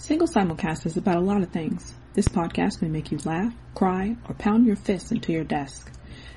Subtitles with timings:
[0.00, 1.92] Single Simulcast is about a lot of things.
[2.14, 5.92] This podcast may make you laugh, cry, or pound your fists into your desk.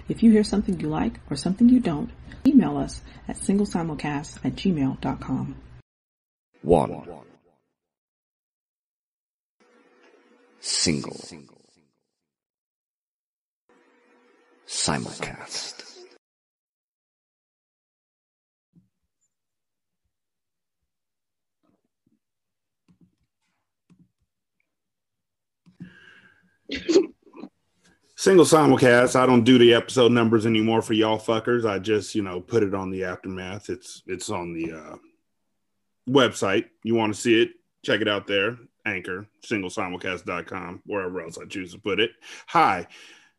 [0.09, 2.11] If you hear something you like or something you don't,
[2.45, 5.55] email us at singlesimulcast at gmail.com.
[6.61, 7.07] One.
[10.59, 11.17] Single.
[14.67, 15.92] Simulcast.
[28.15, 29.15] Single simulcast.
[29.15, 31.69] I don't do the episode numbers anymore for y'all fuckers.
[31.69, 33.69] I just, you know, put it on the aftermath.
[33.69, 34.95] It's it's on the uh,
[36.09, 36.65] website.
[36.83, 37.49] You want to see it?
[37.83, 38.57] Check it out there.
[38.85, 42.11] Anchor, singlesimulcast.com, wherever else I choose to put it.
[42.47, 42.87] Hi,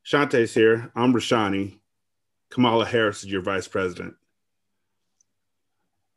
[0.05, 0.91] Shanta's here.
[0.95, 1.79] I'm Rashanii.
[2.51, 4.15] Kamala Harris is your vice president.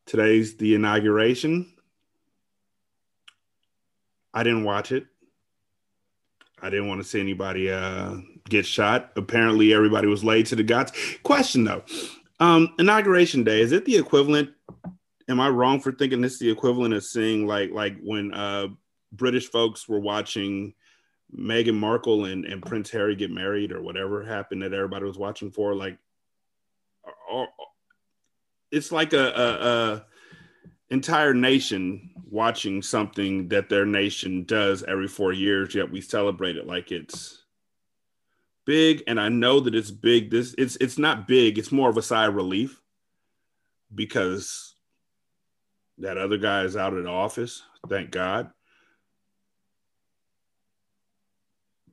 [0.06, 1.72] Today's the inauguration.
[4.32, 5.06] I didn't watch it.
[6.62, 8.16] I didn't want to see anybody uh,
[8.48, 9.12] get shot.
[9.16, 10.92] Apparently, everybody was laid to the gods.
[11.22, 11.82] Question though,
[12.40, 14.50] um, inauguration day is it the equivalent?
[15.28, 18.68] Am I wrong for thinking this is the equivalent of seeing like like when uh,
[19.12, 20.74] British folks were watching
[21.36, 25.50] Meghan Markle and, and Prince Harry get married or whatever happened that everybody was watching
[25.50, 25.74] for?
[25.74, 25.98] Like,
[27.30, 27.48] or,
[28.70, 30.06] it's like a, a, a
[30.90, 36.66] entire nation watching something that their nation does every four years, yet we celebrate it
[36.66, 37.44] like it's
[38.64, 39.02] big.
[39.06, 40.30] And I know that it's big.
[40.30, 42.80] This it's it's not big, it's more of a sigh of relief
[43.94, 44.74] because
[45.98, 48.50] that other guy is out of the office, thank God.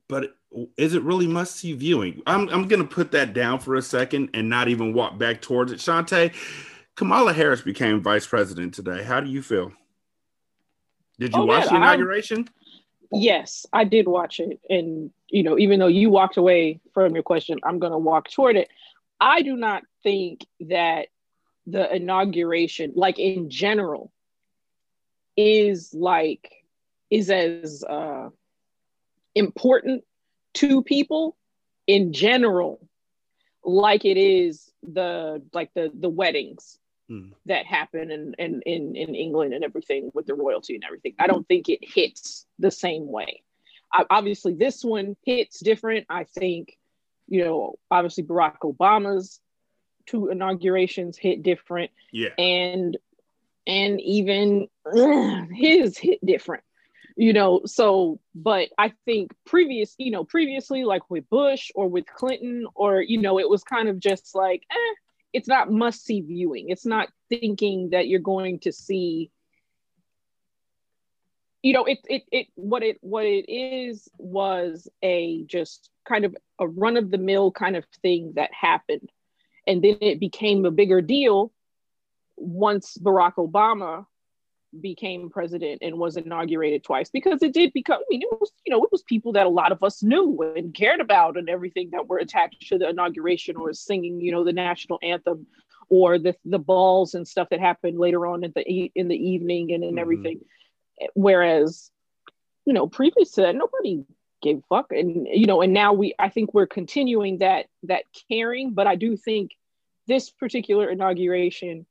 [0.08, 0.36] But
[0.76, 2.22] is it really must see viewing?
[2.26, 5.72] I'm, I'm to put that down for a second and not even walk back towards
[5.72, 5.80] it.
[5.80, 6.30] Shanta,
[6.96, 9.02] Kamala Harris became vice president today.
[9.02, 9.72] How do you feel?
[11.18, 12.48] Did you Oh, watch man, the I- inauguration?
[13.12, 14.58] Yes, I did watch it.
[14.68, 18.30] And, you know, even though you walked away from your question, I'm going to walk
[18.30, 18.68] toward it.
[19.20, 21.08] I do not think that
[21.66, 24.10] the inauguration, like in general,
[25.36, 26.50] is like,
[27.10, 28.30] is as uh,
[29.34, 30.02] important
[30.54, 31.36] to people
[31.86, 32.88] in general,
[33.62, 37.28] like it is the, like the, the weddings Hmm.
[37.44, 41.14] that happen in, in, in, in England and everything with the royalty and everything.
[41.20, 43.42] I don't think it hits the same way.
[43.92, 46.06] I, obviously, this one hits different.
[46.10, 46.76] I think,
[47.28, 49.40] you know, obviously Barack Obama's
[50.06, 52.30] two inaugurations hit different, Yeah.
[52.38, 52.96] and
[53.66, 56.62] and even ugh, his hit different.
[57.16, 62.06] You know, so but I think previous, you know, previously like with Bush or with
[62.06, 64.94] Clinton, or you know, it was kind of just like, eh,
[65.36, 66.70] it's not must see viewing.
[66.70, 69.30] It's not thinking that you're going to see
[71.62, 76.34] you know it it it what it what it is was a just kind of
[76.58, 79.10] a run of the mill kind of thing that happened
[79.66, 81.52] and then it became a bigger deal
[82.36, 84.06] once Barack Obama
[84.80, 88.70] became president and was inaugurated twice because it did become I mean it was you
[88.72, 91.90] know it was people that a lot of us knew and cared about and everything
[91.92, 95.46] that were attached to the inauguration or singing you know the national anthem
[95.88, 99.72] or the the balls and stuff that happened later on in the in the evening
[99.72, 100.00] and, and Mhm.
[100.00, 100.40] everything.
[101.14, 101.90] Whereas
[102.64, 104.04] you know previous to that nobody
[104.42, 104.92] gave a fuck.
[104.92, 108.72] And you know and now we i think we're continuing that that caring.
[108.72, 109.52] But i do think
[110.06, 111.86] this particular inauguration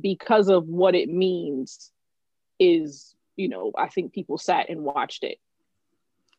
[0.00, 1.90] because of what it means
[2.58, 5.38] is you know i think people sat and watched it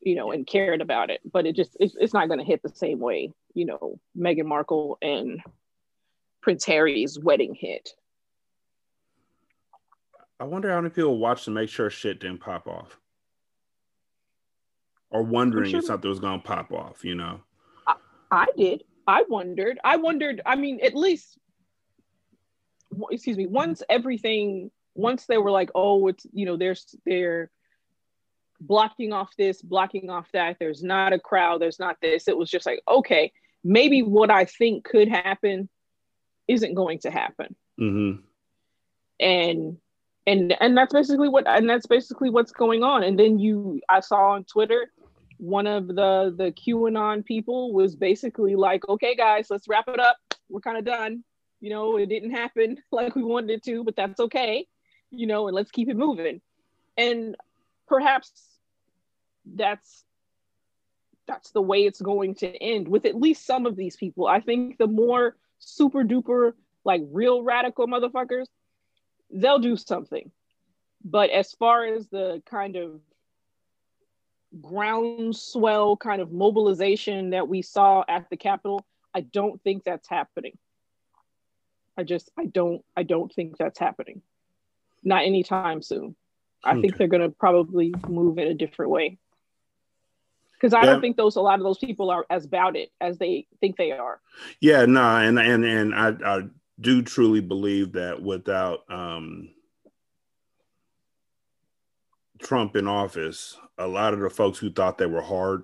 [0.01, 2.61] you know and cared about it but it just it's, it's not going to hit
[2.61, 5.41] the same way you know Meghan Markle and
[6.41, 7.89] Prince Harry's wedding hit
[10.39, 12.97] I wonder how many people watched to make sure shit didn't pop off.
[15.09, 17.41] Or wondering sure- if something was gonna pop off, you know.
[18.31, 18.83] I did.
[19.07, 19.79] I wondered.
[19.83, 20.39] I wondered.
[20.45, 21.39] I mean, at least,
[23.11, 23.47] excuse me.
[23.47, 27.49] Once everything, once they were like, oh, it's you know, there's they're
[28.59, 30.57] blocking off this, blocking off that.
[30.59, 31.61] There's not a crowd.
[31.61, 32.27] There's not this.
[32.27, 33.31] It was just like, okay,
[33.63, 35.69] maybe what I think could happen
[36.47, 38.21] isn't going to happen, Mm-hmm.
[39.19, 39.77] and
[40.27, 43.03] and and that's basically what and that's basically what's going on.
[43.03, 44.91] And then you, I saw on Twitter
[45.37, 50.17] one of the the QAnon people was basically like, "Okay, guys, let's wrap it up.
[50.49, 51.23] We're kind of done.
[51.59, 54.67] You know, it didn't happen like we wanted it to, but that's okay.
[55.11, 56.41] You know, and let's keep it moving."
[56.97, 57.35] And
[57.87, 58.31] perhaps
[59.45, 60.03] that's
[61.27, 64.27] that's the way it's going to end with at least some of these people.
[64.27, 66.53] I think the more super duper
[66.83, 68.45] like real radical motherfuckers,
[69.31, 70.31] they'll do something.
[71.03, 72.99] But as far as the kind of
[74.61, 80.57] groundswell kind of mobilization that we saw at the Capitol, I don't think that's happening.
[81.99, 84.21] I just I don't I don't think that's happening.
[85.03, 86.15] Not anytime soon.
[86.63, 86.81] I okay.
[86.81, 89.17] think they're going to probably move in a different way.
[90.53, 90.85] Because I yeah.
[90.87, 93.75] don't think those a lot of those people are as about it as they think
[93.75, 94.21] they are.
[94.61, 96.43] Yeah, no, and and and I, I
[96.79, 99.49] do truly believe that without um,
[102.41, 105.63] Trump in office, a lot of the folks who thought they were hard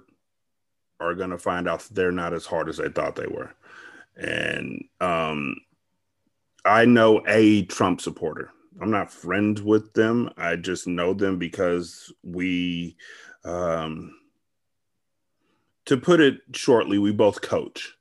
[1.00, 3.54] are going to find out they're not as hard as they thought they were.
[4.18, 5.58] And um,
[6.66, 8.52] I know a Trump supporter.
[8.82, 10.30] I'm not friends with them.
[10.38, 12.98] I just know them because we,
[13.46, 14.16] um,
[15.86, 17.94] to put it shortly, we both coach.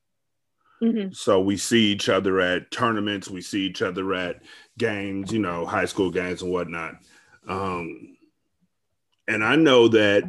[0.83, 1.13] Mm-hmm.
[1.13, 4.43] So we see each other at tournaments, we see each other at
[4.77, 6.97] games, you know, high school games and whatnot.
[7.47, 8.17] Um,
[9.29, 10.25] and I know that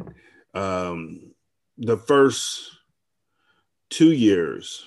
[0.54, 1.32] um,
[1.78, 2.70] the first
[3.90, 4.84] two years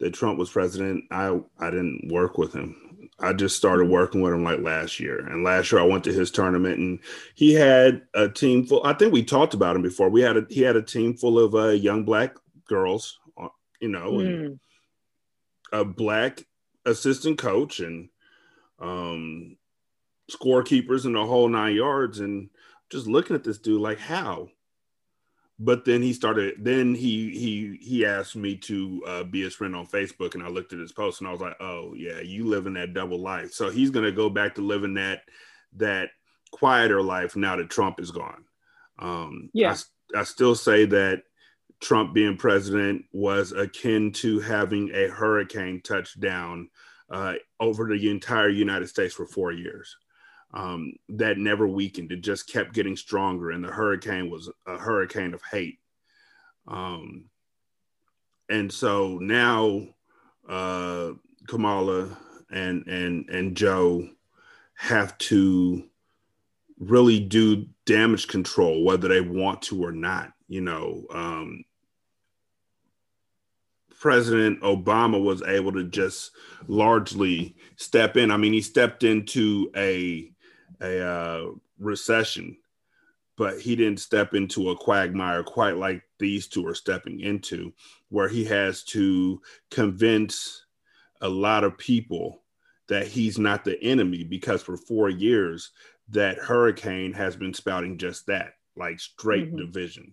[0.00, 3.08] that Trump was president, I I didn't work with him.
[3.20, 5.20] I just started working with him like last year.
[5.20, 6.98] And last year I went to his tournament and
[7.34, 8.84] he had a team full.
[8.84, 10.08] I think we talked about him before.
[10.08, 12.36] We had a he had a team full of uh, young black
[12.66, 13.48] girls, uh,
[13.80, 14.26] you know, mm.
[14.26, 14.48] and
[15.72, 15.78] hmm.
[15.78, 16.44] a black
[16.86, 18.08] assistant coach and
[18.80, 19.56] um
[20.30, 22.18] scorekeepers and the whole nine yards.
[22.18, 22.50] And
[22.90, 24.48] just looking at this dude like how
[25.58, 29.76] but then he started then he he he asked me to uh, be his friend
[29.76, 32.44] on facebook and i looked at his post and i was like oh yeah you
[32.44, 33.52] live in that double life.
[33.52, 35.22] So he's going to go back to living that
[35.76, 36.10] that
[36.50, 38.44] quieter life now that trump is gone.
[38.98, 39.76] Um yeah.
[40.14, 41.22] I, I still say that
[41.80, 46.70] trump being president was akin to having a hurricane touch down
[47.10, 49.96] uh, over the entire united states for four years
[50.54, 52.12] um, that never weakened.
[52.12, 55.78] It just kept getting stronger, and the hurricane was a hurricane of hate.
[56.68, 57.26] Um,
[58.48, 59.88] and so now
[60.48, 61.10] uh,
[61.48, 62.16] Kamala
[62.50, 64.08] and and and Joe
[64.76, 65.84] have to
[66.78, 70.32] really do damage control, whether they want to or not.
[70.46, 71.64] You know, um,
[73.98, 76.30] President Obama was able to just
[76.68, 78.30] largely step in.
[78.30, 80.30] I mean, he stepped into a
[80.80, 81.46] a uh,
[81.78, 82.56] recession,
[83.36, 87.72] but he didn't step into a quagmire quite like these two are stepping into,
[88.08, 89.40] where he has to
[89.70, 90.64] convince
[91.20, 92.42] a lot of people
[92.88, 95.70] that he's not the enemy because for four years
[96.10, 99.64] that hurricane has been spouting just that like straight mm-hmm.
[99.64, 100.12] division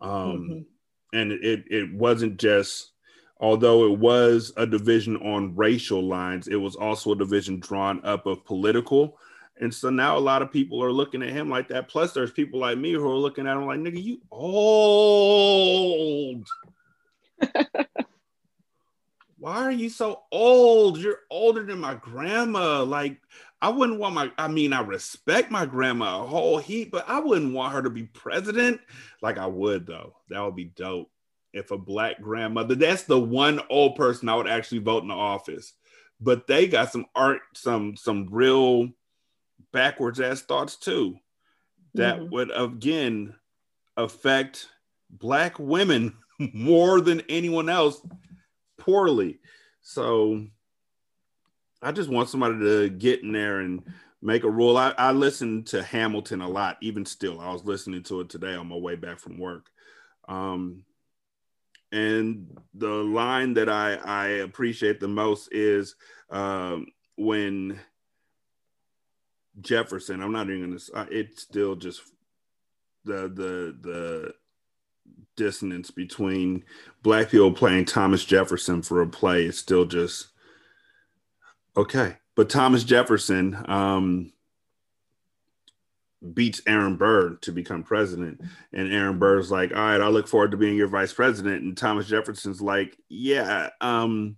[0.00, 1.18] um mm-hmm.
[1.18, 2.92] and it it wasn't just
[3.38, 8.26] although it was a division on racial lines it was also a division drawn up
[8.26, 9.18] of political
[9.58, 11.88] and so now a lot of people are looking at him like that.
[11.88, 15.66] Plus, there's people like me who are looking at him like, nigga, you old.
[19.38, 20.98] Why are you so old?
[20.98, 22.82] You're older than my grandma.
[22.82, 23.18] Like,
[23.62, 27.20] I wouldn't want my, I mean, I respect my grandma a whole heap, but I
[27.20, 28.80] wouldn't want her to be president.
[29.22, 30.16] Like, I would, though.
[30.28, 31.10] That would be dope.
[31.54, 35.14] If a black grandmother, that's the one old person I would actually vote in the
[35.14, 35.72] office.
[36.20, 38.90] But they got some art, some, some real
[39.76, 41.18] backwards ass thoughts too
[41.92, 42.30] that mm-hmm.
[42.30, 43.34] would again
[43.98, 44.70] affect
[45.10, 46.16] black women
[46.54, 48.00] more than anyone else
[48.78, 49.38] poorly.
[49.82, 50.46] So
[51.82, 53.82] i just want somebody to get in there and
[54.22, 54.78] make a rule.
[54.78, 57.38] I, I listen to hamilton a lot even still.
[57.38, 59.68] I was listening to it today on my way back from work.
[60.26, 60.84] Um,
[61.92, 65.96] and the line that i i appreciate the most is
[66.30, 66.86] um,
[67.18, 67.78] when
[69.60, 70.22] Jefferson.
[70.22, 71.08] I'm not even gonna.
[71.10, 72.02] It's still just
[73.04, 74.34] the the the
[75.36, 76.64] dissonance between
[77.02, 80.28] black people playing Thomas Jefferson for a play is still just
[81.76, 82.16] okay.
[82.34, 84.32] But Thomas Jefferson um,
[86.34, 90.50] beats Aaron Burr to become president, and Aaron Burr's like, "All right, I look forward
[90.50, 94.36] to being your vice president," and Thomas Jefferson's like, "Yeah." Um,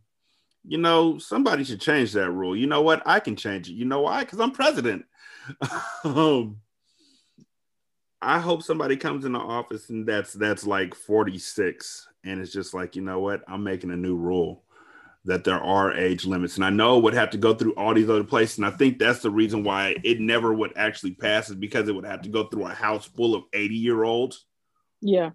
[0.69, 2.55] you know, somebody should change that rule.
[2.55, 3.03] You know what?
[3.07, 3.73] I can change it.
[3.73, 4.21] You know why?
[4.21, 5.07] Because I'm president.
[6.05, 6.59] um,
[8.21, 12.75] I hope somebody comes in the office and that's that's like 46 and it's just
[12.75, 13.43] like, you know what?
[13.49, 14.65] I'm making a new rule
[15.25, 16.57] that there are age limits.
[16.57, 18.59] And I know it would have to go through all these other places.
[18.59, 21.95] And I think that's the reason why it never would actually pass is because it
[21.95, 24.45] would have to go through a house full of 80 year olds.
[25.01, 25.31] Yeah.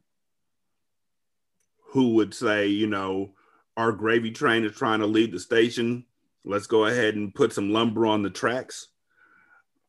[1.91, 3.33] Who would say, you know,
[3.77, 6.05] our gravy train is trying to leave the station.
[6.45, 8.87] Let's go ahead and put some lumber on the tracks.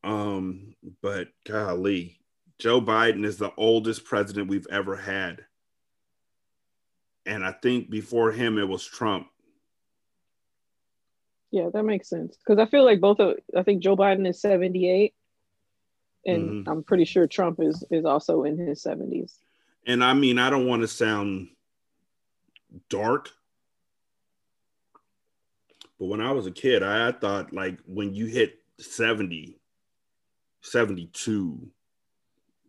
[0.03, 2.21] Um, but golly,
[2.59, 5.45] Joe Biden is the oldest president we've ever had.
[7.26, 9.29] And I think before him it was Trump.
[11.50, 12.37] Yeah, that makes sense.
[12.37, 15.14] Because I feel like both of I think Joe Biden is 78
[16.26, 16.71] and mm-hmm.
[16.71, 19.38] I'm pretty sure Trump is is also in his 70s.
[19.87, 21.49] And I mean, I don't want to sound
[22.88, 23.31] dark,
[25.99, 29.59] but when I was a kid, I, thought like when you hit 70,
[30.63, 31.69] 72,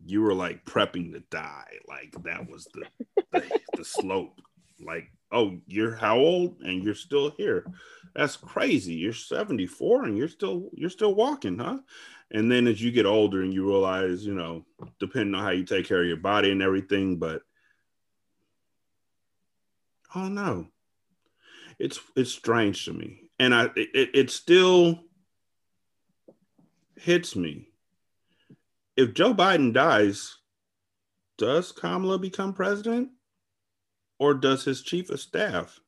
[0.04, 1.78] you were like prepping to die.
[1.88, 2.86] Like that was the
[3.32, 4.40] the, the slope.
[4.80, 7.66] Like, oh, you're how old and you're still here.
[8.14, 8.94] That's crazy.
[8.94, 11.78] You're 74 and you're still you're still walking, huh?
[12.30, 14.64] And then as you get older and you realize, you know,
[14.98, 17.42] depending on how you take care of your body and everything, but
[20.14, 20.68] oh no.
[21.78, 23.30] It's it's strange to me.
[23.38, 25.00] And I it, it still
[26.96, 27.68] hits me.
[28.96, 30.36] If Joe Biden dies,
[31.36, 33.10] does Kamala become president?
[34.18, 35.78] Or does his chief of staff?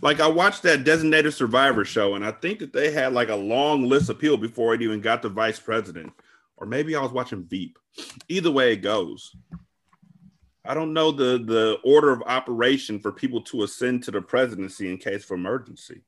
[0.00, 3.36] Like I watched that designated survivor show, and I think that they had like a
[3.36, 6.12] long list of people before it even got to vice president.
[6.56, 7.78] Or maybe I was watching Veep.
[8.28, 9.36] Either way it goes.
[10.68, 14.90] I don't know the the order of operation for people to ascend to the presidency
[14.90, 16.02] in case of emergency.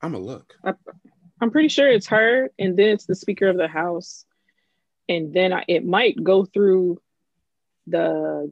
[0.00, 0.54] I'm a look.
[1.42, 4.24] I'm pretty sure it's her, and then it's the Speaker of the House,
[5.10, 7.02] and then I, it might go through
[7.86, 8.50] the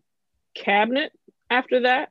[0.54, 1.12] cabinet
[1.48, 2.10] after that.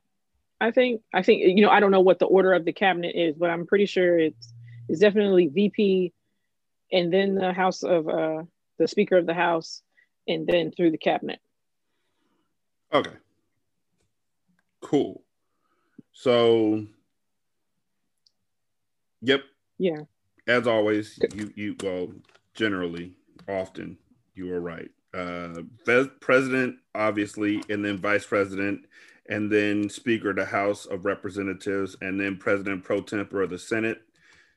[0.59, 3.15] I think I think you know I don't know what the order of the cabinet
[3.15, 4.51] is, but I'm pretty sure it's
[4.89, 6.13] it's definitely VP,
[6.91, 8.41] and then the House of uh,
[8.79, 9.83] the Speaker of the House,
[10.27, 11.39] and then through the cabinet.
[12.93, 13.15] Okay.
[14.81, 15.23] Cool.
[16.13, 16.85] So.
[19.21, 19.41] Yep.
[19.77, 20.01] Yeah.
[20.47, 22.09] As always, you you well
[22.53, 23.13] generally
[23.47, 23.97] often
[24.35, 24.89] you are right.
[25.13, 25.61] Uh,
[26.19, 28.85] president obviously, and then vice president,
[29.29, 33.59] and then Speaker of the House of Representatives, and then President pro tempore of the
[33.59, 34.01] Senate,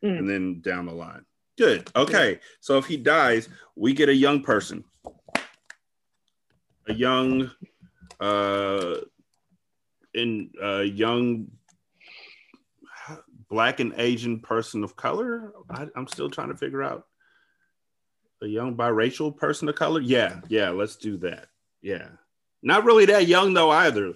[0.03, 0.19] mm.
[0.19, 1.25] and then down the line.
[1.59, 1.91] Good.
[1.95, 2.41] Okay.
[2.61, 4.85] So if he dies, we get a young person,
[6.89, 7.51] a young,
[8.21, 8.97] uh,
[10.15, 11.49] in a young
[13.49, 15.53] black and Asian person of color.
[15.69, 17.07] I, I'm still trying to figure out
[18.43, 20.01] a young biracial person of color.
[20.01, 20.71] Yeah, yeah.
[20.71, 21.49] Let's do that.
[21.83, 22.09] Yeah.
[22.63, 24.15] Not really that young though either.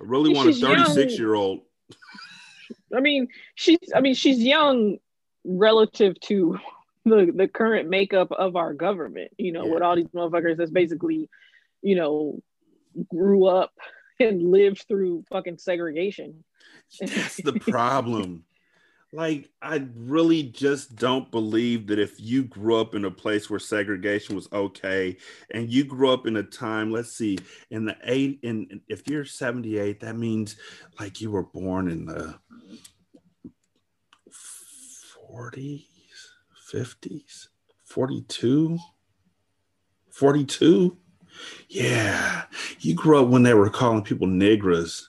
[0.00, 1.60] I really want a 36 year old.
[2.94, 4.98] I mean, she's I mean, she's young
[5.44, 6.58] relative to
[7.08, 9.74] the the current makeup of our government, you know, yeah.
[9.74, 11.28] with all these motherfuckers that's basically,
[11.82, 12.40] you know,
[13.08, 13.72] grew up
[14.20, 16.44] and lived through fucking segregation.
[17.00, 18.44] That's the problem
[19.12, 23.58] like I really just don't believe that if you grew up in a place where
[23.58, 25.16] segregation was okay
[25.50, 27.38] and you grew up in a time, let's see,
[27.70, 30.56] in the eight in if you're 78, that means
[31.00, 32.38] like you were born in the
[35.30, 35.86] 40s,
[36.72, 37.48] 50s,
[37.84, 38.78] 42,
[40.10, 40.96] 42.
[41.68, 42.44] Yeah,
[42.80, 45.04] you grew up when they were calling people niggas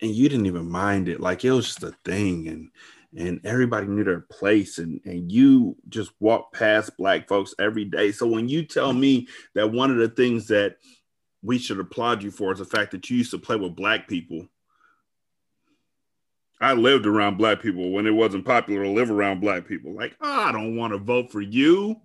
[0.00, 1.20] and you didn't even mind it.
[1.20, 2.70] Like it was just a thing, and
[3.16, 8.12] and everybody knew their place, and and you just walked past black folks every day.
[8.12, 10.76] So when you tell me that one of the things that
[11.42, 14.08] we should applaud you for is the fact that you used to play with black
[14.08, 14.48] people.
[16.60, 19.92] I lived around black people when it wasn't popular to live around black people.
[19.92, 22.00] Like, oh, I don't want to vote for you.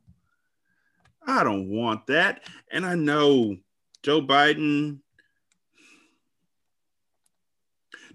[1.25, 2.41] I don't want that.
[2.71, 3.57] And I know
[4.03, 4.99] Joe Biden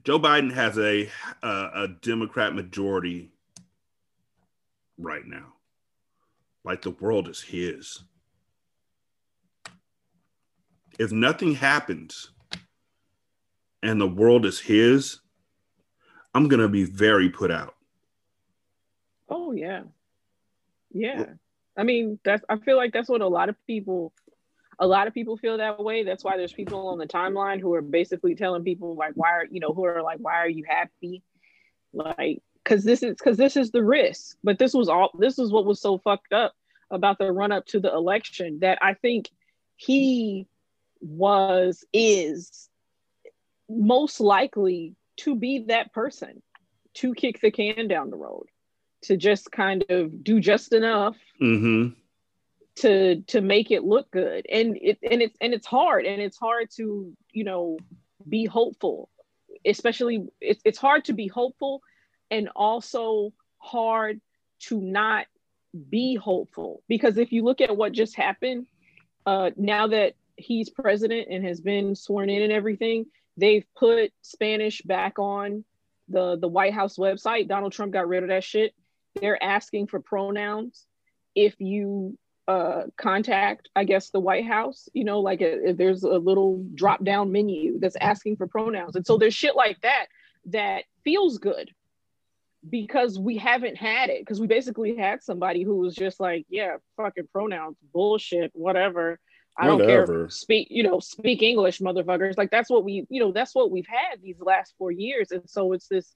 [0.04, 1.10] Joe Biden has a,
[1.42, 3.32] a, a Democrat majority
[4.98, 5.54] right now.
[6.62, 8.02] Like the world is his.
[10.98, 12.30] If nothing happens
[13.82, 15.20] and the world is his,
[16.34, 17.74] I'm going to be very put out.
[19.28, 19.82] Oh, yeah.
[20.92, 21.26] Yeah.
[21.76, 24.12] I mean, that's, I feel like that's what a lot of people
[24.78, 26.02] a lot of people feel that way.
[26.02, 29.46] That's why there's people on the timeline who are basically telling people like, why are
[29.50, 31.22] you know, who are like, why are you happy?
[31.92, 34.36] Like, because this is because this is the risk.
[34.42, 36.54] But this was all this is what was so fucked up
[36.90, 39.30] about the run up to the election that I think
[39.76, 40.46] he
[41.00, 42.68] was is
[43.68, 46.42] most likely to be that person
[46.94, 48.46] to kick the can down the road
[49.02, 51.92] to just kind of do just enough mm-hmm.
[52.76, 54.46] to to make it look good.
[54.50, 57.78] And it and it's and it's hard and it's hard to you know
[58.28, 59.10] be hopeful
[59.64, 61.82] especially it's, it's hard to be hopeful
[62.30, 64.20] and also hard
[64.60, 65.26] to not
[65.88, 66.82] be hopeful.
[66.88, 68.66] Because if you look at what just happened,
[69.26, 74.82] uh, now that he's president and has been sworn in and everything, they've put Spanish
[74.82, 75.64] back on
[76.08, 77.48] the the White House website.
[77.48, 78.74] Donald Trump got rid of that shit.
[79.20, 80.86] They're asking for pronouns
[81.34, 84.88] if you uh, contact, I guess, the White House.
[84.92, 89.06] You know, like a, there's a little drop down menu that's asking for pronouns, and
[89.06, 90.06] so there's shit like that
[90.46, 91.70] that feels good
[92.68, 96.76] because we haven't had it because we basically had somebody who was just like yeah
[96.96, 99.18] fucking pronouns bullshit whatever
[99.58, 103.32] i don't care speak you know speak english motherfuckers like that's what we you know
[103.32, 106.14] that's what we've had these last four years and so it's this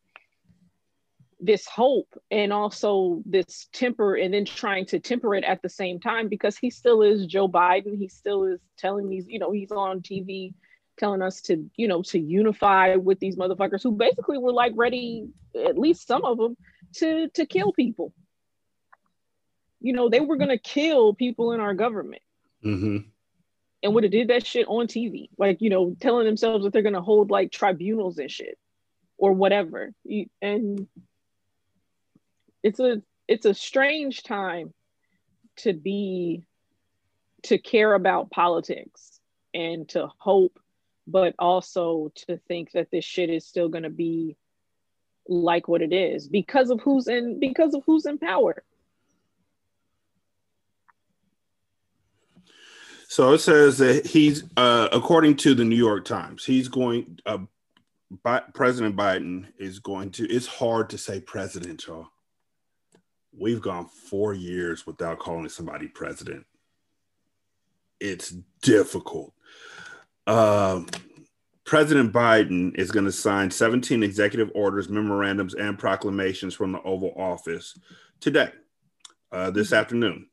[1.40, 6.00] this hope and also this temper and then trying to temper it at the same
[6.00, 9.71] time because he still is joe biden he still is telling these you know he's
[9.71, 10.52] on tv
[10.99, 15.28] telling us to, you know, to unify with these motherfuckers who basically were like ready,
[15.54, 16.57] at least some of them,
[16.97, 18.12] to to kill people.
[19.80, 22.23] You know, they were gonna kill people in our government.
[22.64, 23.09] Mm-hmm.
[23.82, 26.82] And would have did that shit on TV, like you know, telling themselves that they're
[26.82, 28.58] gonna hold like tribunals and shit,
[29.16, 29.92] or whatever.
[30.42, 30.88] And
[32.62, 34.73] it's a it's a strange time
[35.56, 36.42] to be
[37.44, 39.20] to care about politics
[39.54, 40.58] and to hope
[41.06, 44.37] but also to think that this shit is still to be
[45.26, 48.62] like what it is because of who's in because of who's in power
[53.09, 57.38] so it says that he's uh, according to the new york times he's going uh,
[58.23, 62.07] Bi- president biden is going to it's hard to say president y'all.
[63.38, 66.45] We've gone four years without calling somebody president.
[68.00, 69.33] It's difficult.
[70.27, 70.83] Uh,
[71.65, 77.12] President Biden is going to sign 17 executive orders, memorandums, and proclamations from the Oval
[77.17, 77.79] Office
[78.21, 78.50] today,
[79.33, 80.29] uh, this afternoon,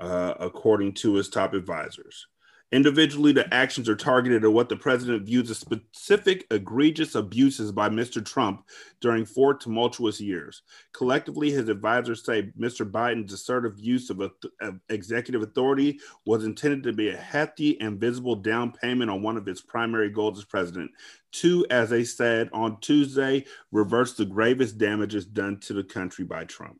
[0.00, 2.26] uh, according to his top advisors.
[2.72, 7.88] Individually, the actions are targeted at what the president views as specific egregious abuses by
[7.88, 8.24] Mr.
[8.24, 8.64] Trump
[9.00, 10.62] during four tumultuous years.
[10.92, 12.88] Collectively, his advisors say Mr.
[12.88, 18.00] Biden's assertive use of, a, of executive authority was intended to be a hefty and
[18.00, 20.92] visible down payment on one of his primary goals as president.
[21.32, 26.44] To, as they said on Tuesday, reverse the gravest damages done to the country by
[26.44, 26.78] Trump.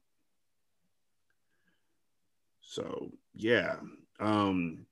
[2.70, 3.78] So, yeah.
[4.20, 4.86] Um,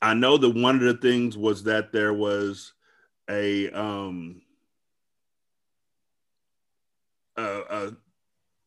[0.00, 2.72] I know that one of the things was that there was
[3.28, 4.40] a um
[7.36, 7.96] a, a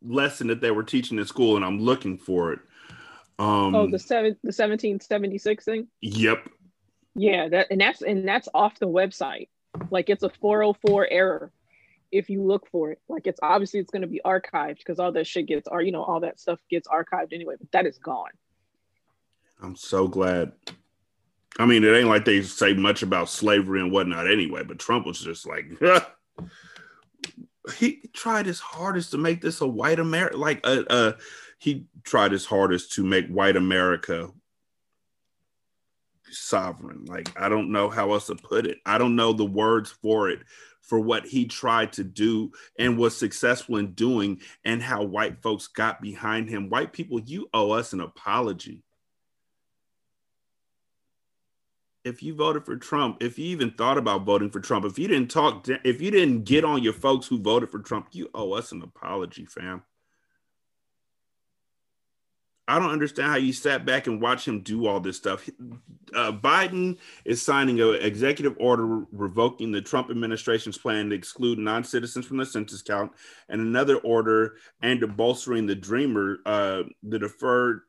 [0.03, 2.59] lesson that they were teaching in school, and I'm looking for it.
[3.39, 5.87] Um, oh, the seven the 1776 thing.
[6.01, 6.47] Yep.
[7.15, 9.47] Yeah, that and that's and that's off the website.
[9.89, 11.51] Like it's a 404 error
[12.11, 12.99] if you look for it.
[13.07, 15.91] Like it's obviously it's going to be archived because all that shit gets or you
[15.91, 17.55] know all that stuff gets archived anyway.
[17.59, 18.31] But that is gone.
[19.61, 20.53] I'm so glad
[21.59, 25.05] I mean, it ain't like they say much about slavery and whatnot anyway, but Trump
[25.05, 25.65] was just like,
[27.77, 31.11] he tried his hardest to make this a white America, like, uh, uh,
[31.57, 34.29] he tried his hardest to make white America
[36.29, 37.05] sovereign.
[37.05, 38.77] Like, I don't know how else to put it.
[38.85, 40.41] I don't know the words for it
[40.87, 45.67] for what he tried to do and was successful in doing and how white folks
[45.67, 46.69] got behind him.
[46.69, 48.83] White people, you owe us an apology
[52.07, 55.07] if you voted for Trump, if you even thought about voting for Trump, if you
[55.07, 58.53] didn't talk, if you didn't get on your folks who voted for Trump, you owe
[58.53, 59.83] us an apology, fam.
[62.67, 65.49] I don't understand how you sat back and watched him do all this stuff.
[66.13, 71.83] Uh, Biden is signing an executive order revoking the Trump administration's plan to exclude non
[71.83, 73.11] citizens from the census count,
[73.47, 77.81] and another order aimed at bolstering the Dreamer, uh, the deferred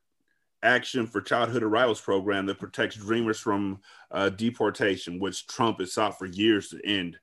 [0.62, 6.18] Action for Childhood Arrivals program that protects dreamers from uh, deportation, which Trump has sought
[6.18, 7.18] for years to end.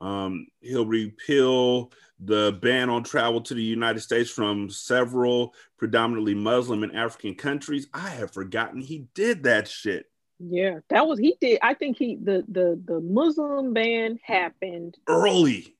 [0.00, 6.82] Um, he'll repeal the ban on travel to the United States from several predominantly Muslim
[6.82, 7.86] and African countries.
[7.92, 10.06] I have forgotten he did that shit.
[10.38, 11.58] Yeah, that was he did.
[11.62, 15.76] I think he the the the Muslim ban happened early,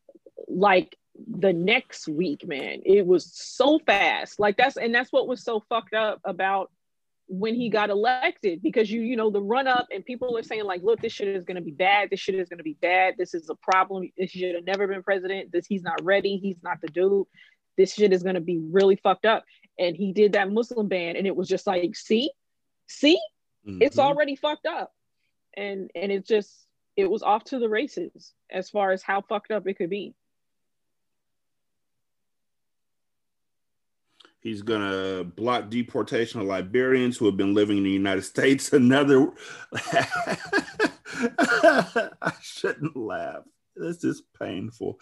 [0.48, 0.96] like
[1.28, 2.82] the next week, man.
[2.84, 4.38] It was so fast.
[4.38, 6.70] Like that's and that's what was so fucked up about
[7.32, 10.64] when he got elected because you you know the run up and people are saying
[10.64, 12.76] like look this shit is going to be bad this shit is going to be
[12.82, 16.38] bad this is a problem this should have never been president this he's not ready
[16.38, 17.24] he's not the dude
[17.80, 19.44] this shit is going to be really fucked up.
[19.78, 22.30] And he did that muslim ban and it was just like see
[22.86, 23.18] see
[23.66, 23.80] mm-hmm.
[23.80, 24.92] it's already fucked up.
[25.56, 26.52] And and it just
[26.96, 30.14] it was off to the races as far as how fucked up it could be
[34.40, 38.72] He's going to block deportation of Liberians who have been living in the United States.
[38.72, 39.30] Another,
[41.38, 43.42] I shouldn't laugh.
[43.76, 44.98] This is painful.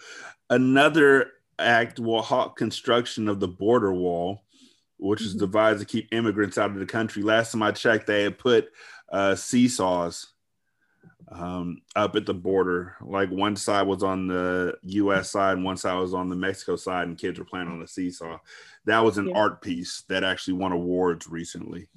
[0.49, 4.43] Another act will halt construction of the border wall,
[4.97, 5.39] which is Mhm.
[5.39, 7.23] devised to keep immigrants out of the country.
[7.23, 8.69] Last time I checked, they had put
[9.11, 10.27] uh, seesaws
[11.31, 12.95] um, up at the border.
[13.01, 15.31] Like one side was on the U.S.
[15.31, 17.87] side, and one side was on the Mexico side, and kids were playing on the
[17.87, 18.39] seesaw.
[18.85, 19.37] That was an Yeah.
[19.37, 21.87] art piece that actually won awards recently.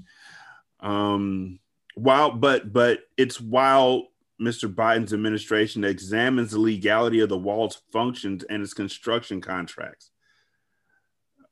[0.81, 1.61] Um,
[1.95, 4.09] while, but but it's while
[4.41, 4.73] Mr.
[4.73, 10.11] Biden's administration examines the legality of the wall's functions and its construction contracts.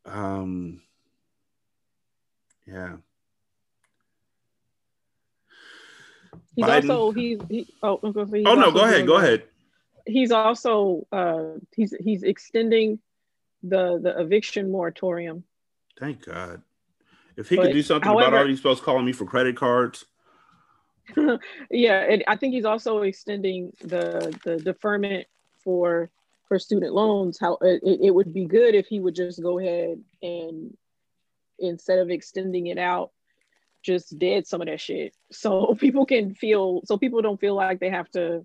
[0.04, 0.82] Um,
[2.66, 2.96] yeah.
[6.56, 9.18] He's Biden- also he's he, oh I'm gonna say he's Oh no, go ahead, go
[9.18, 9.24] that.
[9.26, 9.44] ahead.
[10.06, 12.98] He's also uh he's he's extending
[13.62, 15.44] the the eviction moratorium.
[15.98, 16.62] Thank God.
[17.36, 19.56] If he But, could do something about however- all these folks calling me for credit
[19.56, 20.04] cards,
[21.70, 25.26] yeah, and I think he's also extending the the deferment
[25.64, 26.10] for
[26.48, 27.38] for student loans.
[27.38, 30.76] How it, it would be good if he would just go ahead and
[31.58, 33.10] instead of extending it out,
[33.82, 37.80] just did some of that shit, so people can feel so people don't feel like
[37.80, 38.44] they have to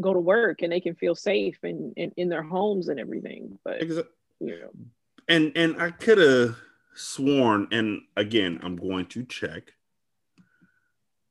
[0.00, 3.58] go to work and they can feel safe and in, in their homes and everything.
[3.64, 4.06] But you
[4.40, 4.70] know,
[5.28, 6.56] and and I could have
[6.94, 9.72] sworn, and again, I'm going to check.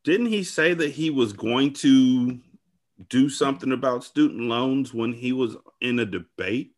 [0.04, 2.40] Didn't he say that he was going to
[3.10, 6.74] do something about student loans when he was in a debate?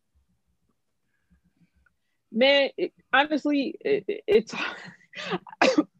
[2.36, 4.54] man it, honestly it, it- it's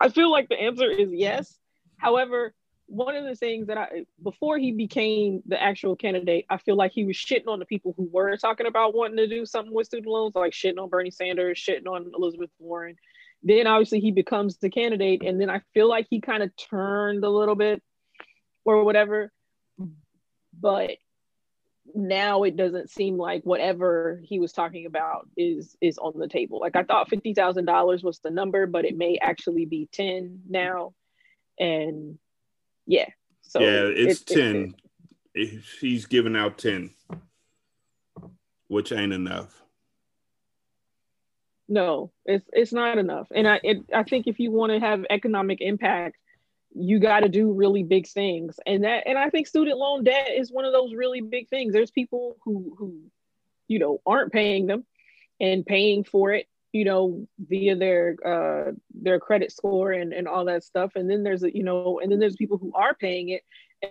[0.00, 1.58] i feel like the answer is yes.
[1.96, 2.54] However
[2.86, 6.92] one of the things that i before he became the actual candidate i feel like
[6.92, 9.86] he was shitting on the people who were talking about wanting to do something with
[9.86, 12.96] student loans like shitting on bernie sanders shitting on elizabeth warren.
[13.44, 17.24] Then obviously he becomes the candidate and then i feel like he kind of turned
[17.24, 17.82] a little bit
[18.64, 19.32] or whatever.
[20.58, 20.92] But
[21.94, 26.60] now it doesn't seem like whatever he was talking about is is on the table.
[26.60, 30.40] Like I thought fifty thousand dollars was the number, but it may actually be ten
[30.48, 30.94] now.
[31.58, 32.18] And
[32.86, 33.08] yeah,
[33.42, 34.74] so yeah, it's it- it- ten.
[35.80, 36.90] He's giving out ten,
[38.68, 39.58] which ain't enough.
[41.68, 43.28] no, it's it's not enough.
[43.34, 46.16] And I it, I think if you want to have economic impact,
[46.74, 48.58] you got to do really big things.
[48.66, 51.72] And that and I think student loan debt is one of those really big things.
[51.72, 53.00] There's people who who
[53.68, 54.84] you know aren't paying them
[55.40, 60.46] and paying for it you know via their uh their credit score and and all
[60.46, 63.28] that stuff and then there's a you know and then there's people who are paying
[63.28, 63.42] it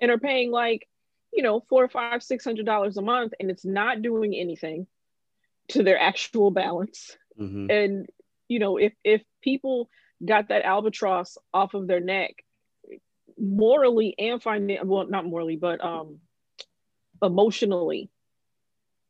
[0.02, 0.88] and are paying like
[1.32, 4.88] you know four or five six hundred dollars a month and it's not doing anything
[5.70, 7.72] to their actual balance Mhm.
[7.72, 8.10] and
[8.48, 9.90] you know if if people
[10.24, 12.44] got that albatross off of their neck
[13.42, 16.20] morally and finan- well not morally but um
[17.24, 18.10] emotionally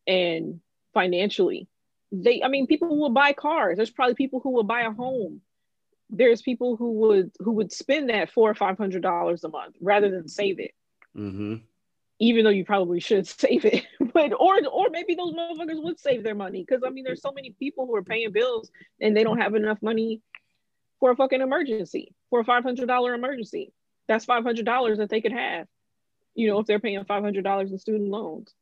[0.08, 0.60] and
[0.94, 1.68] financially
[2.12, 3.78] they i mean people will buy cars.
[3.78, 5.42] There's probably people who will buy a home.
[6.10, 9.76] There's people who would who would spend that four or five hundred dollars a month
[9.82, 10.72] rather than save it.
[11.18, 11.62] Mhm.
[12.20, 13.86] even though you probably should save it.
[14.14, 17.32] But or or maybe those motherfuckers would save their money because i mean there's so
[17.32, 20.22] many people who are paying bills and they don't have enough money
[21.00, 23.72] for a fucking emergency for a $500 emergency
[24.12, 25.68] that's $500 that they could have
[26.36, 28.54] you know if they're paying $500 in student loans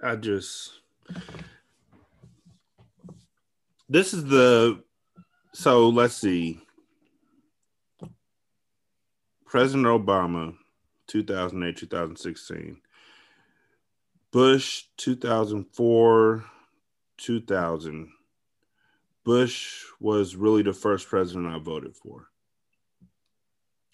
[0.00, 0.80] I just
[3.88, 4.82] this is the
[5.54, 6.60] so let's see.
[9.44, 10.54] President Obama,
[11.08, 12.76] 2008, 2016.
[14.30, 16.44] Bush, 2004,
[17.16, 18.08] 2000.
[19.24, 22.28] Bush was really the first president I voted for.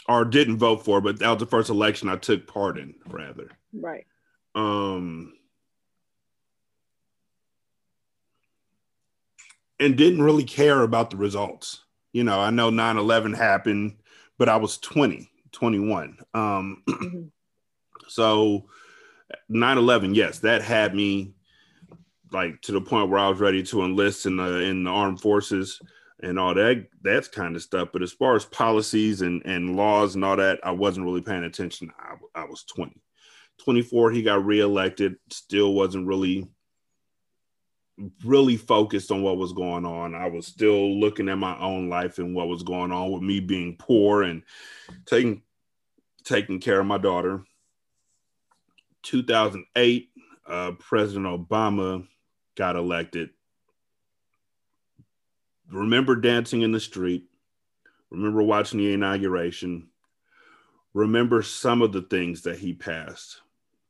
[0.08, 3.50] Or didn't vote for, but that was the first election I took part in, rather
[3.72, 4.06] right
[4.54, 5.34] um
[9.80, 13.96] and didn't really care about the results you know i know 9-11 happened
[14.38, 17.30] but i was 20 21 um Mhm.
[18.08, 18.66] so
[19.50, 21.34] 9-11 yes that had me
[22.32, 25.20] like to the point where i was ready to enlist in the in the armed
[25.20, 25.80] forces
[26.22, 27.88] and all that that's kind of stuff.
[27.92, 31.44] But as far as policies and and laws and all that i wasn't really paying
[31.44, 31.90] attention.
[31.98, 33.00] I, I was 20
[33.62, 36.48] 24 he got reelected still wasn't really
[38.24, 40.16] really focused on what was going on.
[40.16, 43.38] I was still looking at my own life and what was going on with me
[43.38, 44.42] being poor and
[45.06, 45.42] taking
[46.24, 47.44] taking care of my daughter.
[49.04, 50.10] 2008,
[50.46, 52.06] uh, President Obama
[52.56, 53.30] got elected.
[55.70, 57.24] Remember dancing in the street.
[58.10, 59.88] Remember watching the inauguration.
[60.92, 63.40] Remember some of the things that he passed,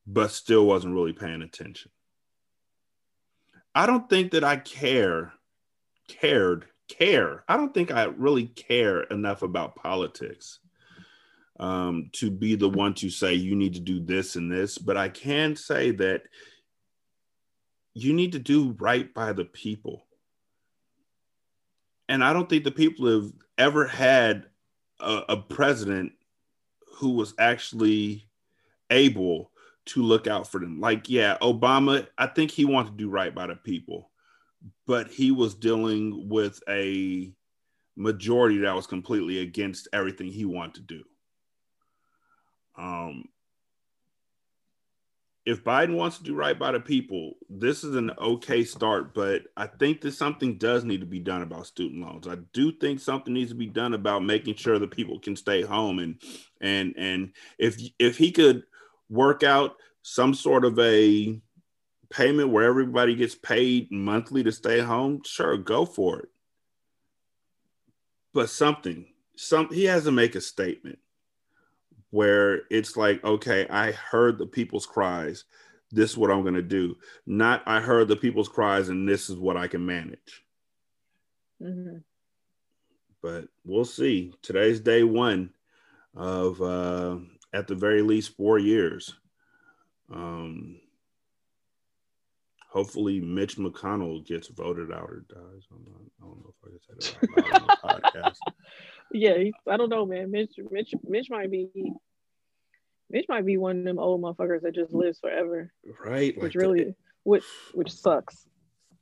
[0.07, 1.91] but still wasn't really paying attention.
[3.75, 5.33] I don't think that I care,
[6.07, 7.43] cared, care.
[7.47, 10.59] I don't think I really care enough about politics
[11.59, 14.97] um, to be the one to say you need to do this and this, but
[14.97, 16.23] I can say that
[17.93, 20.05] you need to do right by the people.
[22.09, 24.47] And I don't think the people have ever had
[24.99, 26.11] a, a president
[26.97, 28.27] who was actually
[28.89, 29.51] able
[29.85, 30.79] to look out for them.
[30.79, 34.11] Like, yeah, Obama, I think he wanted to do right by the people,
[34.85, 37.31] but he was dealing with a
[37.95, 41.03] majority that was completely against everything he wanted to do.
[42.77, 43.25] Um,
[45.45, 49.43] if Biden wants to do right by the people, this is an okay start, but
[49.55, 52.27] I think that something does need to be done about student loans.
[52.27, 55.61] I do think something needs to be done about making sure that people can stay
[55.61, 56.19] home and
[56.61, 58.63] and and if if he could
[59.07, 61.39] work out some sort of a
[62.09, 66.29] payment where everybody gets paid monthly to stay home, sure, go for it.
[68.33, 70.97] But something, some he has to make a statement
[72.15, 75.43] where it's like, okay, I heard the people's cries.
[75.91, 76.95] This is what I'm going to do.
[77.25, 80.45] Not I heard the people's cries and this is what I can manage.
[81.61, 81.97] Mm-hmm.
[83.21, 84.33] But we'll see.
[84.41, 85.49] Today's day one
[86.15, 87.17] of, uh,
[87.51, 89.13] at the very least, four years.
[90.09, 90.79] Um,
[92.69, 95.67] hopefully, Mitch McConnell gets voted out or dies.
[95.69, 98.53] Not, i don't know if I can say that on the podcast.
[99.11, 99.35] Yeah,
[99.69, 100.31] I don't know, man.
[100.31, 101.69] Mitch, Mitch, Mitch might be
[103.09, 105.71] Mitch might be one of them old motherfuckers that just lives forever.
[106.03, 106.35] Right.
[106.35, 106.95] Which like really, that.
[107.23, 108.45] which which sucks.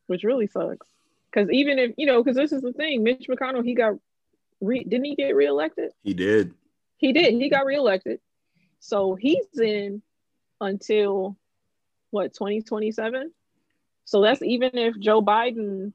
[0.07, 0.87] Which really sucks.
[1.31, 3.93] Because even if you know, because this is the thing, Mitch McConnell, he got,
[4.61, 5.91] re- didn't he get reelected?
[6.03, 6.53] He did.
[6.97, 7.33] He did.
[7.33, 8.19] He got reelected.
[8.79, 10.01] So he's in
[10.59, 11.37] until
[12.11, 13.31] what 2027.
[14.05, 15.93] So that's even if Joe Biden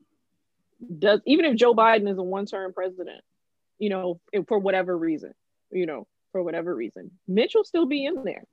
[0.99, 3.23] does, even if Joe Biden is a one-term president,
[3.79, 5.35] you know, for whatever reason,
[5.71, 8.45] you know, for whatever reason, Mitch will still be in there.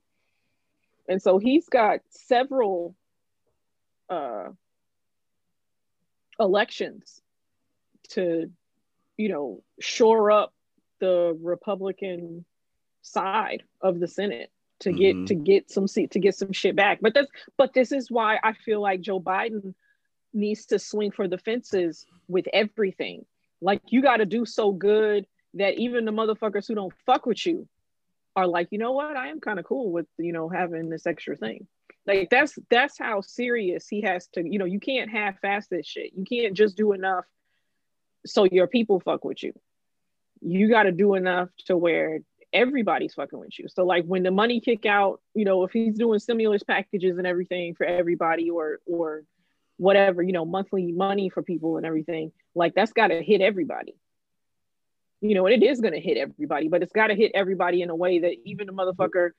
[1.08, 2.96] And so he's got several
[4.08, 4.48] uh,
[6.38, 7.20] elections
[8.10, 8.50] to,
[9.16, 10.52] you know, shore up
[11.00, 12.44] the Republican
[13.02, 15.24] side of the Senate to get mm-hmm.
[15.26, 16.98] to get some seat to get some shit back.
[17.00, 19.74] But that's but this is why I feel like Joe Biden
[20.32, 23.24] needs to swing for the fences with everything.
[23.66, 27.44] Like you got to do so good that even the motherfuckers who don't fuck with
[27.44, 27.68] you
[28.36, 31.04] are like, you know what, I am kind of cool with you know having this
[31.04, 31.66] extra thing.
[32.06, 34.48] Like that's that's how serious he has to.
[34.48, 36.12] You know, you can't half-ass this shit.
[36.16, 37.24] You can't just do enough
[38.24, 39.52] so your people fuck with you.
[40.40, 42.20] You got to do enough to where
[42.52, 43.66] everybody's fucking with you.
[43.68, 47.26] So like when the money kick out, you know, if he's doing stimulus packages and
[47.26, 49.24] everything for everybody or or
[49.76, 53.94] whatever, you know, monthly money for people and everything, like that's got to hit everybody
[55.20, 57.82] you know, and it is going to hit everybody, but it's got to hit everybody
[57.82, 59.30] in a way that even the motherfucker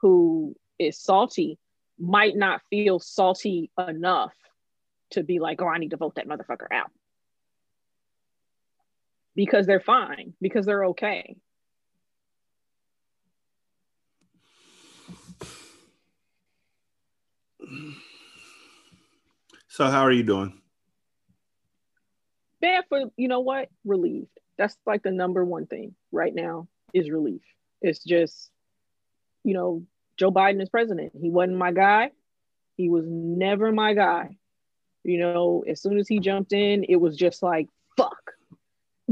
[0.00, 1.58] who is salty
[1.98, 4.34] might not feel salty enough
[5.10, 6.90] to be like, oh, I need to vote that motherfucker out.
[9.34, 11.36] Because they're fine, because they're okay.
[19.76, 20.60] So, how are you doing?
[22.60, 23.68] Bad for, you know what?
[23.84, 27.42] Relieved that's like the number one thing right now is relief.
[27.82, 28.50] It's just,
[29.44, 29.84] you know,
[30.16, 31.12] Joe Biden is president.
[31.20, 32.10] He wasn't my guy.
[32.76, 34.36] He was never my guy.
[35.04, 38.16] You know, as soon as he jumped in, it was just like, fuck.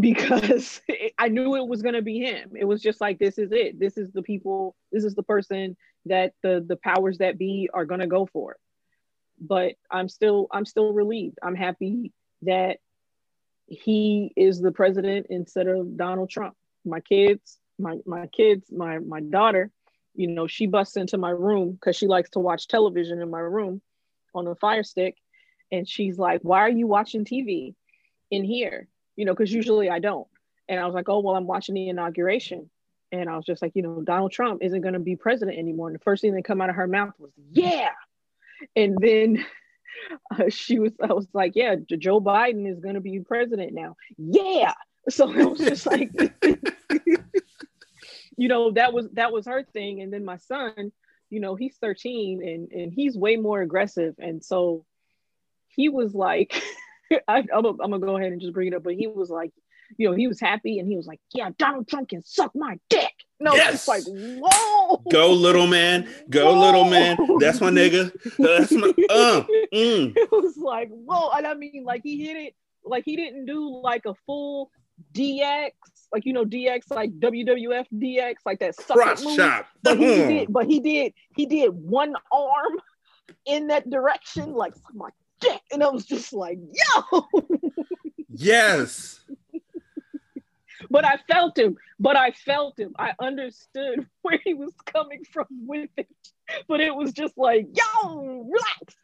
[0.00, 0.80] Because
[1.18, 2.54] I knew it was gonna be him.
[2.58, 3.78] It was just like, this is it.
[3.78, 7.84] This is the people, this is the person that the the powers that be are
[7.84, 8.56] gonna go for.
[9.46, 11.38] But I'm still, I'm still relieved.
[11.42, 12.78] I'm happy that
[13.66, 16.56] he is the president instead of Donald Trump.
[16.84, 19.70] My kids, my my kids, my my daughter,
[20.14, 23.40] you know, she busts into my room because she likes to watch television in my
[23.40, 23.80] room
[24.34, 25.16] on a fire stick.
[25.72, 27.74] And she's like, Why are you watching TV
[28.30, 28.88] in here?
[29.16, 30.28] You know, because usually I don't.
[30.68, 32.70] And I was like, Oh, well, I'm watching the inauguration.
[33.12, 35.88] And I was just like, you know, Donald Trump isn't going to be president anymore.
[35.88, 37.90] And the first thing that come out of her mouth was, Yeah.
[38.76, 39.44] And then
[40.30, 43.96] uh, she was, I was like, yeah, Joe Biden is going to be president now.
[44.16, 44.74] Yeah.
[45.08, 46.10] So I was just like,
[48.36, 50.00] you know, that was that was her thing.
[50.00, 50.92] And then my son,
[51.30, 54.14] you know, he's 13 and and he's way more aggressive.
[54.18, 54.84] And so
[55.68, 56.62] he was like,
[57.28, 59.52] I, am gonna go ahead and just bring it up, but he was like,
[59.96, 62.78] you know, he was happy and he was like, yeah, Donald Trump can suck my
[62.90, 63.12] dick.
[63.40, 63.74] No, yes.
[63.74, 65.02] it's like, whoa.
[65.10, 66.08] Go little man.
[66.30, 66.60] Go whoa.
[66.60, 67.16] little man.
[67.40, 68.12] That's my nigga.
[68.38, 70.12] That's my uh, mm.
[70.16, 71.30] It was like, whoa.
[71.36, 74.70] And I mean, like he hit it, like he didn't do like a full
[75.12, 75.72] DX,
[76.12, 79.66] like you know, DX like WWF DX, like that cross chop.
[79.82, 82.80] But he did, but he did, he did one arm
[83.46, 87.26] in that direction, like my dick, and I was just like, yo.
[88.28, 89.20] yes.
[90.90, 91.76] But I felt him.
[91.98, 92.94] But I felt him.
[92.98, 96.08] I understood where he was coming from with it.
[96.68, 98.96] But it was just like, yo, relax.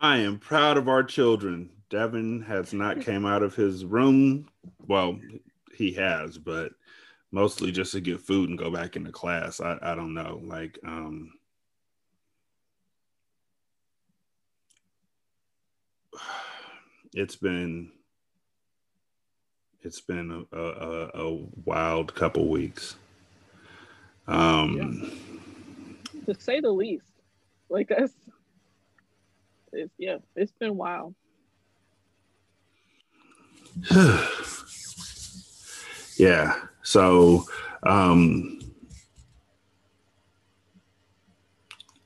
[0.00, 1.70] I am proud of our children.
[1.90, 4.48] Devin has not came out of his room.
[4.86, 5.18] Well,
[5.74, 6.72] he has, but
[7.32, 9.60] mostly just to get food and go back into class.
[9.60, 10.40] I, I don't know.
[10.42, 11.32] Like, um,
[17.14, 17.92] it's been
[19.82, 22.96] it's been a, a, a wild couple weeks.
[24.26, 25.10] Um,
[26.14, 26.24] yeah.
[26.26, 27.06] to say the least,
[27.68, 28.12] like that's,
[29.72, 31.14] it's yeah, it's been wild.
[36.16, 36.54] yeah.
[36.82, 37.46] So,
[37.82, 38.60] um,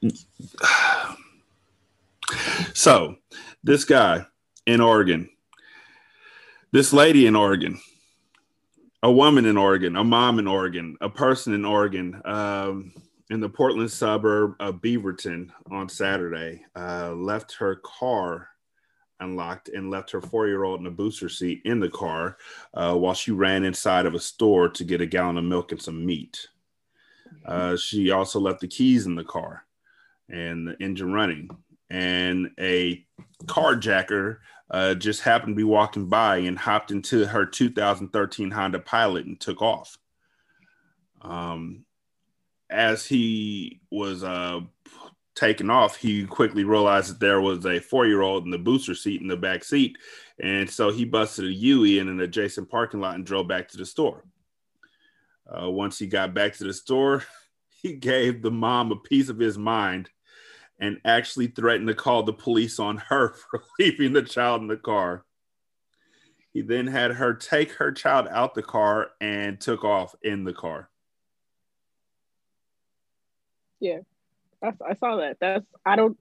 [2.74, 3.16] so
[3.62, 4.26] this guy
[4.66, 5.28] in Oregon
[6.74, 7.78] this lady in Oregon,
[9.04, 12.92] a woman in Oregon, a mom in Oregon, a person in Oregon, um,
[13.30, 18.48] in the Portland suburb of Beaverton on Saturday, uh, left her car
[19.20, 22.38] unlocked and left her four year old in a booster seat in the car
[22.74, 25.80] uh, while she ran inside of a store to get a gallon of milk and
[25.80, 26.48] some meat.
[27.46, 29.64] Uh, she also left the keys in the car
[30.28, 31.48] and the engine running.
[31.88, 33.06] And a
[33.44, 34.38] carjacker
[34.74, 39.38] uh, just happened to be walking by and hopped into her 2013 Honda Pilot and
[39.38, 39.96] took off.
[41.22, 41.84] Um,
[42.68, 44.62] as he was uh,
[45.36, 48.96] taking off, he quickly realized that there was a four year old in the booster
[48.96, 49.96] seat in the back seat.
[50.42, 53.76] And so he busted a Yui in an adjacent parking lot and drove back to
[53.76, 54.24] the store.
[55.46, 57.22] Uh, once he got back to the store,
[57.80, 60.10] he gave the mom a piece of his mind
[60.78, 64.76] and actually threatened to call the police on her for leaving the child in the
[64.76, 65.24] car.
[66.52, 70.52] He then had her take her child out the car and took off in the
[70.52, 70.88] car.
[73.80, 73.98] Yeah,
[74.62, 75.38] I, I saw that.
[75.40, 76.16] That's I don't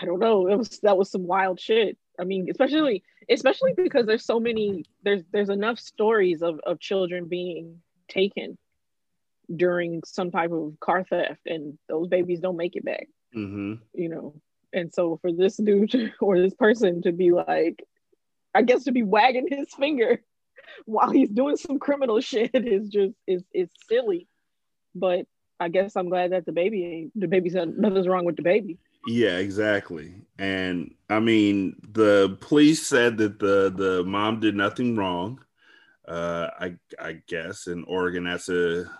[0.00, 0.48] I don't know.
[0.48, 1.98] It was that was some wild shit.
[2.20, 7.26] I mean, especially especially because there's so many there's there's enough stories of of children
[7.26, 8.56] being taken
[9.54, 13.08] during some type of car theft, and those babies don't make it back.
[13.34, 13.74] Mm-hmm.
[13.94, 14.34] You know,
[14.72, 17.84] and so for this dude to, or this person to be like,
[18.54, 20.22] I guess to be wagging his finger
[20.84, 24.26] while he's doing some criminal shit is just is is silly.
[24.94, 25.26] But
[25.60, 28.42] I guess I'm glad that the baby ain't the baby said nothing's wrong with the
[28.42, 28.78] baby.
[29.06, 30.14] Yeah, exactly.
[30.38, 35.40] And I mean, the police said that the the mom did nothing wrong.
[36.06, 38.90] Uh, I I guess in Oregon that's a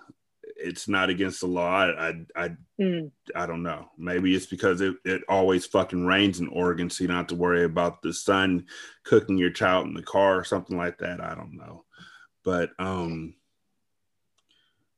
[0.59, 1.71] it's not against the law.
[1.71, 3.11] I I I, mm.
[3.35, 3.90] I don't know.
[3.97, 7.37] Maybe it's because it, it always fucking rains in Oregon, so you don't have to
[7.37, 8.66] worry about the sun
[9.05, 11.21] cooking your child in the car or something like that.
[11.21, 11.85] I don't know.
[12.44, 13.35] But um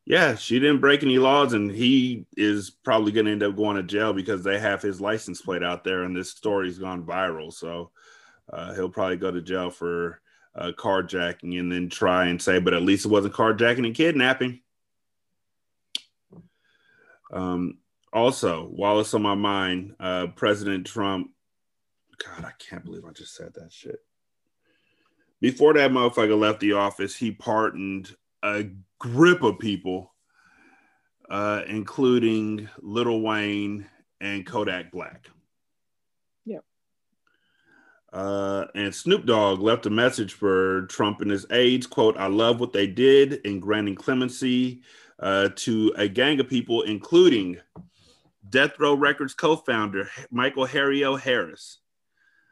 [0.06, 3.76] yeah, she didn't break any laws, and he is probably going to end up going
[3.76, 7.52] to jail because they have his license plate out there, and this story's gone viral.
[7.52, 7.92] So
[8.52, 10.20] uh, he'll probably go to jail for
[10.56, 14.62] uh, carjacking, and then try and say, but at least it wasn't carjacking and kidnapping.
[17.30, 17.78] Um,
[18.12, 21.30] also, while it's on my mind, uh, President Trump,
[22.24, 24.00] God, I can't believe I just said that shit.
[25.40, 28.66] Before that motherfucker left the office, he pardoned a
[28.98, 30.12] grip of people,
[31.30, 33.86] uh, including Lil Wayne
[34.20, 35.30] and Kodak Black.
[36.44, 36.64] Yep.
[38.12, 41.86] Uh, and Snoop Dogg left a message for Trump and his aides.
[41.86, 44.82] "Quote: I love what they did in granting clemency
[45.20, 47.58] uh, to a gang of people, including
[48.48, 51.16] Death Row Records co-founder Michael Harry O.
[51.16, 51.78] Harris.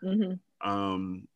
[0.03, 0.69] Mm-hmm.
[0.69, 1.27] Um,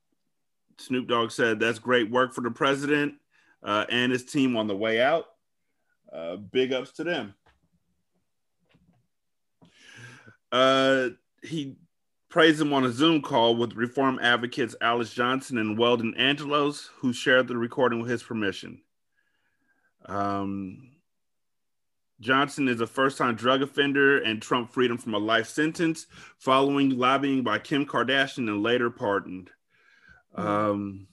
[0.79, 3.15] Snoop Dogg said, "That's great work for the president
[3.63, 5.27] uh, and his team on the way out.
[6.13, 7.35] Uh, big ups to them."
[10.51, 11.09] Uh,
[11.43, 11.77] he
[12.29, 17.13] praised him on a Zoom call with reform advocates Alice Johnson and Weldon Angelos, who
[17.13, 18.83] shared the recording with his permission.
[20.07, 20.92] Um,
[22.23, 26.07] Johnson is a first time drug offender, and Trump freed him from a life sentence
[26.39, 29.51] following lobbying by Kim Kardashian and later pardoned.
[30.37, 31.09] Um,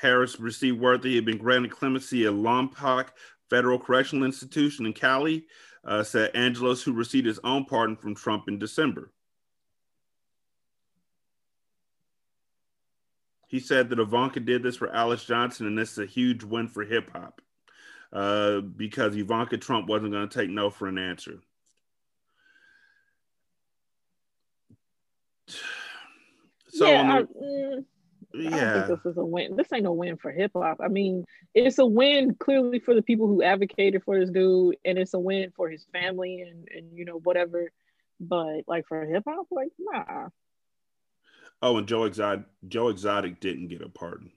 [0.00, 3.08] Harris received word that he had been granted clemency at Lompoc
[3.48, 5.46] Federal Correctional Institution in Cali,
[5.84, 9.10] uh, said Angelos, who received his own pardon from Trump in December.
[13.46, 16.68] He said that Ivanka did this for Alice Johnson, and this is a huge win
[16.68, 17.40] for hip hop
[18.12, 21.40] uh, because Ivanka Trump wasn't going to take no for an answer.
[26.70, 27.84] So yeah, the, I, mm,
[28.34, 28.84] yeah.
[28.84, 29.56] I think this is a win.
[29.56, 30.80] This ain't no win for hip hop.
[30.82, 34.98] I mean, it's a win clearly for the people who advocated for this dude, and
[34.98, 37.72] it's a win for his family and and you know whatever.
[38.20, 40.28] But like for hip hop, like nah.
[41.62, 44.30] Oh, and Joe Exotic, Joe Exotic didn't get a pardon.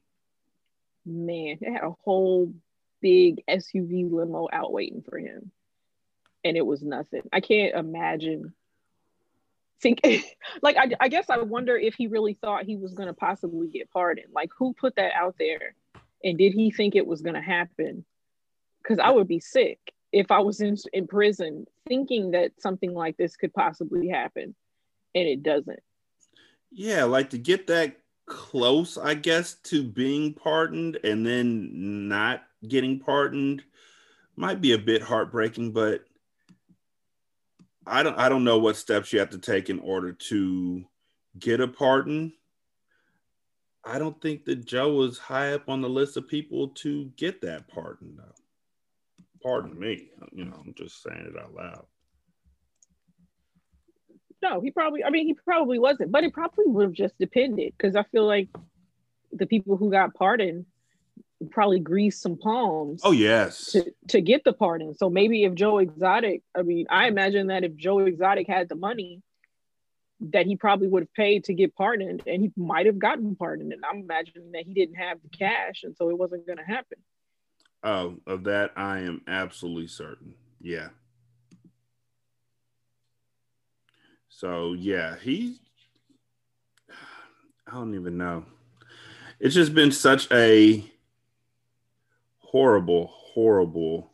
[1.05, 2.53] Man, they had a whole
[3.01, 5.51] big SUV limo out waiting for him,
[6.43, 7.23] and it was nothing.
[7.31, 8.53] I can't imagine.
[9.81, 10.01] Think
[10.61, 13.67] like I, I guess I wonder if he really thought he was going to possibly
[13.67, 14.33] get pardoned.
[14.33, 15.75] Like who put that out there,
[16.23, 18.05] and did he think it was going to happen?
[18.81, 19.79] Because I would be sick
[20.11, 24.55] if I was in in prison thinking that something like this could possibly happen,
[25.15, 25.79] and it doesn't.
[26.71, 27.97] Yeah, like to get that
[28.31, 33.63] close, I guess, to being pardoned and then not getting pardoned
[34.35, 36.03] might be a bit heartbreaking, but
[37.85, 40.83] I don't I don't know what steps you have to take in order to
[41.37, 42.33] get a pardon.
[43.83, 47.41] I don't think that Joe was high up on the list of people to get
[47.41, 48.35] that pardon though.
[49.41, 50.09] Pardon me.
[50.31, 51.85] You know, I'm just saying it out loud.
[54.43, 55.03] No, he probably.
[55.03, 58.25] I mean, he probably wasn't, but it probably would have just depended because I feel
[58.25, 58.49] like
[59.31, 60.65] the people who got pardoned
[61.49, 63.01] probably greased some palms.
[63.03, 64.93] Oh yes, to, to get the pardon.
[64.95, 68.75] So maybe if Joe Exotic, I mean, I imagine that if Joe Exotic had the
[68.75, 69.21] money,
[70.19, 73.73] that he probably would have paid to get pardoned, and he might have gotten pardoned.
[73.73, 76.63] And I'm imagining that he didn't have the cash, and so it wasn't going to
[76.63, 76.99] happen.
[77.83, 80.35] Oh, of that I am absolutely certain.
[80.59, 80.89] Yeah.
[84.29, 85.59] So yeah, he
[87.67, 88.45] I don't even know.
[89.39, 90.83] It's just been such a
[92.51, 94.11] horrible, horrible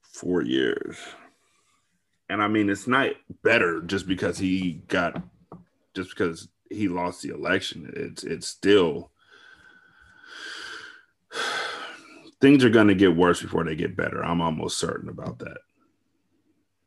[0.00, 0.98] four years.
[2.28, 3.10] And I mean it's not
[3.42, 5.22] better just because he got
[5.94, 7.92] just because he lost the election.
[7.94, 9.10] It's it's still
[12.40, 14.24] things are going to get worse before they get better.
[14.24, 15.58] I'm almost certain about that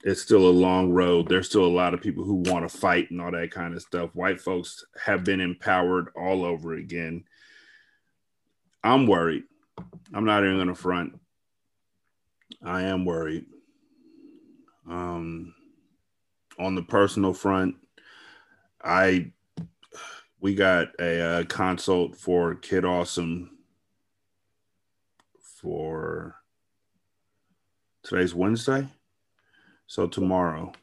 [0.06, 1.28] it's still a long road.
[1.28, 3.82] There's still a lot of people who want to fight and all that kind of
[3.82, 4.12] stuff.
[4.14, 7.24] White folks have been empowered all over again.
[8.86, 9.46] I'm worried.
[10.14, 11.20] I'm not even going to front.
[12.64, 13.48] I am worried.
[14.88, 15.56] Um,
[16.60, 17.78] on the personal front,
[18.84, 19.32] I
[20.40, 23.58] we got a, a consult for Kid Awesome
[25.42, 26.36] for
[28.04, 28.88] today's Wednesday.
[29.88, 30.74] So tomorrow,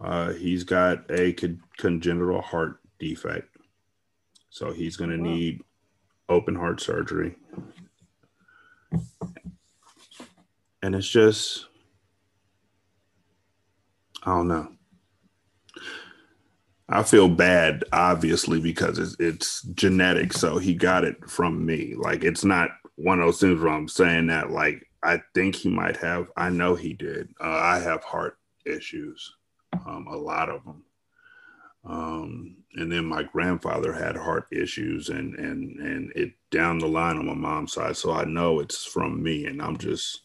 [0.00, 3.54] uh, he's got a con- congenital heart defect.
[4.48, 5.24] So he's going to wow.
[5.24, 5.60] need
[6.32, 7.36] open heart surgery.
[10.82, 11.66] And it's just,
[14.24, 14.68] I don't know.
[16.88, 20.32] I feel bad, obviously, because it's, it's genetic.
[20.32, 21.94] So he got it from me.
[21.96, 25.68] Like, it's not one of those things where I'm saying that, like, I think he
[25.68, 26.30] might have.
[26.36, 27.30] I know he did.
[27.40, 29.32] Uh, I have heart issues,
[29.86, 30.84] um, a lot of them.
[31.84, 37.16] Um, and then my grandfather had heart issues and and and it down the line
[37.16, 40.22] on my mom's side so i know it's from me and i'm just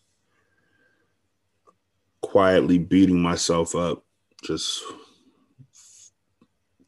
[2.21, 4.05] quietly beating myself up
[4.43, 4.81] just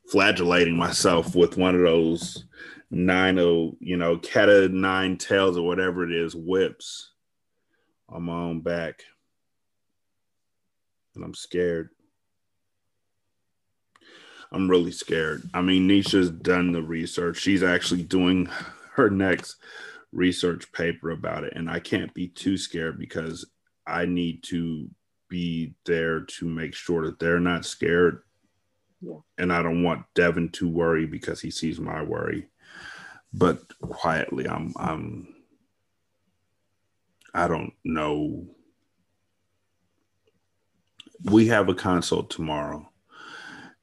[0.07, 2.45] flagellating myself with one of those
[2.91, 7.11] nine oh you know cat of nine tails or whatever it is whips
[8.07, 9.03] on my own back
[11.19, 11.89] and I'm scared.
[14.51, 15.47] I'm really scared.
[15.53, 17.37] I mean, Nisha's done the research.
[17.37, 18.49] She's actually doing
[18.93, 19.57] her next
[20.11, 21.53] research paper about it.
[21.55, 23.45] And I can't be too scared because
[23.85, 24.89] I need to
[25.29, 28.23] be there to make sure that they're not scared.
[29.01, 29.17] Yeah.
[29.37, 32.47] And I don't want Devin to worry because he sees my worry.
[33.31, 35.35] But quietly, I'm I'm
[37.33, 38.47] I don't know
[41.23, 42.89] we have a consult tomorrow.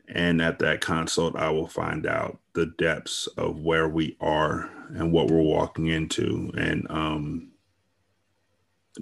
[0.08, 5.12] And at that consult, I will find out the depths of where we are and
[5.12, 6.52] what we're walking into.
[6.56, 7.50] And um,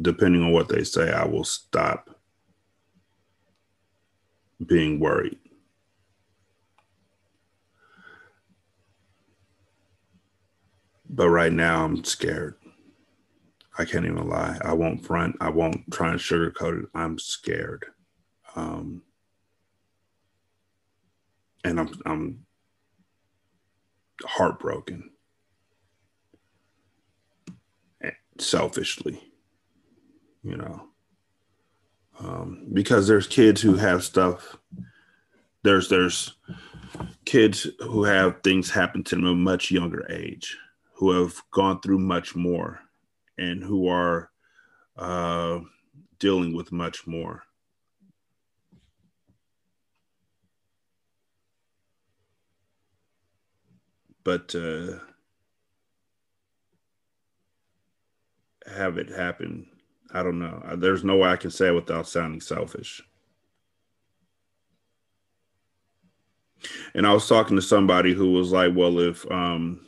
[0.00, 2.11] depending on what they say, I will stop
[4.64, 5.38] being worried.
[11.09, 12.57] But right now, I'm scared.
[13.78, 14.59] I can't even lie.
[14.64, 15.36] I won't front.
[15.40, 16.88] I won't try and sugarcoat it.
[16.94, 17.86] I'm scared.
[18.57, 19.02] Um,
[21.64, 22.46] and I'm I'm
[24.24, 25.10] heartbroken.
[28.36, 29.22] Selfishly,
[30.42, 30.88] you know,
[32.18, 34.56] um, because there's kids who have stuff.
[35.62, 36.34] There's there's
[37.24, 40.58] kids who have things happen to them at a much younger age,
[40.94, 42.80] who have gone through much more,
[43.38, 44.30] and who are
[44.96, 45.60] uh,
[46.18, 47.44] dealing with much more.
[54.25, 54.99] But uh,
[58.66, 59.66] have it happen.
[60.12, 60.62] I don't know.
[60.64, 63.03] Uh, there's no way I can say it without sounding selfish.
[66.95, 69.85] And I was talking to somebody who was like, "Well, if um,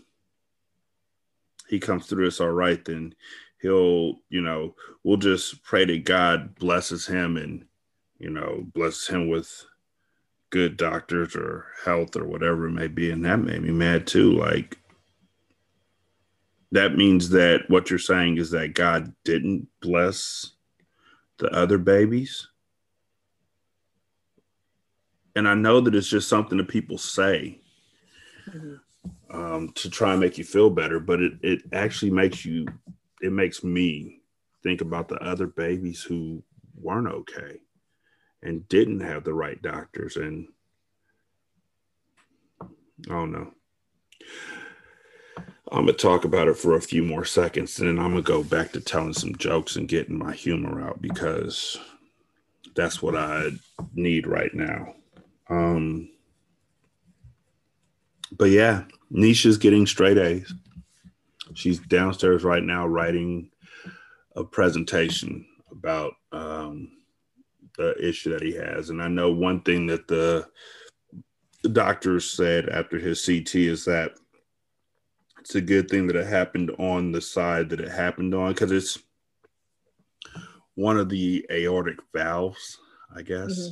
[1.69, 3.15] he comes through this all right, then
[3.61, 7.65] he'll, you know, we'll just pray that God blesses him and,
[8.19, 9.65] you know, blesses him with
[10.51, 13.11] good doctors or health or whatever it may be.
[13.11, 14.33] And that made me mad too.
[14.33, 14.79] Like,
[16.73, 20.53] that means that what you're saying is that God didn't bless
[21.39, 22.49] the other babies.
[25.35, 27.61] And I know that it's just something that people say
[28.49, 28.77] mm-hmm.
[29.31, 32.67] um, to try and make you feel better, but it, it actually makes you,
[33.21, 34.21] it makes me
[34.63, 36.43] think about the other babies who
[36.75, 37.61] weren't okay
[38.43, 40.49] and didn't have the right doctors and
[42.63, 43.53] I don't know.
[45.73, 48.43] I'm gonna talk about it for a few more seconds, and then I'm gonna go
[48.43, 51.77] back to telling some jokes and getting my humor out because
[52.75, 53.51] that's what I
[53.95, 54.95] need right now.
[55.51, 56.09] Um,
[58.37, 60.53] but yeah, Nisha's getting straight A's.
[61.55, 63.51] She's downstairs right now writing
[64.37, 66.91] a presentation about um,
[67.77, 68.91] the issue that he has.
[68.91, 70.47] And I know one thing that the,
[71.63, 74.13] the doctors said after his CT is that
[75.41, 78.73] it's a good thing that it happened on the side that it happened on because
[78.73, 78.99] it's
[80.75, 82.79] one of the aortic valves,
[83.15, 83.71] I guess.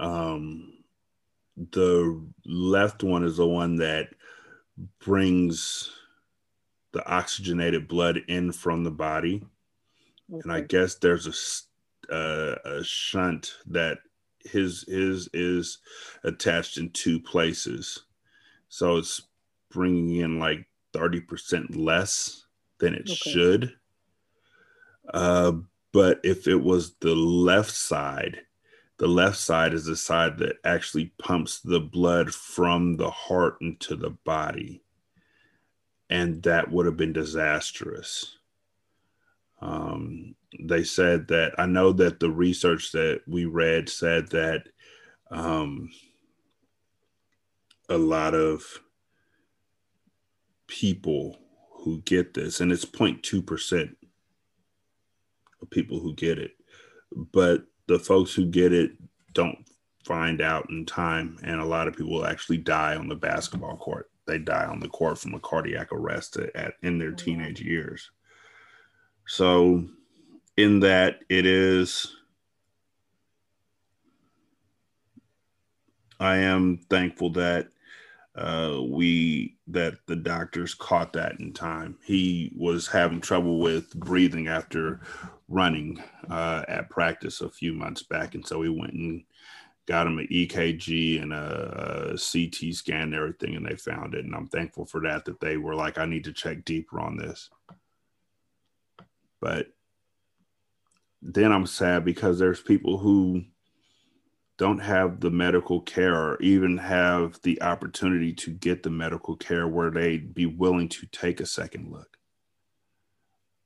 [0.00, 0.04] Mm-hmm.
[0.04, 0.72] Um,
[1.70, 4.08] the left one is the one that
[4.98, 5.90] brings
[6.92, 9.42] the oxygenated blood in from the body.
[10.32, 10.40] Okay.
[10.42, 11.32] And I guess there's a
[12.10, 13.98] uh, a shunt that
[14.44, 15.78] his his is
[16.22, 18.04] attached in two places,
[18.68, 19.22] so it's
[19.70, 22.44] bringing in like thirty percent less
[22.78, 23.30] than it okay.
[23.30, 23.74] should.
[25.12, 25.52] Uh,
[25.92, 28.40] but if it was the left side,
[28.98, 33.96] the left side is the side that actually pumps the blood from the heart into
[33.96, 34.82] the body,
[36.10, 38.38] and that would have been disastrous.
[39.60, 44.64] Um, they said that I know that the research that we read said that
[45.30, 45.90] um,
[47.88, 48.64] a lot of
[50.66, 51.38] people
[51.78, 53.94] who get this, and it's 0.2%
[55.62, 56.52] of people who get it,
[57.32, 58.92] but the folks who get it
[59.32, 59.58] don't
[60.04, 64.10] find out in time, and a lot of people actually die on the basketball court.
[64.26, 68.10] They die on the court from a cardiac arrest at, in their teenage years.
[69.26, 69.84] So,
[70.56, 72.14] in that it is,
[76.20, 77.68] I am thankful that
[78.36, 81.96] uh, we that the doctors caught that in time.
[82.04, 85.00] He was having trouble with breathing after
[85.48, 89.22] running uh, at practice a few months back, and so we went and
[89.86, 94.24] got him an EKG and a, a CT scan and everything, and they found it.
[94.24, 95.24] And I'm thankful for that.
[95.24, 97.50] That they were like, I need to check deeper on this.
[99.44, 99.66] But
[101.20, 103.44] then I'm sad because there's people who
[104.56, 109.68] don't have the medical care or even have the opportunity to get the medical care
[109.68, 112.16] where they'd be willing to take a second look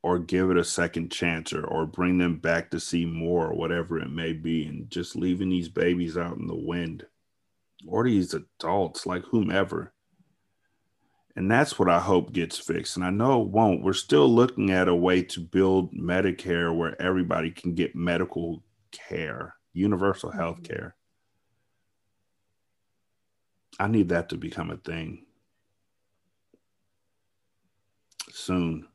[0.03, 3.55] or give it a second chance or, or bring them back to see more or
[3.55, 7.07] whatever it may be and just leaving these babies out in the wind
[7.87, 9.93] or these adults like whomever
[11.39, 12.97] and that's what I hope gets fixed.
[12.97, 13.85] And I know it won't.
[13.85, 19.55] We're still looking at a way to build Medicare where everybody can get medical care,
[19.73, 20.75] universal health mm-hmm.
[20.75, 20.97] care.
[23.79, 25.27] I need that to become a thing
[28.33, 28.89] soon.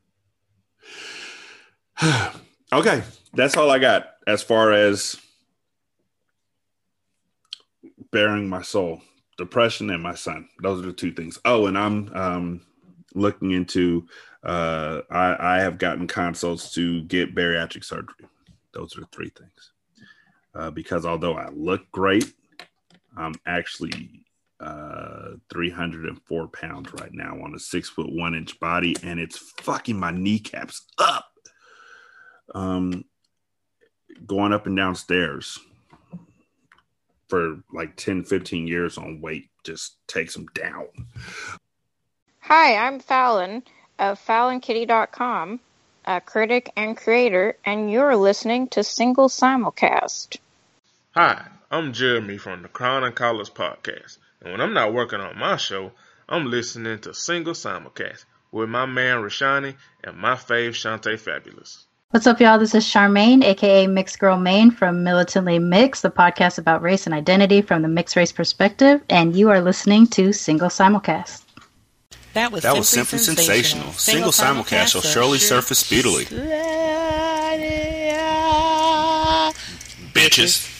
[2.74, 5.16] okay, that's all I got as far as
[8.12, 9.00] bearing my soul,
[9.36, 10.48] depression, and my son.
[10.62, 11.38] Those are the two things.
[11.44, 12.60] Oh, and I'm um,
[13.14, 14.06] looking into.
[14.42, 18.26] Uh, I, I have gotten consults to get bariatric surgery.
[18.72, 19.72] Those are three things.
[20.54, 22.32] Uh, because although I look great,
[23.16, 24.20] I'm actually
[24.60, 29.98] uh 304 pounds right now on a six foot one inch body, and it's fucking
[29.98, 31.26] my kneecaps up.
[32.54, 33.04] Um,
[34.26, 35.58] going up and down stairs
[37.34, 40.86] for like 10, 15 years on weight just takes them down.
[42.38, 43.64] Hi, I'm Fallon
[43.98, 45.58] of FallonKitty.com,
[46.04, 50.36] a critic and creator, and you're listening to Single Simulcast.
[51.16, 55.36] Hi, I'm Jeremy from the Crown and Collars podcast, and when I'm not working on
[55.36, 55.90] my show,
[56.28, 59.74] I'm listening to Single Simulcast with my man Rashanii
[60.04, 61.84] and my fave Shanta Fabulous.
[62.14, 62.60] What's up, y'all?
[62.60, 67.12] This is Charmaine, aka Mixed Girl Maine from Militantly Mixed, the podcast about race and
[67.12, 71.42] identity from the mixed race perspective, and you are listening to Single Simulcast.
[72.34, 73.92] That was That simply was simply sensational.
[73.94, 74.30] sensational.
[74.30, 76.26] Single simulcast shall surely surface speedily.
[80.12, 80.70] Bitches.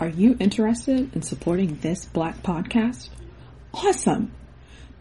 [0.00, 3.08] Are you interested in supporting this black podcast?
[3.72, 4.32] Awesome!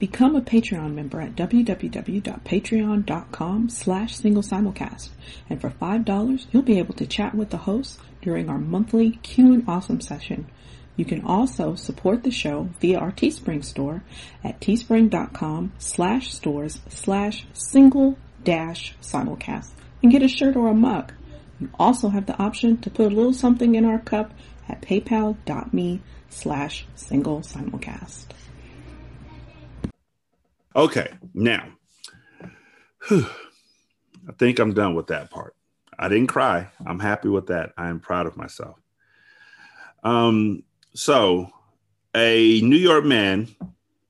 [0.01, 5.09] Become a Patreon member at www.patreon.com slash single simulcast.
[5.47, 9.53] And for $5, you'll be able to chat with the hosts during our monthly Q
[9.53, 10.47] and Awesome session.
[10.95, 14.01] You can also support the show via our Teespring store
[14.43, 19.69] at teespring.com slash stores slash single dash simulcast
[20.01, 21.13] and get a shirt or a mug.
[21.59, 24.33] You also have the option to put a little something in our cup
[24.67, 28.25] at paypal.me slash single simulcast.
[30.75, 31.67] Okay, now
[33.07, 33.25] whew,
[34.27, 35.55] I think I'm done with that part.
[35.97, 36.67] I didn't cry.
[36.85, 37.73] I'm happy with that.
[37.77, 38.79] I am proud of myself.
[40.03, 40.63] Um,
[40.93, 41.49] so
[42.15, 43.47] a New York man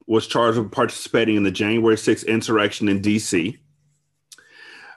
[0.08, 3.58] was charged with participating in the January 6th insurrection in DC.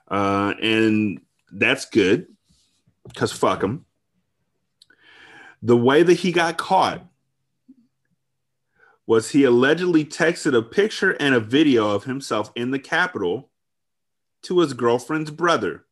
[0.09, 1.21] Uh, and
[1.53, 2.27] that's good
[3.09, 3.85] because fuck him.
[5.63, 7.05] The way that he got caught
[9.07, 13.51] was he allegedly texted a picture and a video of himself in the Capitol
[14.43, 15.85] to his girlfriend's brother.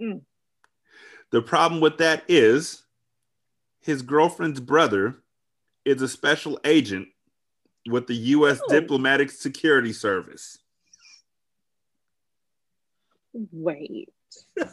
[0.00, 0.22] Mm.
[1.30, 2.82] The problem with that is
[3.80, 5.16] his girlfriend's brother
[5.84, 7.08] is a special agent
[7.88, 8.60] with the U.S.
[8.62, 8.72] Oh.
[8.72, 10.58] Diplomatic Security Service.
[13.32, 14.08] Wait.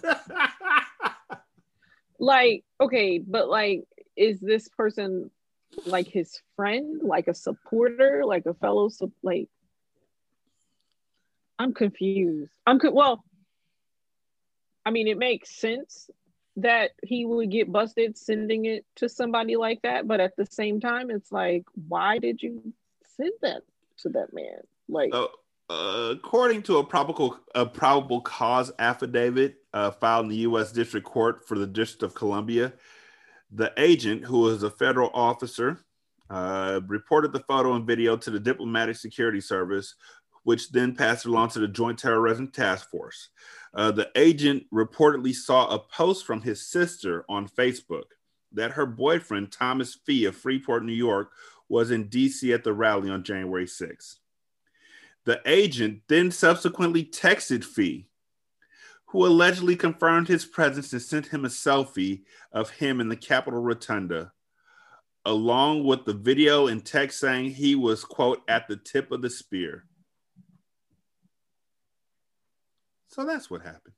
[2.20, 3.84] Like, okay, but like,
[4.16, 5.30] is this person
[5.86, 9.50] like his friend, like a supporter, like a fellow, sup- like?
[11.58, 12.52] I'm confused.
[12.66, 13.24] I'm co- well.
[14.86, 16.10] I mean, it makes sense
[16.58, 20.80] that he would get busted sending it to somebody like that, but at the same
[20.80, 22.74] time, it's like, why did you
[23.18, 23.64] send that
[23.98, 24.60] to that man?
[24.88, 25.28] Like, uh,
[25.70, 30.72] according to a probable a probable cause affidavit uh, filed in the U.S.
[30.72, 32.74] District Court for the District of Columbia,
[33.56, 35.80] the agent, who is a federal officer,
[36.30, 39.96] uh, reported the photo and video to the Diplomatic Security Service,
[40.44, 43.30] which then passed it along to the Joint Terrorism Task Force.
[43.74, 48.04] Uh, the agent reportedly saw a post from his sister on Facebook
[48.52, 51.32] that her boyfriend, Thomas Fee of Freeport, New York,
[51.70, 54.16] was in DC at the rally on January 6th.
[55.26, 58.08] The agent then subsequently texted Fee,
[59.16, 63.62] who allegedly confirmed his presence and sent him a selfie of him in the Capitol
[63.62, 64.34] Rotunda,
[65.24, 69.30] along with the video and text saying he was, quote, at the tip of the
[69.30, 69.86] spear.
[73.08, 73.94] So that's what happened.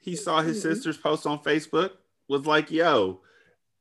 [0.00, 1.90] He saw his sister's post on Facebook,
[2.26, 3.20] was like, yo,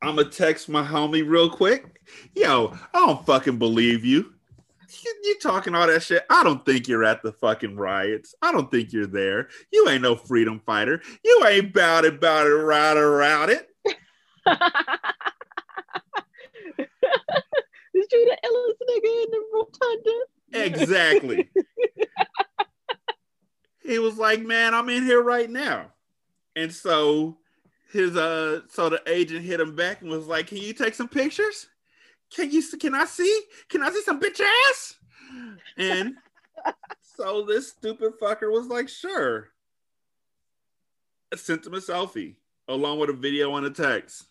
[0.02, 2.02] I'm gonna text my homie real quick.
[2.36, 4.34] Yo, I don't fucking believe you.
[5.04, 6.26] You, you talking all that shit.
[6.30, 8.36] I don't think you're at the fucking riots.
[8.42, 9.48] I don't think you're there.
[9.72, 11.02] You ain't no freedom fighter.
[11.24, 13.70] You ain't bout it, bout it, right around it.
[17.94, 20.26] is you the illest nigga in the rotunda?
[20.54, 21.50] Exactly.
[23.84, 25.92] he was like, "Man, I'm in here right now,"
[26.56, 27.38] and so
[27.92, 31.08] his uh, so the agent hit him back and was like, "Can you take some
[31.08, 31.68] pictures?
[32.34, 32.64] Can you?
[32.80, 33.44] Can I see?
[33.70, 34.96] Can I see some bitch ass?"
[35.78, 36.16] And
[37.18, 39.50] so this stupid fucker was like, "Sure."
[41.34, 42.36] I Sent him a selfie
[42.68, 44.26] along with a video and a text.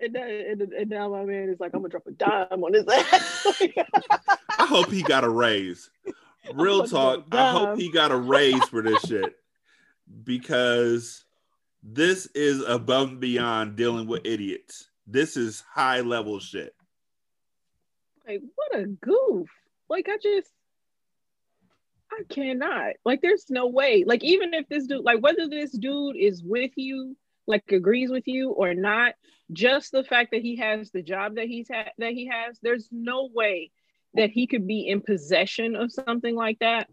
[0.00, 2.86] And, and, and now my man is like, I'm gonna drop a dime on his
[2.86, 3.46] ass.
[4.58, 5.90] I hope he got a raise.
[6.54, 7.26] Real talk.
[7.32, 9.34] I hope he got a raise for this shit
[10.24, 11.24] because
[11.82, 14.87] this is above and beyond dealing with idiots.
[15.10, 16.74] This is high level shit.
[18.26, 19.48] like, what a goof.
[19.88, 20.50] Like, I just,
[22.12, 22.94] I cannot.
[23.04, 24.04] Like, there's no way.
[24.06, 28.28] Like, even if this dude, like, whether this dude is with you, like, agrees with
[28.28, 29.14] you or not,
[29.50, 32.88] just the fact that he has the job that he's had, that he has, there's
[32.92, 33.70] no way
[34.14, 36.88] that he could be in possession of something like that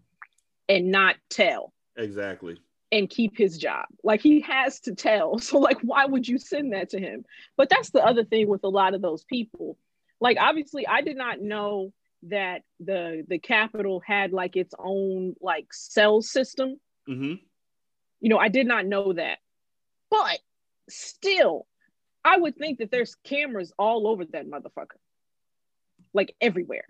[0.69, 2.57] and not tell Exactly.
[2.91, 3.85] And keep his job.
[4.03, 5.39] Like he has to tell.
[5.45, 7.25] So like why would you send that to him?
[7.57, 9.77] But that's the other thing with a lot of those people.
[10.19, 15.67] Like obviously I did not know that the the Capitol had like its own like
[15.73, 16.79] cell system.
[17.07, 17.35] Mm-hmm.
[18.21, 19.39] You know, I did not know that.
[20.09, 20.39] But
[20.89, 21.67] still,
[22.23, 24.97] I would think that there's cameras all over that motherfucker.
[26.13, 26.85] Like everywhere.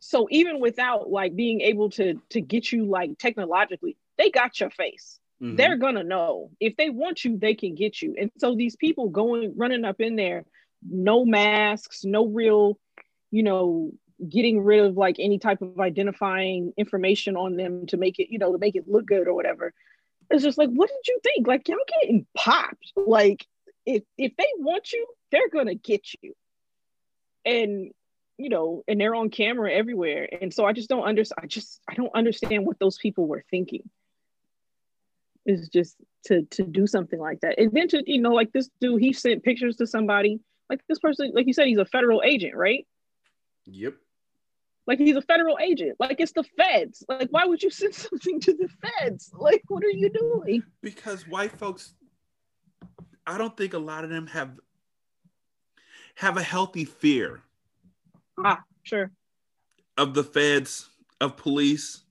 [0.00, 4.70] So even without like being able to to get you like technologically, they got your
[4.70, 5.54] face Mm-hmm.
[5.54, 6.50] they're gonna know.
[6.58, 8.14] If they want you they can get you.
[8.18, 10.44] And so these people going running up in there
[10.88, 12.78] no masks no real
[13.32, 13.90] you know
[14.28, 18.38] getting rid of like any type of identifying information on them to make it you
[18.38, 19.72] know to make it look good or whatever.
[20.30, 21.46] It's just like what did you think?
[21.46, 22.92] Like y'all getting popped.
[22.96, 23.46] Like
[23.86, 26.34] if if they want you they're gonna get you.
[27.44, 27.92] And
[28.38, 30.28] you know and they're on camera everywhere.
[30.40, 33.44] And so i just don't understand i just i don't understand what those people were
[33.52, 33.88] thinking
[35.48, 35.96] is just
[36.26, 37.58] to to do something like that.
[37.58, 40.40] And then to you know like this dude he sent pictures to somebody.
[40.70, 42.86] Like this person like you said he's a federal agent right?
[43.66, 43.94] Yep.
[44.86, 45.96] like he's a federal agent.
[45.98, 47.04] Like it's the feds.
[47.08, 49.30] Like why would you send something to the feds?
[49.32, 50.62] Like what are you doing?
[50.82, 51.94] Because white folks,
[53.26, 54.58] I don't think a lot of them have
[56.16, 57.42] have a healthy fear
[58.44, 59.10] ah sure.
[59.96, 60.88] of the feds,
[61.20, 62.02] of police.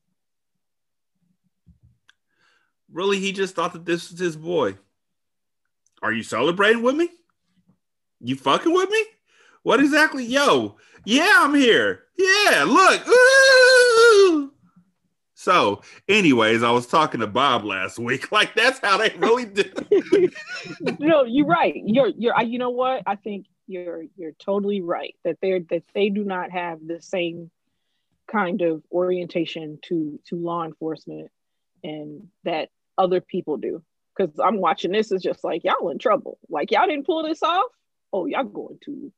[2.91, 4.77] Really, he just thought that this was his boy.
[6.01, 7.09] Are you celebrating with me?
[8.19, 9.03] You fucking with me?
[9.63, 10.25] What exactly?
[10.25, 12.03] Yo, yeah, I'm here.
[12.17, 13.07] Yeah, look.
[13.07, 14.53] Ooh.
[15.33, 18.31] So, anyways, I was talking to Bob last week.
[18.31, 19.63] Like, that's how they really do.
[20.99, 25.37] no you're right you're you're you know what i think you're you're totally right that
[25.41, 27.49] they're that they do not have the same
[28.27, 31.29] kind of orientation to to law enforcement
[31.83, 33.81] and that other people do.
[34.15, 36.39] Because i'm watching this is just like y'all in trouble.
[36.49, 37.71] Like y'all didn't pull this off?
[38.11, 39.11] Oh y'all going to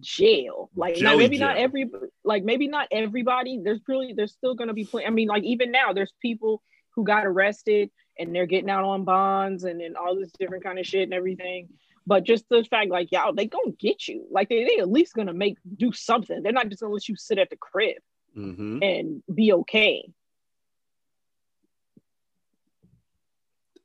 [0.00, 0.70] jail.
[0.74, 1.64] Like now, maybe not jail.
[1.64, 1.90] every
[2.24, 3.60] like maybe not everybody.
[3.62, 6.62] There's really there's still going to be plenty i mean like even now there's people
[6.96, 10.78] who got arrested and they're getting out on bonds and, and all this different kind
[10.78, 11.68] of shit and everything.
[12.06, 14.26] But just the fact like y'all they gonna get you.
[14.30, 16.42] Like they, they at least gonna make do something.
[16.42, 17.98] They're not just gonna let you sit at the crib
[18.36, 18.78] Mhm.
[18.82, 20.08] and be okay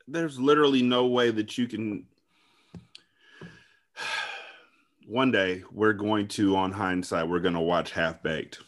[0.07, 2.05] There's literally no way that you can.
[5.07, 8.59] One day, we're going to, on hindsight, we're going to watch Half Baked.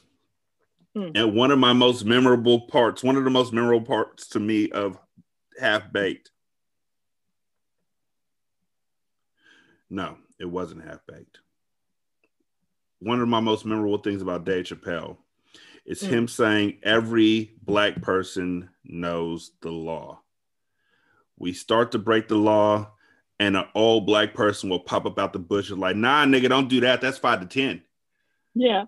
[0.95, 1.09] Hmm.
[1.15, 4.69] And one of my most memorable parts, one of the most memorable parts to me
[4.71, 4.99] of
[5.59, 6.29] Half Baked.
[9.89, 11.39] No, it wasn't Half Baked.
[12.99, 15.17] One of my most memorable things about Dave Chappelle
[15.85, 16.07] is Hmm.
[16.07, 20.21] him saying every black person knows the law.
[21.38, 22.91] We start to break the law,
[23.39, 26.49] and an old black person will pop up out the bush and like, nah, nigga,
[26.49, 27.01] don't do that.
[27.01, 27.83] That's five to ten
[28.59, 28.85] yeah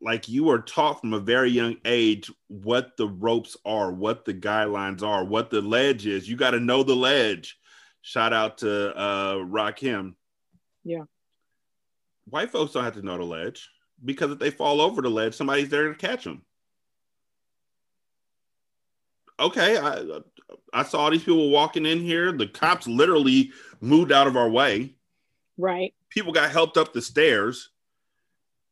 [0.00, 4.34] like you are taught from a very young age what the ropes are, what the
[4.34, 6.28] guidelines are, what the ledge is.
[6.28, 7.58] You got to know the ledge.
[8.02, 10.14] Shout out to uh Rakim.
[10.84, 11.04] Yeah.
[12.26, 13.68] White folks don't have to know the ledge
[14.04, 16.42] because if they fall over the ledge, somebody's there to catch them.
[19.40, 20.20] Okay, I
[20.72, 22.32] I saw these people walking in here.
[22.32, 24.94] The cops literally moved out of our way
[25.56, 27.70] right people got helped up the stairs.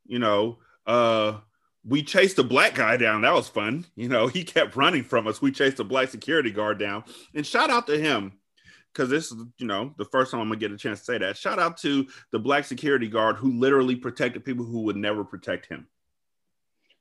[0.07, 1.39] You know, uh,
[1.85, 3.23] we chased a black guy down.
[3.23, 3.87] That was fun.
[3.95, 5.43] You know, he kept running from us.
[5.43, 7.05] We chased a black security guard down.
[7.35, 8.33] And shout out to him
[8.93, 11.19] because this is, you know, the first time I'm gonna get a chance to say
[11.19, 11.37] that.
[11.37, 15.67] Shout out to the black security guard who literally protected people who would never protect
[15.67, 15.87] him.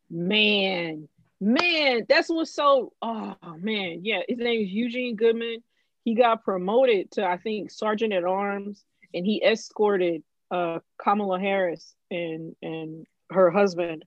[0.09, 1.07] man
[1.39, 3.99] man that's what's so oh man.
[4.03, 5.63] Yeah his name is eugene goodman.
[6.03, 8.83] He got promoted to i think sergeant at arms
[9.13, 14.05] and he escorted uh kamala harris and and her husband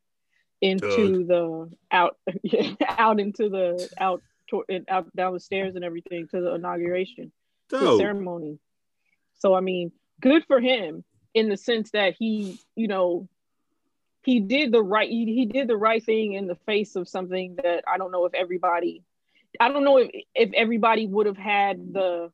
[0.61, 2.17] into the out
[2.89, 7.33] out into the out to, and out down the stairs and everything to the inauguration
[7.69, 8.59] the ceremony.
[9.39, 11.05] So i mean good for him
[11.35, 13.29] in the sense that he, you know,
[14.23, 17.57] he did the right he, he did the right thing in the face of something
[17.63, 19.03] that I don't know if everybody
[19.61, 22.31] I don't know if if everybody would have had the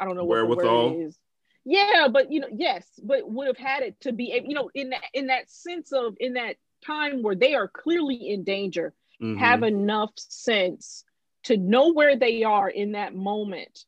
[0.00, 1.00] I don't know what Wherewithal?
[1.00, 1.18] is.
[1.64, 4.90] Yeah, but you know, yes, but would have had it to be, you know, in
[4.90, 9.38] that in that sense of in that time where they are clearly in danger, Mhm.
[9.38, 11.04] have enough sense
[11.44, 13.84] to know where they are in that moment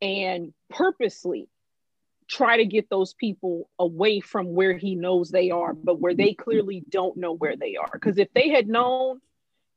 [0.00, 1.48] and purposely
[2.28, 6.32] try to get those people away from where he knows they are, but where they
[6.34, 7.90] clearly don't know where they are.
[7.92, 9.20] Because if they had known,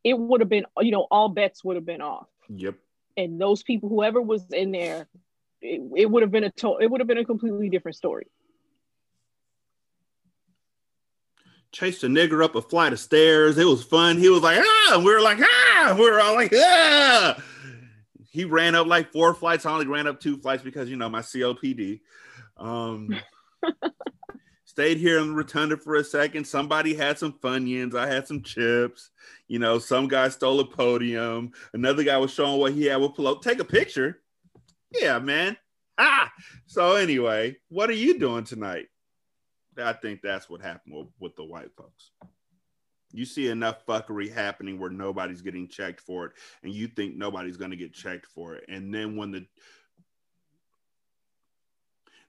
[0.03, 2.75] it would have been, you know, all bets would have been off Yep.
[3.17, 5.07] and those people, whoever was in there,
[5.61, 8.27] it, it would have been a to- it would have been a completely different story.
[11.71, 13.57] Chased a nigger up a flight of stairs.
[13.57, 14.17] It was fun.
[14.17, 17.43] He was like, ah, and we were like, ah, we were all like, ah.
[18.29, 19.65] He ran up like four flights.
[19.65, 21.99] I only ran up two flights because you know my COPD.
[22.57, 23.15] Um,
[24.65, 26.45] stayed here in the rotunda for a second.
[26.45, 27.95] Somebody had some funyuns.
[27.95, 29.09] I had some chips.
[29.47, 31.51] You know, some guy stole a podium.
[31.73, 33.41] Another guy was showing what he had with Pelot.
[33.41, 34.21] Take a picture.
[34.91, 35.57] Yeah, man.
[35.97, 36.31] Ah.
[36.67, 38.87] So anyway, what are you doing tonight?
[39.77, 42.11] I think that's what happened with, with the white folks.
[43.11, 47.57] You see enough fuckery happening where nobody's getting checked for it, and you think nobody's
[47.57, 48.65] going to get checked for it.
[48.67, 49.45] And then when the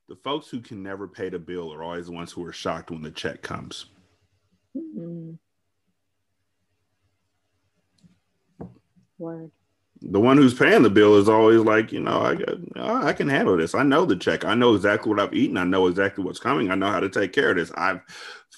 [0.08, 2.90] the folks who can never pay the bill are always the ones who are shocked
[2.90, 3.86] when the check comes.
[4.76, 5.32] Mm-hmm.
[9.18, 9.50] Word.
[10.00, 13.28] The one who's paying the bill is always like, you know, I got, I can
[13.28, 13.74] handle this.
[13.74, 14.44] I know the check.
[14.44, 15.56] I know exactly what I've eaten.
[15.56, 16.70] I know exactly what's coming.
[16.70, 17.72] I know how to take care of this.
[17.76, 18.00] I've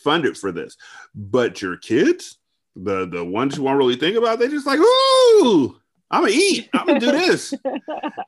[0.05, 0.77] funded for this.
[1.15, 2.39] But your kids,
[2.77, 5.81] the the ones who won't really think about, they just like, ooh,
[6.11, 6.69] I'm gonna eat.
[6.75, 7.55] I'm gonna do this.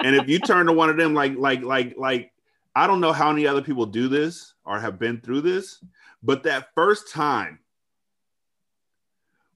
[0.03, 2.33] and if you turn to one of them like like like like
[2.75, 5.83] I don't know how many other people do this or have been through this,
[6.23, 7.59] but that first time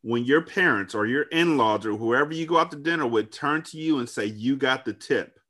[0.02, 3.62] when your parents or your in-laws or whoever you go out to dinner with turn
[3.62, 5.40] to you and say you got the tip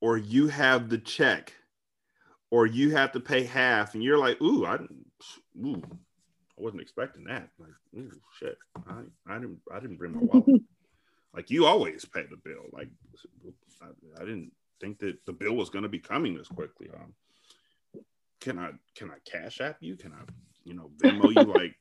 [0.00, 1.54] or you have the check
[2.50, 4.74] or you have to pay half and you're like ooh i
[5.64, 7.48] ooh, i wasn't expecting that.
[7.58, 8.58] Like ooh, shit.
[8.86, 10.62] I, I didn't i didn't bring my wallet.
[11.32, 12.64] Like you always pay the bill.
[12.72, 12.88] Like
[13.80, 13.86] i,
[14.16, 17.12] I didn't think that the bill was going to be coming this quickly um
[18.40, 19.96] can i can i cash app you?
[19.96, 20.22] Can i
[20.64, 21.74] you know venmo you like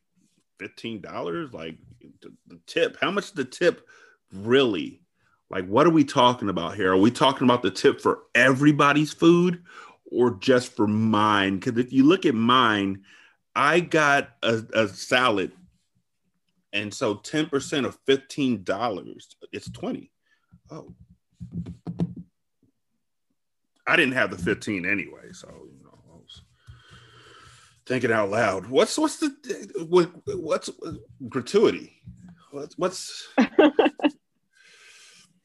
[0.60, 1.78] $15 like
[2.22, 3.88] the, the tip how much the tip
[4.34, 5.02] really
[5.50, 6.92] like what are we talking about here?
[6.92, 9.64] Are we talking about the tip for everybody's food
[10.12, 11.58] or just for mine?
[11.58, 13.04] Because if you look at mine
[13.56, 15.52] i got a, a salad
[16.72, 20.12] and so 10% of $15 it's 20
[20.72, 20.94] oh
[23.90, 26.42] i didn't have the 15 anyway so you know I was
[27.86, 29.30] thinking out loud what's what's the
[29.90, 30.70] what, what's
[31.28, 32.02] gratuity
[32.52, 33.28] what's what's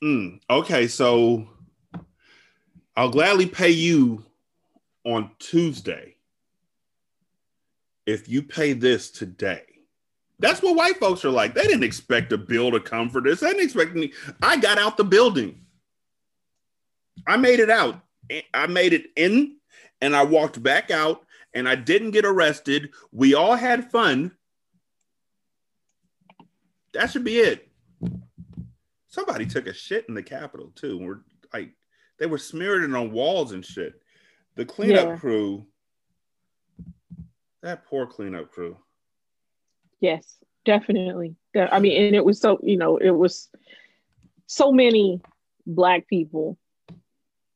[0.05, 1.49] Mm, okay, so
[2.95, 4.23] I'll gladly pay you
[5.05, 6.17] on Tuesday
[8.05, 9.63] if you pay this today.
[10.41, 11.55] That's what white folks are like.
[11.55, 13.41] They didn't expect a bill to come for this.
[13.41, 14.13] They didn't expect me.
[14.43, 15.65] I got out the building.
[17.27, 18.04] I made it out.
[18.53, 19.57] I made it in
[20.01, 22.91] and I walked back out and I didn't get arrested.
[23.13, 24.33] We all had fun.
[26.93, 27.69] That should be it.
[29.09, 30.99] Somebody took a shit in the Capitol too.
[30.99, 31.21] We're
[31.53, 31.71] like,
[32.19, 34.01] they were smeared it on walls and shit.
[34.57, 35.17] The cleanup Yeah.
[35.17, 35.67] crew,
[37.63, 38.77] that poor cleanup crew.
[40.01, 41.37] Yes, definitely.
[41.57, 43.49] I mean, and it was so, you know, it was
[44.47, 45.21] so many
[45.67, 46.59] black people,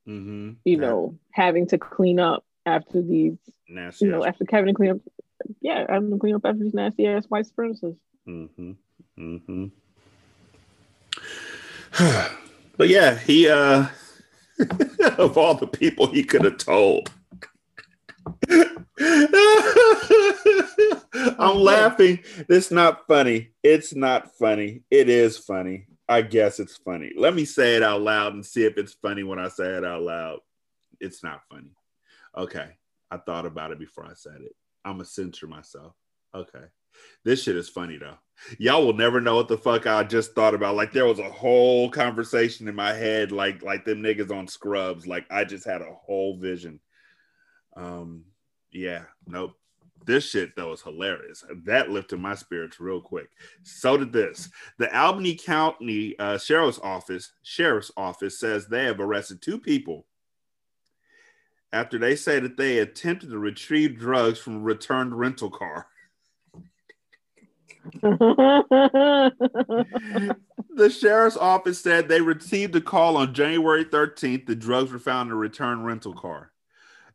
[0.08, 0.52] Mm-hmm.
[0.64, 3.36] you know, having to clean up after these,
[3.68, 4.06] nasty.
[4.06, 4.98] you know, after having to clean up,
[5.60, 7.98] yeah, having to clean up after these nasty ass white supremacists.
[8.26, 8.72] Mm-hmm.
[9.18, 9.66] Mm-hmm.
[12.78, 13.86] but yeah, he uh
[15.18, 17.10] of all the people he could have told.
[21.38, 22.20] I'm laughing.
[22.48, 23.50] It's not funny.
[23.62, 24.82] It's not funny.
[24.90, 25.87] It is funny.
[26.08, 27.12] I guess it's funny.
[27.16, 29.84] Let me say it out loud and see if it's funny when I say it
[29.84, 30.38] out loud.
[31.00, 31.72] It's not funny.
[32.36, 32.70] Okay.
[33.10, 34.54] I thought about it before I said it.
[34.84, 35.94] I'm to censor myself.
[36.34, 36.64] Okay.
[37.24, 38.16] This shit is funny though.
[38.58, 40.76] Y'all will never know what the fuck I just thought about.
[40.76, 45.06] Like there was a whole conversation in my head, like like them niggas on Scrubs.
[45.06, 46.80] Like I just had a whole vision.
[47.76, 48.24] Um,
[48.72, 49.57] yeah, nope.
[50.06, 51.44] This shit though is hilarious.
[51.64, 53.28] That lifted my spirits real quick.
[53.62, 54.48] So did this.
[54.78, 60.06] The Albany County uh, Sheriff's Office Sheriff's Office says they have arrested two people
[61.72, 65.86] after they say that they attempted to retrieve drugs from a returned rental car.
[68.02, 69.30] the
[70.90, 74.46] sheriff's office said they received a call on January 13th.
[74.46, 76.52] The drugs were found in a returned rental car.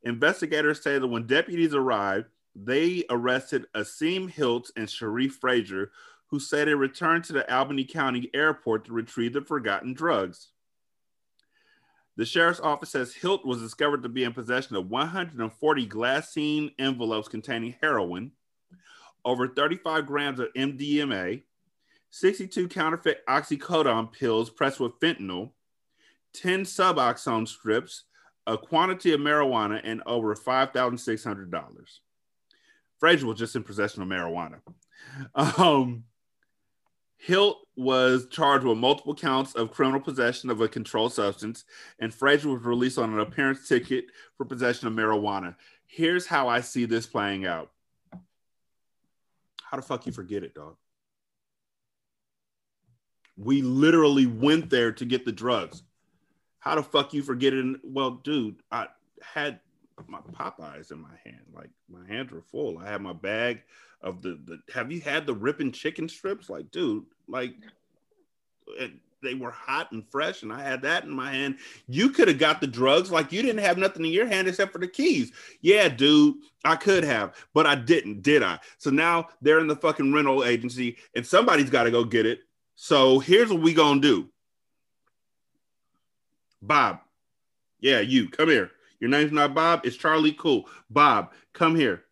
[0.03, 2.25] Investigators say that when deputies arrived,
[2.56, 5.91] they arrested Asim Hiltz and Sharif Frazier,
[6.28, 10.49] who said they returned to the Albany County Airport to retrieve the forgotten drugs.
[12.16, 17.28] The sheriff's office says Hilt was discovered to be in possession of 140 glassine envelopes
[17.28, 18.32] containing heroin,
[19.26, 21.41] over 35 grams of MDMA,
[22.12, 25.51] 62 counterfeit oxycodone pills pressed with fentanyl,
[26.34, 28.04] 10 suboxone strips,
[28.45, 31.99] a quantity of marijuana, and over $5,600.
[33.04, 34.62] Frazier was just in possession of marijuana.
[35.36, 36.06] Um,
[37.18, 41.66] Hilt was charged with multiple counts of criminal possession of a controlled substance,
[41.99, 44.06] and Frazier was released on an appearance ticket
[44.38, 45.58] for possession of marijuana.
[45.86, 47.72] Here's how I see this playing out.
[49.62, 50.78] How the fuck you forget it, dog?
[53.36, 55.84] We literally went there to get the drugs.
[56.60, 57.82] How the fuck you forget it?
[57.84, 58.88] Well, dude, I
[59.22, 59.60] had
[60.08, 61.41] my Popeyes in my hand.
[61.54, 62.78] Like my hands were full.
[62.78, 63.64] I had my bag
[64.02, 64.60] of the the.
[64.74, 66.50] Have you had the ripping chicken strips?
[66.50, 67.56] Like, dude, like
[68.68, 68.91] it,
[69.24, 71.58] they were hot and fresh, and I had that in my hand.
[71.88, 74.74] You could have got the drugs, like you didn't have nothing in your hand except
[74.74, 75.32] for the keys.
[75.62, 76.36] Yeah, dude,
[76.66, 78.60] I could have, but I didn't, did I?
[78.78, 82.41] So now they're in the fucking rental agency, and somebody's got to go get it.
[82.76, 84.30] So here's what we gonna do,
[86.62, 87.00] Bob.
[87.80, 88.72] Yeah, you come here.
[89.04, 89.82] Your name's not Bob.
[89.84, 90.32] It's Charlie.
[90.32, 90.66] Cool.
[90.89, 92.06] Bob, come here.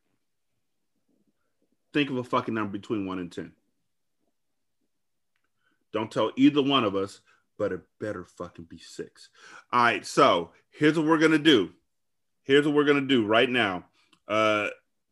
[1.93, 3.53] Think of a fucking number between one and ten.
[5.93, 7.21] Don't tell either one of us,
[7.57, 9.29] but it better fucking be six.
[9.71, 11.69] All right, so here's what we're gonna do.
[12.43, 13.85] Here's what we're gonna do right now.
[14.27, 14.67] Uh,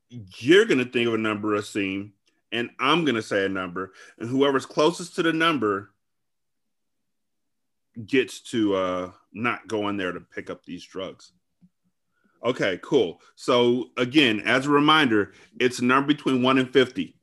[0.10, 2.12] you're gonna think of a number, a scene,
[2.52, 5.92] and I'm gonna say a number, and whoever's closest to the number
[8.06, 11.32] gets to uh not go in there to pick up these drugs.
[12.44, 13.22] Okay, cool.
[13.36, 17.16] So again, as a reminder, it's a number between one and fifty.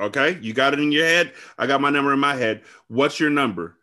[0.00, 1.32] Okay, you got it in your head.
[1.56, 2.62] I got my number in my head.
[2.88, 3.76] What's your number?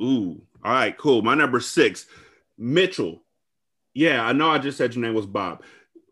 [0.00, 1.22] Ooh, all right, cool.
[1.22, 2.06] My number six,
[2.58, 3.22] Mitchell.
[3.94, 4.50] Yeah, I know.
[4.50, 5.62] I just said your name was Bob.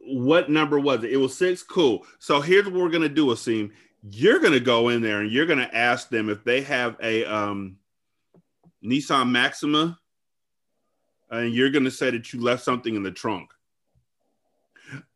[0.00, 1.12] What number was it?
[1.12, 1.62] It was six.
[1.62, 2.06] Cool.
[2.18, 3.70] So here's what we're gonna do, Asim.
[4.10, 7.76] You're gonna go in there and you're gonna ask them if they have a um,
[8.84, 9.98] Nissan Maxima,
[11.30, 13.50] and you're gonna say that you left something in the trunk.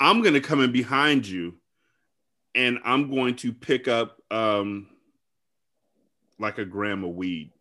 [0.00, 1.54] I'm gonna come in behind you
[2.54, 4.88] and I'm going to pick up um,
[6.40, 7.52] like a gram of weed.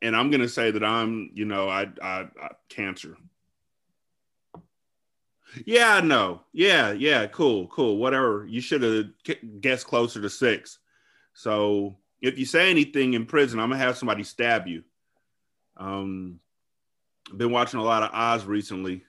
[0.00, 3.16] And I'm going to say that I'm, you know, I, I, I cancer.
[5.64, 6.42] Yeah, I know.
[6.52, 7.98] Yeah, yeah, cool, cool.
[7.98, 8.46] Whatever.
[8.48, 9.06] You should have
[9.60, 10.78] guessed closer to six.
[11.34, 14.84] So if you say anything in prison, I'm gonna have somebody stab you.
[15.76, 16.40] Um,
[17.30, 19.02] I've been watching a lot of Oz recently.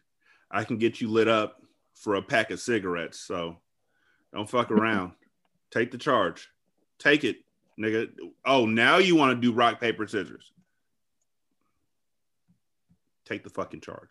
[0.50, 1.62] I can get you lit up
[1.94, 3.20] for a pack of cigarettes.
[3.20, 3.58] So
[4.34, 5.14] don't fuck around.
[5.72, 6.50] Take the charge.
[7.00, 7.38] Take it,
[7.80, 8.10] nigga.
[8.46, 10.52] Oh, now you want to do rock, paper, scissors.
[13.26, 14.10] Take the fucking charge.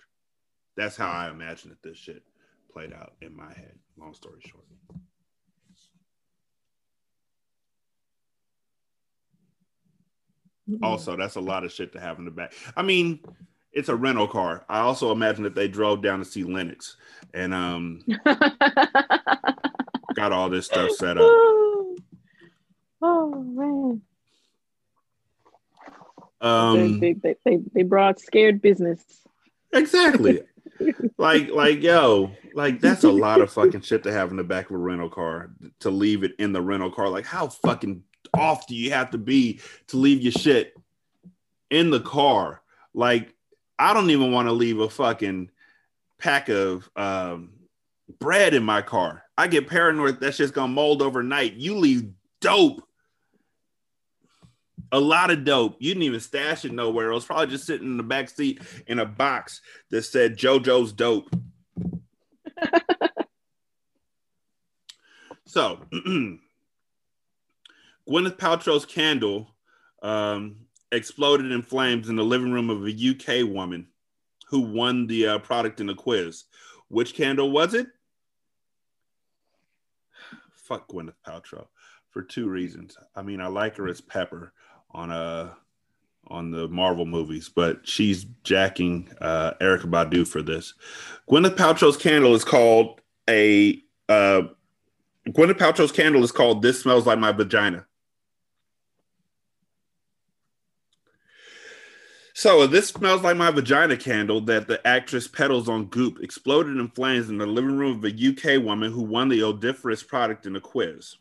[0.76, 2.22] That's how I imagine that this shit
[2.70, 3.72] played out in my head.
[3.98, 4.64] Long story short.
[10.82, 12.52] Also, that's a lot of shit to have in the back.
[12.76, 13.20] I mean,
[13.72, 14.64] it's a rental car.
[14.68, 16.96] I also imagine that they drove down to see Lennox
[17.34, 18.00] and um
[20.14, 21.30] got all this stuff set up.
[23.02, 24.00] Oh man.
[26.40, 29.02] Um, they, they, they, they brought scared business.
[29.72, 30.40] Exactly.
[31.18, 34.70] like, like, yo, like that's a lot of fucking shit to have in the back
[34.70, 35.50] of a rental car
[35.80, 37.08] to leave it in the rental car.
[37.08, 38.02] Like, how fucking
[38.34, 40.74] off do you have to be to leave your shit
[41.70, 42.62] in the car?
[42.94, 43.34] Like,
[43.78, 45.50] I don't even want to leave a fucking
[46.18, 47.50] pack of um,
[48.18, 49.22] bread in my car.
[49.36, 51.54] I get paranoid that's just gonna mold overnight.
[51.54, 52.10] You leave
[52.40, 52.82] dope,
[54.92, 55.76] a lot of dope.
[55.78, 57.10] You didn't even stash it nowhere.
[57.10, 59.60] It was probably just sitting in the back seat in a box
[59.90, 61.28] that said JoJo's dope.
[65.46, 65.80] so,
[68.08, 69.54] Gwyneth Paltrow's candle
[70.02, 70.56] um,
[70.92, 73.88] exploded in flames in the living room of a UK woman
[74.48, 76.44] who won the uh, product in a quiz.
[76.88, 77.88] Which candle was it?
[80.54, 81.66] Fuck Gwyneth Paltrow
[82.10, 82.96] for two reasons.
[83.14, 84.52] I mean, I like her as Pepper
[84.92, 85.50] on uh
[86.28, 90.74] on the Marvel movies, but she's jacking uh, Erykah Badu for this.
[91.30, 94.42] Gwyneth Paltrow's candle is called a uh,
[95.28, 97.86] Gwyneth Paltrow's candle is called "This Smells Like My Vagina."
[102.38, 106.88] So this smells like my vagina candle that the actress peddles on Goop exploded in
[106.88, 110.54] flames in the living room of a UK woman who won the odoriferous product in
[110.54, 111.16] a quiz.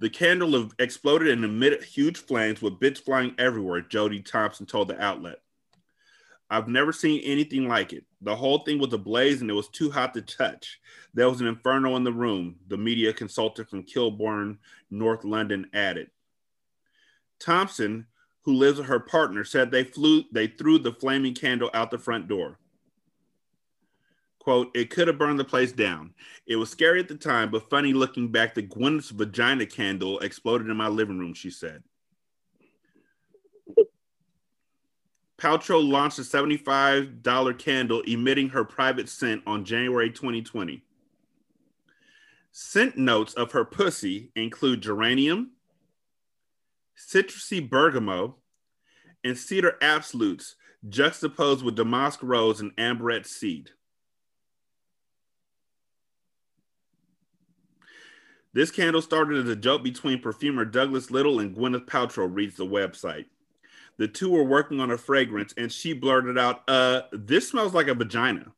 [0.00, 5.00] The candle exploded and emitted huge flames with bits flying everywhere, Jody Thompson told the
[5.00, 5.38] outlet.
[6.50, 8.04] I've never seen anything like it.
[8.22, 10.80] The whole thing was ablaze and it was too hot to touch.
[11.14, 14.58] There was an inferno in the room, the media consultant from Kilburn,
[14.90, 16.10] North London added.
[17.38, 18.08] Thompson,
[18.42, 21.98] who lives with her partner, said they flew they threw the flaming candle out the
[21.98, 22.58] front door.
[24.38, 26.14] Quote, it could have burned the place down.
[26.46, 30.68] It was scary at the time, but funny looking back, the Gwyneth's vagina candle exploded
[30.68, 31.82] in my living room, she said.
[35.36, 40.82] Paltrow launched a $75 candle emitting her private scent on January 2020.
[42.52, 45.52] Scent notes of her pussy include geranium,
[47.08, 48.32] citrusy bergamot,
[49.24, 50.56] and cedar absolutes
[50.88, 53.70] juxtaposed with damask rose and ambrette seed.
[58.52, 62.66] This candle started as a joke between perfumer Douglas Little and Gwyneth Paltrow, reads the
[62.66, 63.26] website.
[63.96, 67.86] The two were working on a fragrance, and she blurted out, "Uh, this smells like
[67.86, 68.52] a vagina,"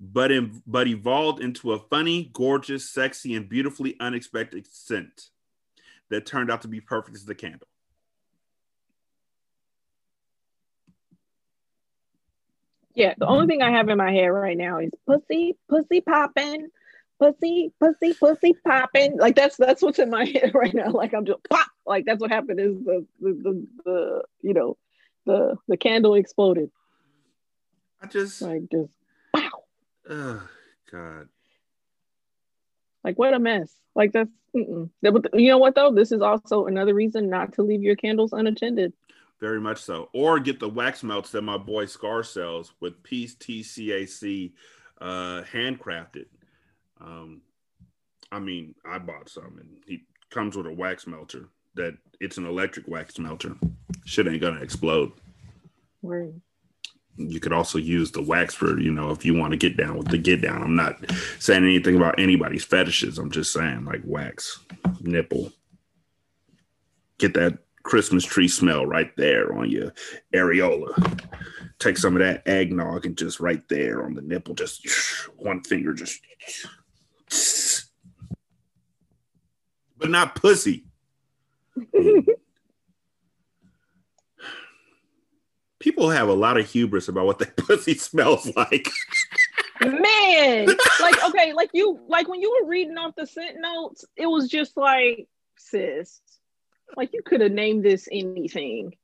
[0.00, 5.30] but in, but evolved into a funny, gorgeous, sexy, and beautifully unexpected scent
[6.10, 7.68] that turned out to be perfect as the candle.
[12.94, 16.68] Yeah, the only thing I have in my head right now is pussy, pussy popping,
[17.18, 19.18] pussy, pussy, pussy popping.
[19.18, 20.90] Like that's that's what's in my head right now.
[20.90, 21.66] Like I'm just pop.
[21.84, 22.60] Like that's what happened.
[22.60, 24.76] Is the the the, the you know
[25.26, 26.70] the the candle exploded.
[28.00, 28.92] I just like just
[29.32, 29.50] wow.
[30.08, 30.48] Oh
[30.90, 31.28] God.
[33.04, 33.72] Like what a mess.
[33.94, 34.90] Like that's mm-mm.
[35.02, 35.92] you know what though.
[35.92, 38.92] This is also another reason not to leave your candles unattended.
[39.40, 40.08] Very much so.
[40.14, 44.52] Or get the wax melts that my boy Scar sells with Peace TCAC
[45.00, 46.26] uh, handcrafted.
[47.00, 47.42] Um,
[48.32, 52.46] I mean, I bought some, and he comes with a wax melter that it's an
[52.46, 53.56] electric wax melter.
[54.06, 55.12] Shit ain't gonna explode.
[56.02, 56.32] Right.
[57.16, 59.96] You could also use the wax for, you know, if you want to get down
[59.96, 60.62] with the get down.
[60.62, 60.98] I'm not
[61.38, 63.18] saying anything about anybody's fetishes.
[63.18, 64.60] I'm just saying like wax,
[65.00, 65.52] nipple.
[67.18, 69.92] Get that Christmas tree smell right there on your
[70.34, 70.90] areola.
[71.78, 74.84] Take some of that eggnog and just right there on the nipple, just
[75.36, 76.20] one finger, just
[79.98, 80.86] but not pussy.
[85.84, 88.88] People have a lot of hubris about what their pussy smells like.
[89.82, 90.66] Man,
[91.00, 94.48] like okay, like you like when you were reading off the scent notes, it was
[94.48, 95.28] just like,
[95.58, 96.22] sis,
[96.96, 98.94] like you could have named this anything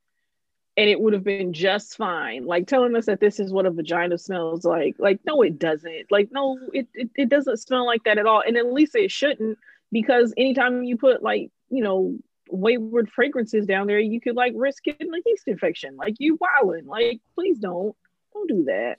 [0.78, 2.46] and it would have been just fine.
[2.46, 4.96] Like telling us that this is what a vagina smells like.
[4.98, 6.10] Like, no, it doesn't.
[6.10, 8.42] Like, no, it, it, it doesn't smell like that at all.
[8.46, 9.58] And at least it shouldn't,
[9.92, 12.16] because anytime you put like, you know,
[12.50, 15.96] wayward fragrances down there, you could like risk getting a yeast infection.
[15.96, 16.86] Like you wilding.
[16.86, 17.94] Like, please don't.
[18.32, 18.96] Don't do that.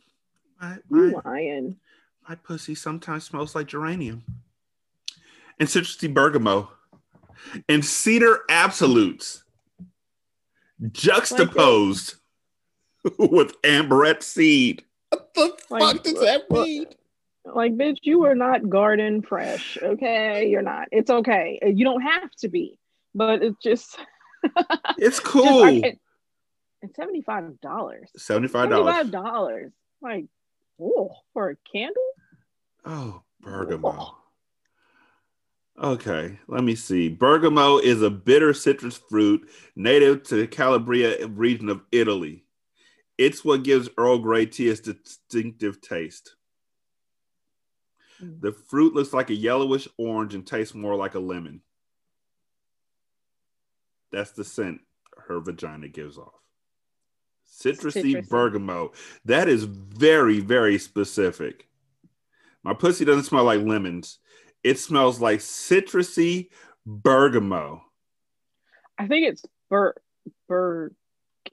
[0.61, 1.77] My, you lying.
[2.27, 4.23] My pussy sometimes smells like geranium.
[5.59, 6.67] And citrusy bergamot.
[7.67, 9.43] And cedar absolutes
[10.91, 12.15] juxtaposed
[13.03, 14.83] like with ambrette seed.
[15.09, 16.85] What the like, fuck does that mean?
[17.43, 19.77] Like, bitch, you are not garden fresh.
[19.81, 20.87] Okay, you're not.
[20.91, 21.59] It's okay.
[21.63, 22.77] You don't have to be,
[23.13, 23.97] but it's just.
[24.97, 25.81] it's cool.
[25.81, 25.97] Just,
[26.81, 28.09] it's seventy five dollars.
[28.17, 28.93] Seventy five dollars.
[28.95, 29.71] Seventy five dollars.
[30.01, 30.25] Like,
[30.81, 32.03] oh, for a candle.
[32.85, 33.95] Oh, bergamot.
[33.97, 34.17] Oh.
[35.81, 37.09] Okay, let me see.
[37.09, 42.43] Bergamot is a bitter citrus fruit native to the Calabria region of Italy.
[43.17, 46.35] It's what gives Earl Grey tea its distinctive taste.
[48.21, 48.41] Mm.
[48.41, 51.61] The fruit looks like a yellowish orange and tastes more like a lemon.
[54.11, 54.81] That's the scent
[55.27, 56.33] her vagina gives off.
[57.49, 58.91] Citrusy, citrusy bergamot.
[59.25, 61.67] That is very, very specific.
[62.63, 64.19] My pussy doesn't smell like lemons
[64.63, 66.49] it smells like citrusy
[66.85, 67.79] bergamot.
[68.97, 69.95] I think it's bur
[70.47, 70.91] bur.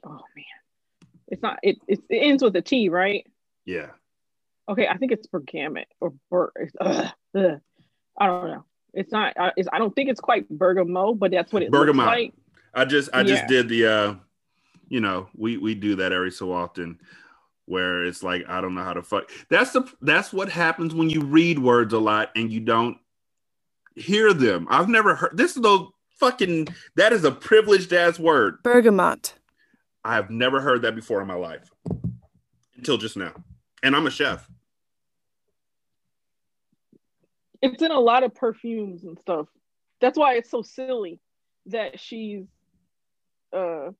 [0.04, 1.58] Oh man, it's not.
[1.62, 3.26] It it ends with a T, right?
[3.64, 3.90] Yeah.
[4.68, 6.52] Okay, I think it's bergamot or ber.
[6.80, 7.60] Ugh, ugh.
[8.18, 8.64] I don't know.
[8.92, 9.34] It's not.
[9.56, 12.06] It's, I don't think it's quite bergamot, but that's what it Bergamot.
[12.06, 12.34] looks like.
[12.74, 13.48] I just I just Yeah.
[13.48, 14.14] did the uh
[14.88, 16.98] you know, we we do that every so often
[17.66, 19.30] where it's like I don't know how to fuck.
[19.50, 22.96] That's the that's what happens when you read words a lot and you don't
[23.94, 24.66] hear them.
[24.70, 25.86] I've never heard this is the
[26.18, 28.62] fucking that is a privileged ass word.
[28.62, 29.34] Bergamot.
[30.04, 31.70] I have never heard that before in my life
[32.76, 33.32] until just now.
[33.82, 34.48] And I'm a chef.
[37.60, 39.48] It's in a lot of perfumes and stuff.
[40.00, 41.20] That's why it's so silly
[41.66, 42.44] that she's
[43.52, 43.90] uh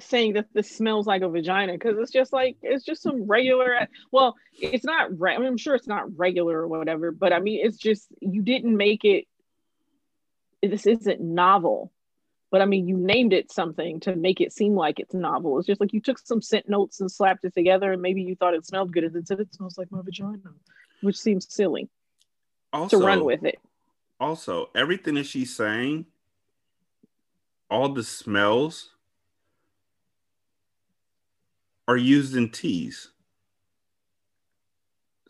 [0.00, 3.86] saying that this smells like a vagina because it's just like it's just some regular
[4.10, 7.40] well it's not re- I mean, i'm sure it's not regular or whatever but i
[7.40, 9.26] mean it's just you didn't make it
[10.62, 11.92] this isn't novel
[12.50, 15.58] but i mean you named it something to make it seem like it's novel.
[15.58, 18.34] It's just like you took some scent notes and slapped it together and maybe you
[18.34, 20.38] thought it smelled good and then said it smells like my vagina
[21.02, 21.88] which seems silly
[22.72, 23.58] Also to run with it.
[24.18, 26.06] Also everything that she's saying
[27.72, 28.90] all the smells
[31.88, 33.08] are used in teas.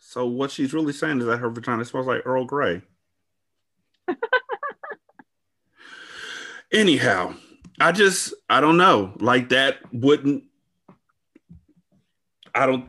[0.01, 2.81] So what she's really saying is that her vagina smells like earl grey.
[6.71, 7.35] Anyhow
[7.79, 9.13] i just i don't know.
[9.19, 10.43] Like that wouldn't
[12.53, 12.85] i don't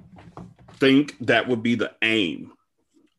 [0.78, 2.52] think that would be the aim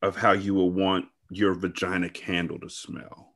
[0.02, 3.35] of how you would want your vagina candle to smell.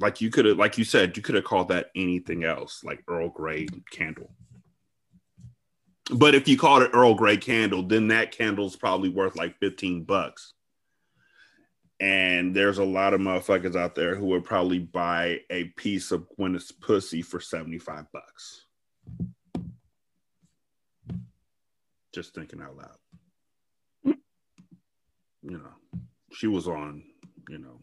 [0.00, 3.04] Like you could have, like you said, you could have called that anything else, like
[3.06, 4.30] Earl Grey candle.
[6.12, 10.04] But if you called it Earl Grey candle, then that candle's probably worth like 15
[10.04, 10.54] bucks.
[12.00, 16.26] And there's a lot of motherfuckers out there who would probably buy a piece of
[16.34, 18.64] Gwyneth's pussy for 75 bucks.
[22.14, 24.16] Just thinking out loud.
[25.42, 26.00] You know,
[26.32, 27.02] she was on,
[27.48, 27.80] you know,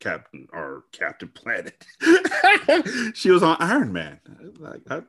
[0.00, 1.86] Captain or Captain Planet.
[3.14, 4.18] she was on Iron Man.
[4.58, 5.02] Like I,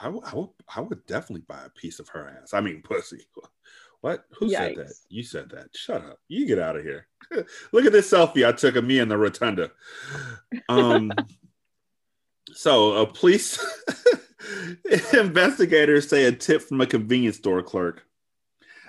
[0.00, 2.52] I, would- I, would, I would definitely buy a piece of her ass.
[2.52, 3.26] I mean, pussy.
[4.02, 4.24] What?
[4.38, 4.92] Who said that?
[5.08, 5.74] You said that.
[5.74, 6.18] Shut up.
[6.28, 7.06] You get out of here.
[7.72, 9.70] Look at this selfie I took of me in the rotunda.
[10.68, 11.12] Um.
[12.52, 13.58] so, a police
[15.12, 18.04] investigators say a tip from a convenience store clerk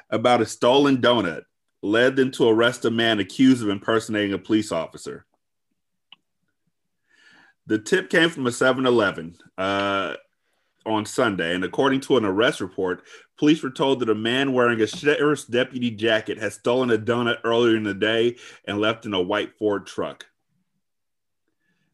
[0.09, 1.43] about a stolen donut
[1.81, 5.25] led them to arrest a man accused of impersonating a police officer.
[7.67, 10.13] The tip came from a 7 Eleven uh,
[10.85, 13.03] on Sunday, and according to an arrest report,
[13.37, 17.39] police were told that a man wearing a sheriff's deputy jacket had stolen a donut
[17.43, 20.25] earlier in the day and left in a white Ford truck.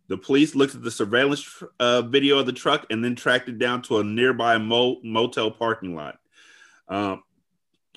[0.09, 3.57] The police looked at the surveillance uh, video of the truck and then tracked it
[3.57, 6.19] down to a nearby mo- motel parking lot.
[6.87, 7.23] Um,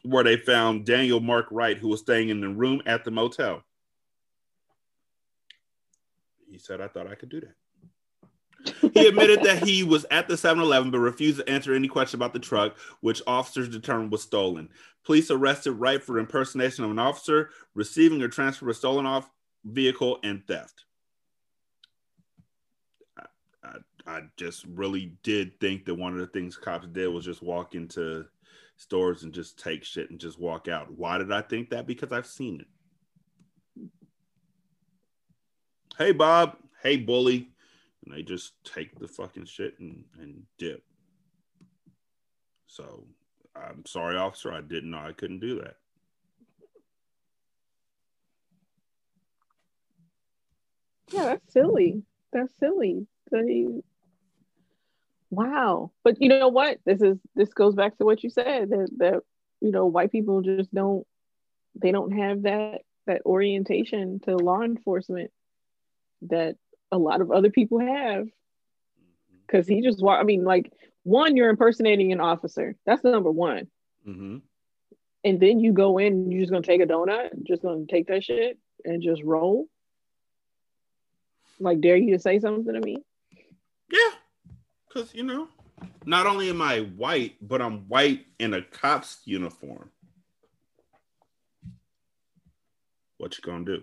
[0.02, 3.62] where they found Daniel Mark Wright, who was staying in the room at the motel.
[6.48, 7.54] He said, I thought I could do that.
[8.92, 12.18] He admitted that he was at the 7 Eleven but refused to answer any question
[12.18, 14.68] about the truck, which officers determined was stolen.
[15.04, 19.30] Police arrested Wright for impersonation of an officer, receiving or transfer of stolen off
[19.66, 20.84] vehicle, and theft.
[23.18, 23.24] I,
[23.64, 23.76] I,
[24.06, 27.74] I just really did think that one of the things cops did was just walk
[27.74, 28.26] into
[28.76, 30.92] stores and just take shit and just walk out.
[30.96, 31.86] Why did I think that?
[31.86, 33.88] Because I've seen it.
[35.98, 36.56] Hey, Bob.
[36.82, 37.50] Hey, bully.
[38.06, 40.82] And they just take the fucking shit and, and dip.
[42.66, 43.04] So
[43.54, 44.52] I'm sorry, officer.
[44.52, 45.76] I didn't know I couldn't do that.
[51.12, 52.02] Yeah, that's silly.
[52.32, 53.06] That's silly.
[53.30, 53.66] They,
[55.30, 55.92] wow.
[56.04, 56.78] But you know what?
[56.84, 59.20] This is this goes back to what you said that that
[59.60, 61.06] you know white people just don't
[61.74, 65.30] they don't have that that orientation to law enforcement
[66.22, 66.56] that
[66.92, 68.26] a lot of other people have.
[69.46, 70.72] Because he just wa I mean, like
[71.02, 72.76] one, you're impersonating an officer.
[72.84, 73.68] That's number one.
[74.06, 74.38] Mm-hmm.
[75.24, 78.24] And then you go in, you're just gonna take a donut, just gonna take that
[78.24, 79.66] shit and just roll.
[81.58, 82.98] Like, dare you to say something to me?
[83.90, 84.10] Yeah,
[84.88, 85.48] because you know,
[86.04, 89.90] not only am I white, but I'm white in a cop's uniform.
[93.18, 93.82] What you gonna do?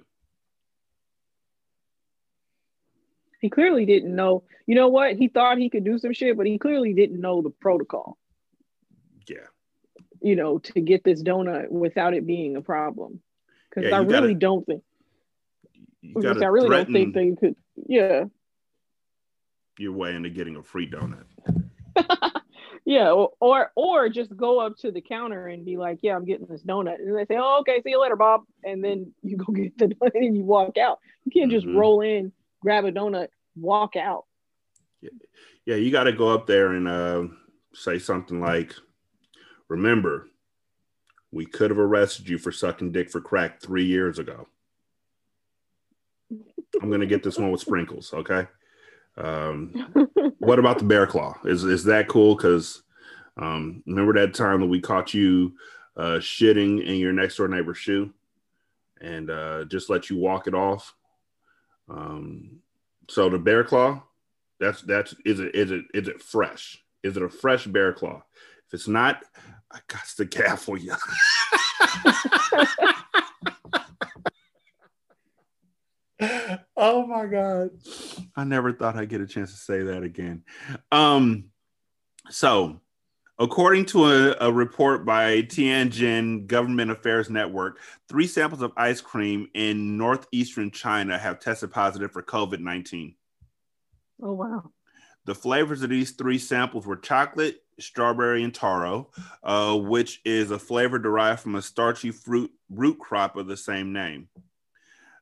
[3.43, 4.43] He clearly didn't know.
[4.67, 5.17] You know what?
[5.17, 8.17] He thought he could do some shit, but he clearly didn't know the protocol.
[9.27, 9.47] Yeah,
[10.21, 13.19] You know, to get this donut without it being a problem.
[13.69, 14.83] Because Yeah, I really gotta- don't think.
[16.01, 17.55] you I really don't think they could.
[17.85, 18.25] Yeah,
[19.77, 21.25] your way into getting a free donut.
[22.85, 26.25] Yeah, or, or or just go up to the counter and be like, "Yeah, I'm
[26.25, 29.37] getting this donut," and they say, "Oh, okay, see you later, Bob," and then you
[29.37, 30.99] go get the donut and you walk out.
[31.23, 31.77] You can't just Mhm.
[31.77, 32.33] roll in,
[32.63, 34.25] grab a donut, walk out.
[35.65, 37.23] Yeah, you got to go up there and uh,
[37.73, 38.73] say something like,
[39.67, 40.29] "Remember,
[41.31, 44.47] we could have arrested you for sucking dick for crack three years ago."
[46.81, 48.47] I'm gonna get this one with sprinkles, okay?
[49.17, 50.07] Um,
[50.39, 51.35] what about the bear claw?
[51.45, 52.35] Is is that cool?
[52.35, 52.81] Because
[53.37, 55.53] um, remember that time that we caught you
[55.95, 58.13] uh, shitting in your next door neighbor's shoe,
[59.01, 60.95] and uh, just let you walk it off.
[61.89, 62.59] Um,
[63.09, 64.03] so the bear claw,
[64.59, 66.81] that's that's is it is it is it fresh?
[67.03, 68.23] Is it a fresh bear claw?
[68.67, 69.23] If it's not,
[69.71, 70.95] I got to gaffle you.
[76.77, 77.69] oh my god
[78.35, 80.43] i never thought i'd get a chance to say that again
[80.91, 81.45] um
[82.29, 82.79] so
[83.39, 89.47] according to a, a report by tianjin government affairs network three samples of ice cream
[89.53, 93.15] in northeastern china have tested positive for covid-19
[94.21, 94.71] Oh wow.
[95.25, 99.09] the flavors of these three samples were chocolate, strawberry, and taro,
[99.43, 103.91] uh, which is a flavor derived from a starchy fruit root crop of the same
[103.91, 104.29] name.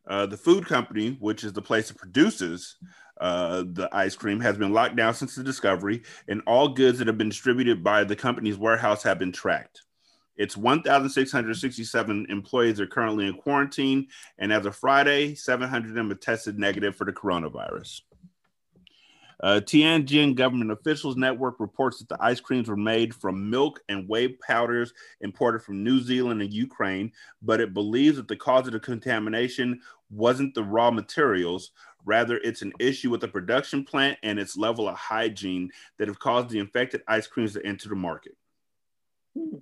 [0.08, 2.76] Uh, the food company, which is the place that produces
[3.22, 7.07] uh, the ice cream, has been locked down since the discovery, and all goods that
[7.07, 9.84] have been distributed by the company's warehouse have been tracked.
[10.35, 14.07] Its 1,667 employees are currently in quarantine,
[14.39, 18.02] and as of Friday, 700 of them have tested negative for the coronavirus.
[19.41, 24.07] Uh, Tianjin government officials network reports that the ice creams were made from milk and
[24.07, 27.11] whey powders imported from New Zealand and Ukraine,
[27.41, 29.81] but it believes that the cause of the contamination
[30.11, 31.72] wasn't the raw materials.
[32.06, 36.19] Rather, it's an issue with the production plant and its level of hygiene that have
[36.19, 38.36] caused the infected ice creams to enter the market.
[39.38, 39.57] Hmm.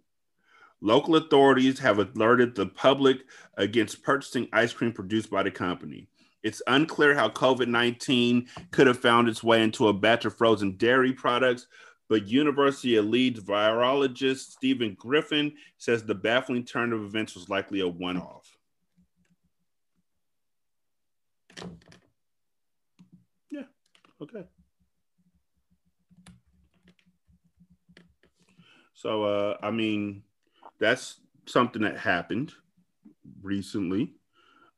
[0.81, 3.19] Local authorities have alerted the public
[3.57, 6.07] against purchasing ice cream produced by the company.
[6.41, 10.77] It's unclear how COVID 19 could have found its way into a batch of frozen
[10.77, 11.67] dairy products,
[12.07, 17.81] but University of Leeds virologist Stephen Griffin says the baffling turn of events was likely
[17.81, 18.57] a one off.
[23.51, 23.63] Yeah,
[24.21, 24.43] okay.
[28.93, 30.23] So, uh, I mean,
[30.79, 32.53] that's something that happened
[33.41, 34.13] recently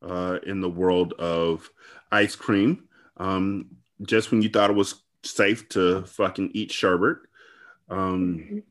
[0.02, 1.70] uh, in the world of
[2.12, 2.88] ice cream.
[3.18, 3.68] Um,
[4.04, 7.18] just when you thought it was safe to fucking eat sherbet,
[7.90, 8.64] um,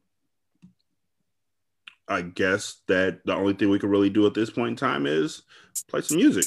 [2.09, 5.06] I guess that the only thing we can really do at this point in time
[5.06, 5.42] is
[5.88, 6.47] play some music.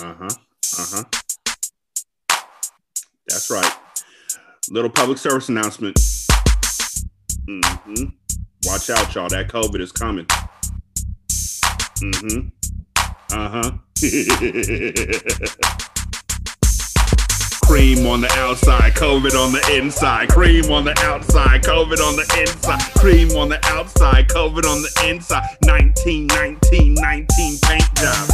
[0.00, 0.28] Uh huh.
[0.76, 1.04] Uh huh.
[3.28, 3.72] That's right.
[4.70, 5.96] Little public service announcement.
[7.46, 7.60] hmm
[8.66, 9.28] Watch out, y'all.
[9.28, 10.26] That COVID is coming.
[12.02, 12.48] Mm-hmm.
[13.32, 13.70] Uh-huh.
[17.66, 20.28] Cream on the outside, COVID on the inside.
[20.30, 22.80] Cream on the outside, COVID on the inside.
[22.98, 25.56] Cream on the outside, COVID on the inside.
[25.64, 28.28] 19, 19, 19 paint job.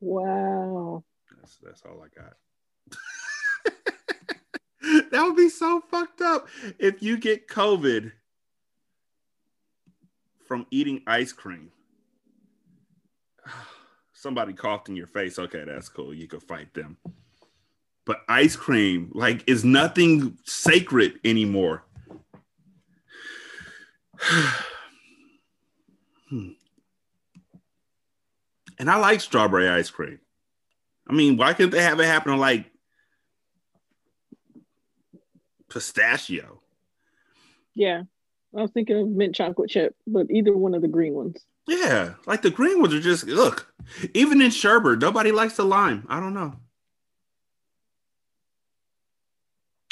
[0.00, 0.24] Wow.
[0.28, 1.04] Wow.
[1.40, 2.34] That's, that's all I got.
[5.10, 6.48] that would be so fucked up
[6.78, 8.12] if you get COVID
[10.46, 11.70] from eating ice cream.
[14.12, 15.38] Somebody coughed in your face.
[15.38, 16.12] Okay, that's cool.
[16.12, 16.96] You could fight them.
[18.04, 21.84] But ice cream, like, is nothing sacred anymore.
[26.30, 26.57] Hmm.
[28.78, 30.20] And I like strawberry ice cream.
[31.08, 32.70] I mean, why can't they have it happen on like
[35.68, 36.60] pistachio?
[37.74, 38.02] Yeah.
[38.56, 41.36] I was thinking of mint chocolate chip, but either one of the green ones.
[41.66, 43.72] Yeah, like the green ones are just look.
[44.14, 46.06] Even in sherbet, nobody likes the lime.
[46.08, 46.54] I don't know.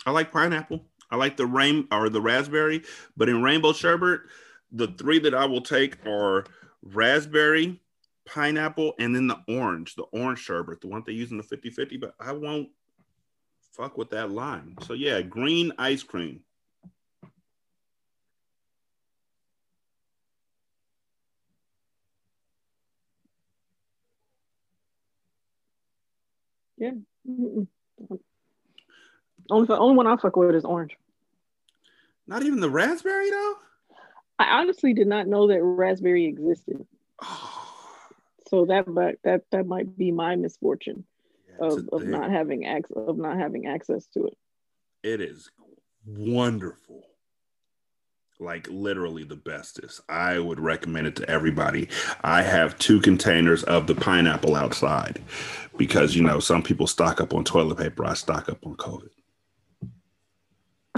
[0.06, 0.84] I like pineapple.
[1.10, 2.82] I like the rain or the raspberry,
[3.16, 4.20] but in rainbow sherbet,
[4.72, 6.44] the three that I will take are
[6.82, 7.80] raspberry,
[8.26, 12.00] pineapple, and then the orange, the orange sherbet, the one they use in the 50-50,
[12.00, 12.68] but I won't
[13.72, 14.76] fuck with that lime.
[14.82, 16.40] So yeah, green ice cream.
[27.28, 27.66] Mm-mm.
[29.50, 30.96] Only, only one I fuck with is orange.
[32.26, 33.54] Not even the raspberry though.
[34.38, 36.86] I honestly did not know that raspberry existed.
[37.22, 37.55] Oh,
[38.48, 41.04] So that might that that might be my misfortune.
[41.48, 42.10] yeah, of, of thing.
[42.10, 44.36] not having access of not having access to it.
[45.02, 45.50] It is
[46.04, 47.02] wonderful.
[48.38, 50.02] Like literally the bestest.
[50.08, 51.88] I would recommend it to everybody.
[52.22, 55.22] I have two containers of the pineapple outside
[55.78, 58.04] because you know some people stock up on toilet paper.
[58.04, 59.08] I stock up on COVID.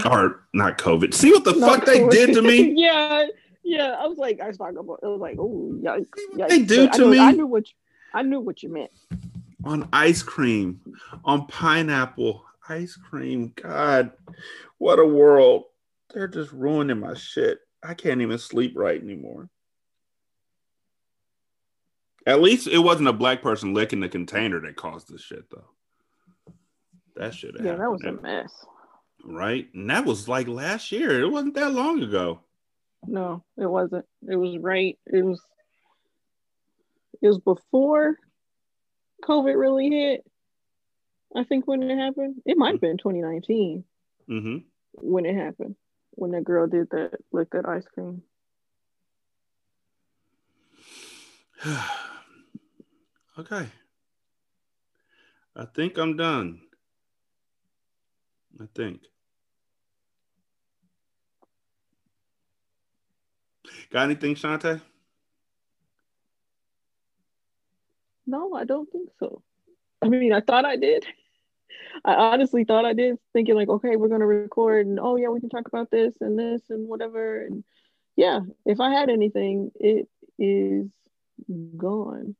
[0.05, 1.13] Or not COVID.
[1.13, 2.73] See what the fuck they did to me?
[2.77, 3.25] yeah,
[3.63, 3.95] yeah.
[3.99, 4.99] I was like, I was talking about.
[5.03, 6.49] It was like, oh, yikes, yikes.
[6.49, 7.19] they do But I to knew- me?
[7.19, 7.73] I knew what you,
[8.13, 8.91] I knew what you meant.
[9.63, 10.79] on ice cream,
[11.25, 13.51] on pineapple ice cream.
[13.55, 14.11] God,
[14.77, 15.65] what a world.
[16.13, 17.59] They're just ruining my shit.
[17.83, 19.49] I can't even sleep right anymore.
[22.25, 25.69] At least it wasn't a black person licking the container that caused this shit, though.
[27.15, 27.55] That shit.
[27.61, 28.51] Yeah, that was a mess.
[29.23, 29.67] right?
[29.73, 31.21] And that was like last year.
[31.21, 32.41] It wasn't that long ago.
[33.05, 34.05] No, it wasn't.
[34.29, 34.97] It was right.
[35.07, 35.41] It was.
[37.21, 38.15] It was before
[39.23, 40.25] COVID really hit.
[41.35, 43.83] I think when it happened, it might have been 2019
[44.29, 44.57] Mm-hmm.
[44.93, 45.75] when it happened.
[46.11, 48.21] When that girl did that, licked that ice cream.
[53.39, 53.67] okay.
[55.55, 56.61] I think I'm done.
[58.61, 59.01] I think.
[63.91, 64.81] Got anything, Shanta?
[68.27, 69.41] No, I don't think so.
[70.01, 71.05] I mean, I thought I did.
[72.05, 75.39] I honestly thought I did, thinking like, okay, we're gonna record, and oh yeah, we
[75.39, 77.43] can talk about this and this and whatever.
[77.45, 77.63] And
[78.15, 80.07] yeah, if I had anything, it
[80.37, 80.87] is
[81.75, 82.35] gone.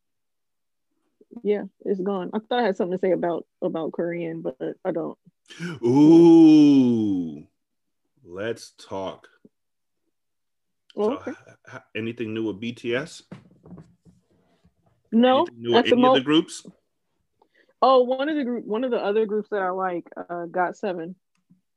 [1.43, 2.29] Yeah, it's gone.
[2.33, 5.17] I thought I had something to say about about Korean, but I don't.
[5.83, 7.47] Ooh.
[8.23, 9.27] Let's talk.
[10.99, 11.31] So, okay.
[11.95, 13.21] anything new with BTS?
[15.13, 16.65] No, anything new at the any of the groups?
[17.81, 21.15] Oh, one of the group, one of the other groups that I like, uh, GOT7,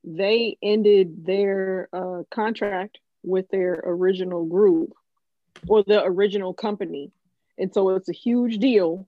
[0.03, 4.93] they ended their uh, contract with their original group
[5.69, 7.13] or the original company,
[7.57, 9.07] and so it's a huge deal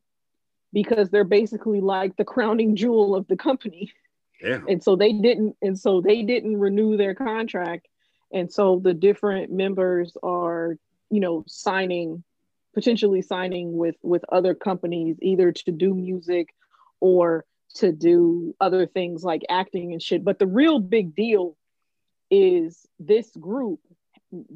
[0.73, 3.93] because they're basically like the crowning jewel of the company,
[4.41, 4.61] Yeah.
[4.69, 7.89] and so they didn't, and so they didn't renew their contract,
[8.35, 10.77] and so the different members are,
[11.11, 12.23] you know, signing,
[12.74, 16.48] potentially signing with with other companies either to do music
[17.01, 17.44] or
[17.77, 20.24] to do other things like acting and shit.
[20.24, 21.56] But the real big deal
[22.31, 23.81] is this group,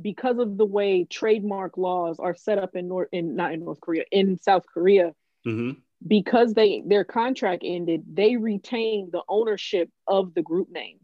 [0.00, 3.80] because of the way trademark laws are set up in North in not in North
[3.80, 5.14] Korea, in South Korea,
[5.44, 5.72] hmm
[6.06, 10.98] because they their contract ended, they retain the ownership of the group name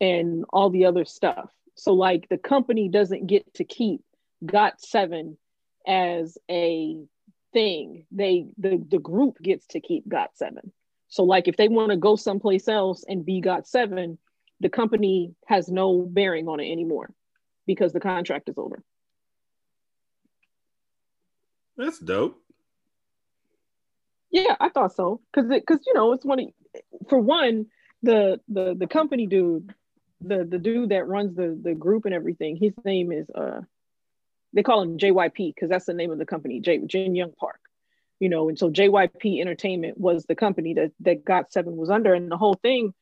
[0.00, 1.50] and all the other stuff.
[1.74, 4.02] So like the company doesn't get to keep
[4.44, 5.36] GOT7
[5.86, 6.96] as a
[7.52, 8.06] thing.
[8.10, 10.70] They the the group gets to keep GOT7.
[11.08, 14.18] So like if they want to go someplace else and be GOT7,
[14.60, 17.10] the company has no bearing on it anymore
[17.66, 18.82] because the contract is over.
[21.76, 22.40] That's dope.
[24.30, 25.20] Yeah, I thought so.
[25.32, 26.46] Cause it cause you know, it's one of
[27.08, 27.66] for one,
[28.02, 29.72] the the the company dude,
[30.26, 33.60] the the dude that runs the the group and everything, his name is uh
[34.52, 37.60] they call him JYP because that's the name of the company, J Jin Young Park.
[38.20, 42.30] You know, and so JYP Entertainment was the company that that GOT7 was under, and
[42.30, 42.94] the whole thing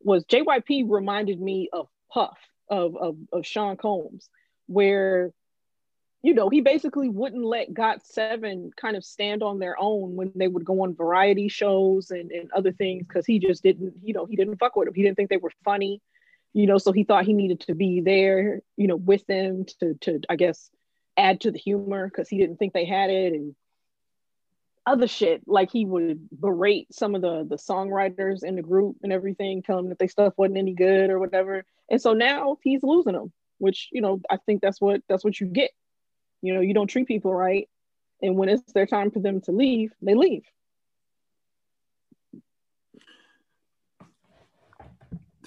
[0.00, 2.38] was JYP reminded me of Puff
[2.68, 4.28] of of, of Sean Combs,
[4.66, 5.32] where
[6.22, 10.48] you know he basically wouldn't let GOT7 kind of stand on their own when they
[10.48, 14.26] would go on variety shows and, and other things because he just didn't, you know,
[14.26, 14.94] he didn't fuck with them.
[14.94, 16.02] He didn't think they were funny,
[16.58, 19.94] you know, so he thought he needed to be there, you know, with them to
[20.00, 20.70] to I guess
[21.16, 23.54] add to the humor because he didn't think they had it and
[24.84, 25.42] other shit.
[25.46, 29.76] Like he would berate some of the the songwriters in the group and everything tell
[29.76, 31.64] them that their stuff wasn't any good or whatever.
[31.88, 35.40] And so now he's losing them which you know i think that's what that's what
[35.40, 35.70] you get.
[36.42, 37.68] You know you don't treat people right.
[38.20, 40.42] And when it's their time for them to leave they leave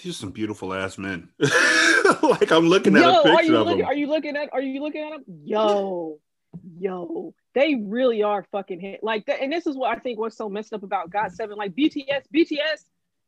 [0.03, 1.29] These are some beautiful ass men.
[1.39, 3.87] like I'm looking at yo a picture of looking them.
[3.87, 6.19] are you looking at are you looking at them yo
[6.77, 10.37] yo they really are fucking hit like that and this is what i think what's
[10.37, 12.85] so messed up about GOT7 like bts bts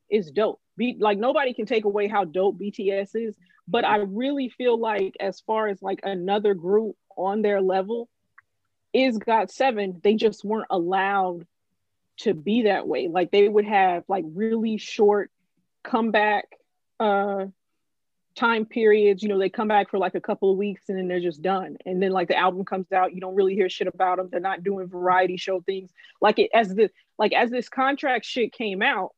[0.10, 3.36] is dope Be, like nobody can take away how dope bts is
[3.68, 8.10] but i really feel like as far as like another group on their level
[8.92, 11.48] is GOT7 they just weren't allowed
[12.18, 15.32] to be that way like they would have like really short
[15.84, 16.46] comeback
[17.04, 17.46] uh
[18.36, 19.22] time periods.
[19.22, 21.42] You know, they come back for like a couple of weeks and then they're just
[21.42, 21.78] done.
[21.86, 24.30] And then like the album comes out, you don't really hear shit about them.
[24.32, 25.92] They're not doing variety show things.
[26.22, 29.12] Like it as the like as this contract shit came out,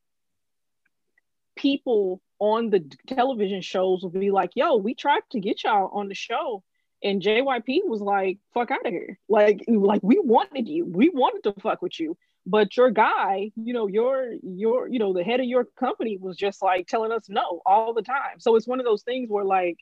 [1.55, 6.09] people on the television shows will be like, "Yo, we tried to get y'all on
[6.09, 6.63] the show."
[7.01, 11.43] And JYP was like, "Fuck out of here!" Like, like we wanted you, we wanted
[11.43, 15.39] to fuck with you, but your guy, you know, your your, you know, the head
[15.39, 18.39] of your company was just like telling us no all the time.
[18.39, 19.77] So it's one of those things where like,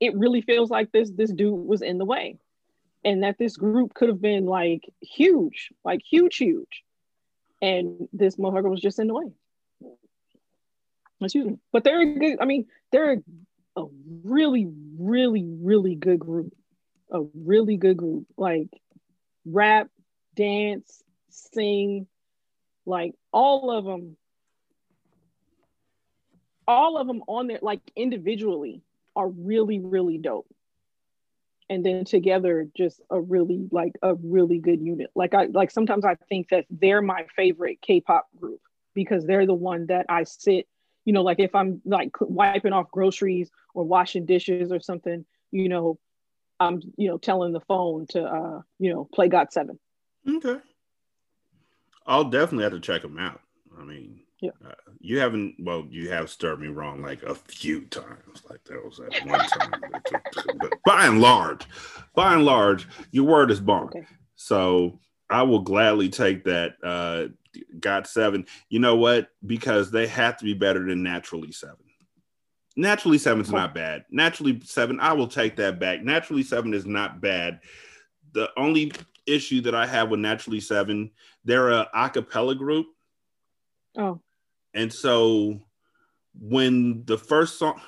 [0.00, 2.38] it really feels like this this dude was in the way,
[3.04, 6.82] and that this group could have been like huge, like huge, huge,
[7.60, 9.32] and this motherfucker was just in the way.
[11.20, 11.58] Excuse me.
[11.70, 13.22] But they're a good, I mean, they're
[13.76, 13.84] a
[14.24, 14.68] really,
[14.98, 16.52] really, really good group.
[17.12, 18.26] A really good group.
[18.36, 18.68] Like
[19.44, 19.88] rap,
[20.34, 21.00] dance,
[21.32, 22.06] sing,
[22.86, 24.16] like all of them.
[26.68, 28.82] All of them on there, like individually,
[29.16, 30.46] are really, really dope.
[31.68, 35.10] And then together, just a really like a really good unit.
[35.14, 38.60] Like I like sometimes I think that they're my favorite K-pop group
[38.94, 40.68] because they're the one that I sit
[41.04, 45.68] you know, like if I'm like wiping off groceries or washing dishes or something, you
[45.68, 45.98] know,
[46.60, 49.78] I'm, you know, telling the phone to, uh, you know, play GOT7.
[50.28, 50.60] Okay.
[52.06, 53.40] I'll definitely have to check them out.
[53.78, 54.50] I mean, yeah.
[54.66, 58.42] Uh, you haven't, well, you have stirred me wrong like a few times.
[58.50, 60.58] Like that was that one time.
[60.58, 61.64] but by and large,
[62.14, 63.90] by and large, your word is bond.
[63.90, 64.06] Okay.
[64.34, 64.98] So
[65.30, 67.26] I will gladly take that uh,
[67.78, 68.48] GOT7.
[68.68, 69.28] You know what?
[69.46, 71.76] Because they have to be better than naturally seven.
[72.76, 74.04] Naturally seven's is not bad.
[74.10, 76.02] Naturally seven, I will take that back.
[76.02, 77.60] Naturally seven is not bad.
[78.32, 78.92] The only
[79.26, 81.10] issue that I have with naturally seven,
[81.44, 82.86] they're a acapella group.
[83.96, 84.20] Oh.
[84.74, 85.60] And so
[86.38, 87.80] when the first song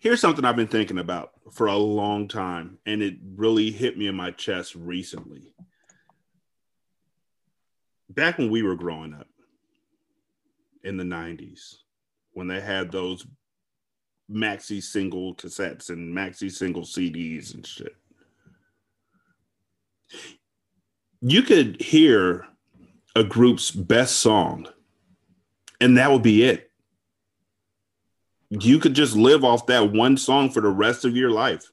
[0.00, 4.06] here's something I've been thinking about for a long time, and it really hit me
[4.06, 5.52] in my chest recently
[8.08, 9.26] back when we were growing up
[10.84, 11.78] in the 90s
[12.32, 13.26] when they had those
[14.30, 17.96] maxi single cassettes and maxi single CDs and shit.
[21.20, 22.46] You could hear
[23.14, 24.68] a group's best song
[25.80, 26.70] and that would be it.
[28.50, 31.70] You could just live off that one song for the rest of your life.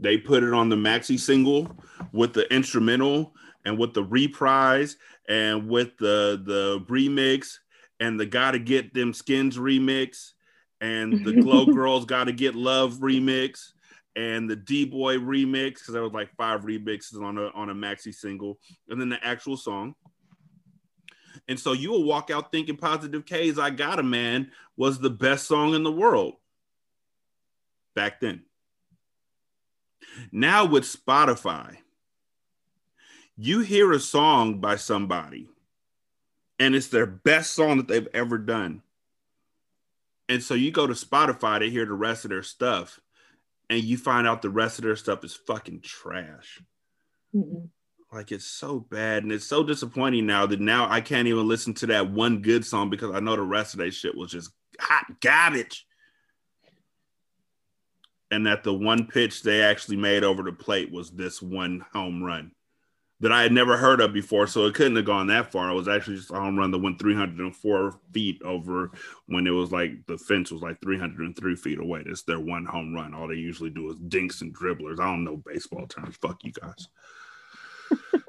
[0.00, 1.70] They put it on the maxi single
[2.12, 3.32] with the instrumental
[3.64, 4.96] and with the reprise
[5.28, 7.58] and with the the remix
[8.00, 10.32] and the gotta get them skins remix
[10.80, 13.72] and the glow girls gotta get love remix
[14.16, 18.14] and the d-boy remix because there was like five remixes on a on a maxi
[18.14, 18.58] single
[18.88, 19.94] and then the actual song
[21.48, 25.10] and so you will walk out thinking positive k's i got a man was the
[25.10, 26.34] best song in the world
[27.94, 28.42] back then
[30.30, 31.76] now with spotify
[33.36, 35.48] you hear a song by somebody
[36.58, 38.82] and it's their best song that they've ever done.
[40.28, 43.00] And so you go to Spotify to hear the rest of their stuff
[43.70, 46.60] and you find out the rest of their stuff is fucking trash.
[47.34, 47.68] mm
[48.12, 51.74] Like it's so bad and it's so disappointing now that now I can't even listen
[51.74, 54.50] to that one good song because I know the rest of that shit was just
[54.78, 55.86] hot garbage.
[58.30, 62.22] And that the one pitch they actually made over the plate was this one home
[62.22, 62.50] run
[63.20, 64.46] that I had never heard of before.
[64.46, 65.70] So it couldn't have gone that far.
[65.70, 68.90] It was actually just a home run that went 304 feet over
[69.26, 72.02] when it was like the fence was like 303 feet away.
[72.04, 73.14] That's their one home run.
[73.14, 75.00] All they usually do is dinks and dribblers.
[75.00, 76.16] I don't know baseball terms.
[76.16, 76.88] Fuck you guys.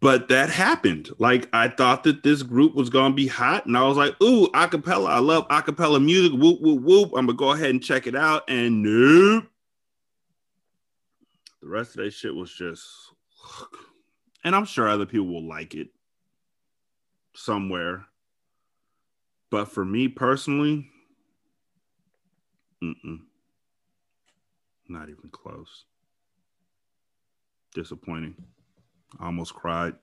[0.00, 1.10] but that happened.
[1.18, 4.48] Like I thought that this group was gonna be hot, and I was like, "Ooh,
[4.48, 5.08] acapella!
[5.08, 6.32] I love acapella music.
[6.32, 7.10] Whoop whoop whoop!
[7.16, 9.44] I'm gonna go ahead and check it out." And nope,
[11.62, 13.13] the rest of that shit was just
[14.44, 15.88] and I'm sure other people will like it
[17.34, 18.06] somewhere.
[19.50, 20.90] But for me personally,
[24.88, 25.84] not even close.
[27.74, 28.34] Disappointing.
[29.18, 29.94] I almost cried.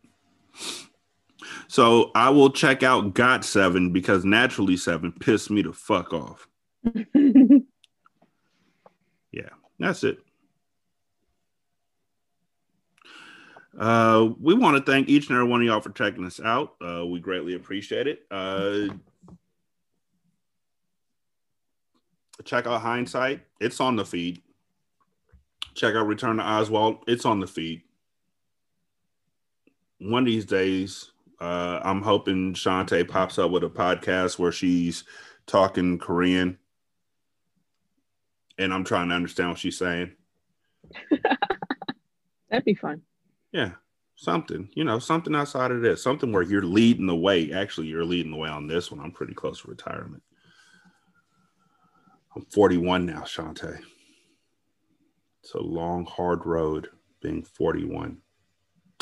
[1.67, 6.47] So I will check out GOT7 because Naturally Seven pissed me the fuck off.
[9.31, 9.49] yeah,
[9.79, 10.19] that's it.
[13.77, 16.75] Uh, we want to thank each and every one of y'all for checking us out.
[16.81, 18.23] Uh, we greatly appreciate it.
[18.29, 18.87] Uh,
[22.43, 24.41] check out Hindsight, it's on the feed.
[25.73, 27.83] Check out Return to Oswald, it's on the feed.
[29.99, 35.03] One of these days, uh, I'm hoping Shanta pops up with a podcast where she's
[35.45, 36.57] talking Korean,
[38.57, 40.11] and I'm trying to understand what she's saying.
[42.49, 43.03] That'd be fun.
[43.51, 43.71] Yeah,
[44.15, 47.51] something, you know, something outside of this, something where you're leading the way.
[47.51, 49.01] Actually, you're leading the way on this one.
[49.01, 50.23] I'm pretty close to retirement.
[52.35, 53.77] I'm 41 now, Shanta.
[55.43, 56.89] It's a long, hard road
[57.21, 58.17] being 41.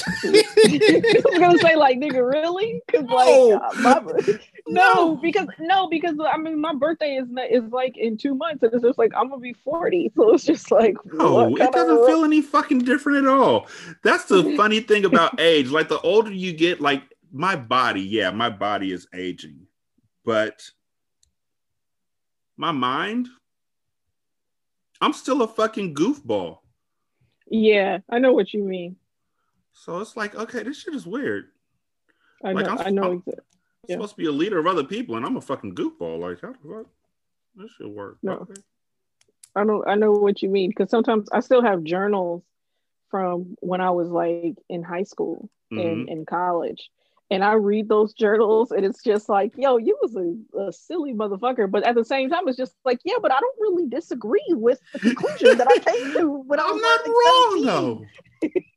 [0.24, 2.82] I was gonna say like nigga really?
[2.88, 5.16] Because like uh, my, no.
[5.16, 8.74] because no because I mean my birthday is not, is like in two months and
[8.74, 12.24] it's just like I'm gonna be 40 so it's just like no it doesn't feel
[12.24, 13.68] any fucking different at all.
[14.04, 18.32] That's the funny thing about age like the older you get like my body yeah
[18.32, 19.68] my body is aging
[20.26, 20.70] but
[22.58, 23.28] my mind
[25.02, 26.60] I'm still a fucking goofball.
[27.48, 28.96] Yeah I know what you mean
[29.80, 31.46] so it's like, okay, this shit is weird.
[32.44, 32.72] I like, know.
[32.74, 33.12] I'm, I know.
[33.12, 33.24] I'm
[33.88, 33.96] yeah.
[33.96, 36.20] supposed to be a leader of other people, and I'm a fucking goofball.
[36.20, 36.86] Like, how the fuck?
[37.56, 38.18] This should work.
[38.22, 38.34] No.
[38.34, 38.62] Okay.
[39.56, 39.86] I know.
[39.88, 42.44] I know what you mean because sometimes I still have journals
[43.10, 45.80] from when I was like in high school mm-hmm.
[45.80, 46.90] and in college.
[47.32, 51.14] And I read those journals, and it's just like, yo, you was a, a, silly
[51.14, 51.70] motherfucker.
[51.70, 54.80] But at the same time, it's just like, yeah, but I don't really disagree with
[54.94, 57.66] the conclusion that I came to when I was I'm not wrong, 17.
[58.42, 58.60] though.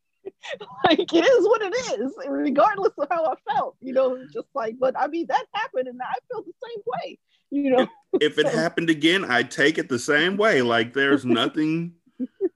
[0.84, 3.76] like it is what it is, regardless of how I felt.
[3.80, 7.18] You know, just like, but I mean, that happened, and I feel the same way.
[7.50, 10.62] You know, if, if it happened again, I take it the same way.
[10.62, 11.94] Like there's nothing.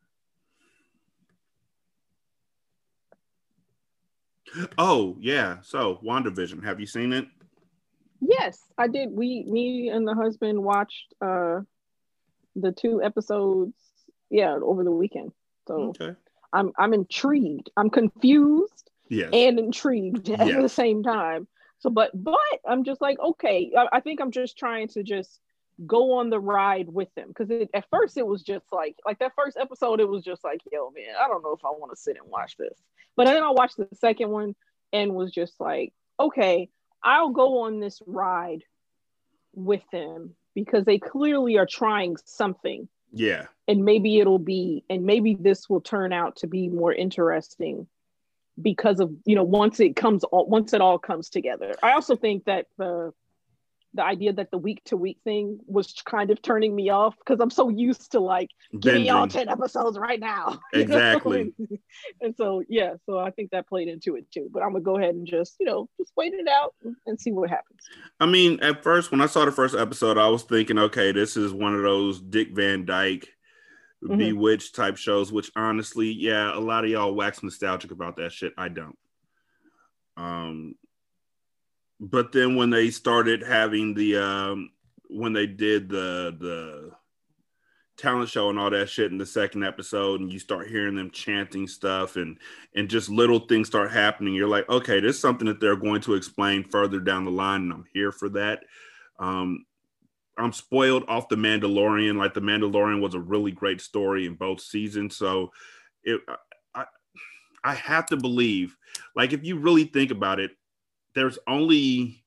[4.78, 6.64] oh yeah, so WandaVision.
[6.64, 7.26] Have you seen it?
[8.20, 9.10] Yes, I did.
[9.12, 11.60] We, me, and the husband watched uh
[12.54, 13.74] the two episodes.
[14.30, 15.32] Yeah, over the weekend.
[15.68, 16.16] So okay.
[16.56, 17.70] I'm I'm intrigued.
[17.76, 19.30] I'm confused yes.
[19.32, 20.62] and intrigued at yes.
[20.62, 21.46] the same time.
[21.78, 25.40] So, but but I'm just like, okay, I, I think I'm just trying to just
[25.86, 29.32] go on the ride with them because at first it was just like like that
[29.36, 32.00] first episode it was just like yo man i don't know if i want to
[32.00, 32.78] sit and watch this
[33.14, 34.54] but then i watched the second one
[34.94, 36.70] and was just like okay
[37.02, 38.62] i'll go on this ride
[39.52, 43.46] with them because they clearly are trying something yeah.
[43.68, 47.86] And maybe it'll be, and maybe this will turn out to be more interesting
[48.60, 51.74] because of, you know, once it comes, all, once it all comes together.
[51.82, 53.12] I also think that the,
[53.96, 57.40] the idea that the week to week thing was kind of turning me off because
[57.40, 60.60] I'm so used to like give me all 10 episodes right now.
[60.72, 61.54] Exactly.
[62.20, 64.48] and so yeah, so I think that played into it too.
[64.52, 66.74] But I'm gonna go ahead and just, you know, just wait it out
[67.06, 67.80] and see what happens.
[68.20, 71.36] I mean, at first when I saw the first episode, I was thinking, okay, this
[71.36, 73.28] is one of those Dick Van Dyke
[74.04, 74.18] mm-hmm.
[74.18, 78.52] bewitched type shows, which honestly, yeah, a lot of y'all wax nostalgic about that shit.
[78.58, 78.98] I don't.
[80.16, 80.74] Um
[82.00, 84.70] but then when they started having the um
[85.08, 86.90] when they did the the
[87.96, 91.10] talent show and all that shit in the second episode and you start hearing them
[91.10, 92.36] chanting stuff and
[92.74, 96.00] and just little things start happening you're like okay this is something that they're going
[96.00, 98.64] to explain further down the line and i'm here for that.
[99.18, 99.64] Um
[100.36, 102.18] i'm spoiled off the mandalorian.
[102.18, 105.16] Like the mandalorian was a really great story in both seasons.
[105.16, 105.52] So
[106.04, 106.20] it
[106.74, 106.84] i
[107.64, 108.76] i have to believe
[109.14, 110.50] like if you really think about it
[111.16, 112.22] there's only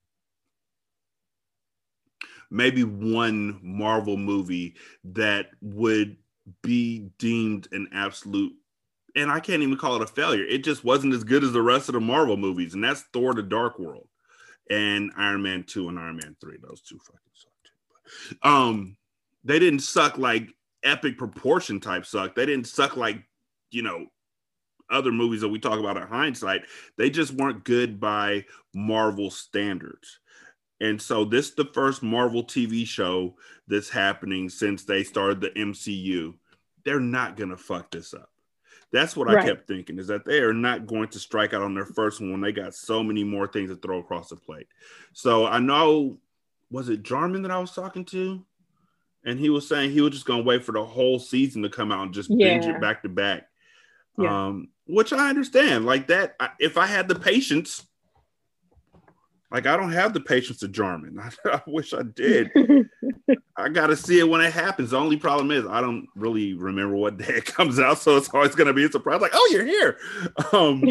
[2.52, 6.18] maybe one Marvel movie that would
[6.64, 8.52] be deemed an absolute
[9.16, 10.46] and I can't even call it a failure.
[10.46, 13.34] It just wasn't as good as the rest of the Marvel movies, and that's Thor:
[13.34, 14.08] The Dark World
[14.70, 16.58] and Iron Man Two and Iron Man Three.
[16.62, 18.38] Those two fucking suck too.
[18.42, 18.98] But, um,
[19.44, 20.50] they didn't suck like
[20.84, 22.36] epic proportion type suck.
[22.36, 23.24] They didn't suck like
[23.72, 24.06] you know
[24.90, 26.62] other movies that we talk about in hindsight,
[26.98, 30.20] they just weren't good by Marvel standards.
[30.82, 33.36] And so this is the first Marvel TV show
[33.68, 36.36] that's happening since they started the MCU.
[36.86, 38.30] They're not gonna fuck this up.
[38.92, 39.38] That's what right.
[39.38, 42.22] I kept thinking is that they are not going to strike out on their first
[42.22, 44.68] one when they got so many more things to throw across the plate.
[45.14, 46.18] So I know,
[46.72, 48.44] was it Jarman that I was talking to?
[49.26, 51.92] And he was saying he was just gonna wait for the whole season to come
[51.92, 52.54] out and just yeah.
[52.54, 53.48] binge it back to back.
[54.18, 54.48] Yeah.
[54.48, 55.86] Um, which I understand.
[55.86, 57.86] Like that, if I had the patience,
[59.52, 61.20] like I don't have the patience to Jarman.
[61.46, 62.50] I, I wish I did.
[63.56, 64.90] I got to see it when it happens.
[64.90, 68.30] The only problem is I don't really remember what day it comes out, so it's
[68.34, 69.22] always going to be a surprise.
[69.22, 69.98] Like, oh, you're here.
[70.52, 70.84] Um,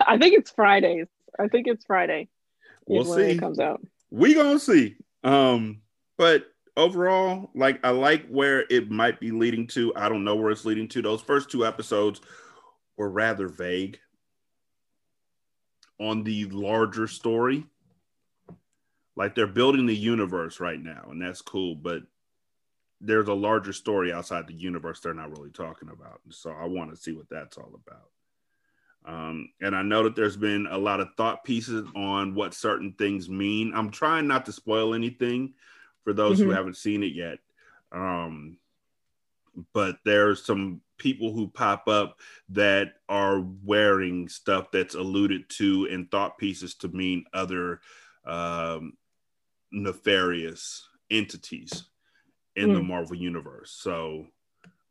[0.00, 1.06] I think it's Fridays.
[1.38, 2.28] I think it's Friday.
[2.86, 3.32] We'll see.
[3.32, 3.80] It comes out.
[4.10, 4.96] We gonna see.
[5.22, 5.82] Um,
[6.16, 6.46] but
[6.76, 9.92] overall, like I like where it might be leading to.
[9.94, 11.02] I don't know where it's leading to.
[11.02, 12.22] Those first two episodes
[12.98, 13.98] were rather vague
[15.98, 17.64] on the larger story.
[19.16, 21.74] like they're building the universe right now, and that's cool.
[21.74, 22.02] But
[23.00, 26.20] there's a larger story outside the universe they're not really talking about.
[26.30, 28.10] So I want to see what that's all about.
[29.04, 32.92] Um, and I know that there's been a lot of thought pieces on what certain
[32.98, 33.72] things mean.
[33.74, 35.54] I'm trying not to spoil anything
[36.04, 36.50] for those mm-hmm.
[36.50, 37.38] who haven't seen it yet.
[37.90, 38.58] Um,
[39.72, 42.18] but there's some people who pop up
[42.50, 47.80] that are wearing stuff that's alluded to in thought pieces to mean other
[48.26, 48.92] um,
[49.72, 51.84] nefarious entities
[52.56, 52.74] in mm.
[52.74, 53.70] the Marvel universe.
[53.70, 54.26] So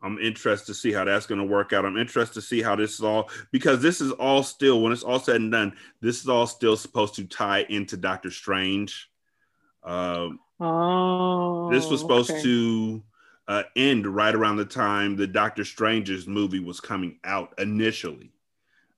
[0.01, 1.85] I'm interested to see how that's going to work out.
[1.85, 5.03] I'm interested to see how this is all because this is all still when it's
[5.03, 5.73] all said and done.
[6.01, 9.09] This is all still supposed to tie into Doctor Strange.
[9.83, 10.29] Uh,
[10.59, 12.43] oh, this was supposed okay.
[12.43, 13.03] to
[13.47, 18.31] uh, end right around the time the Doctor Strange's movie was coming out initially.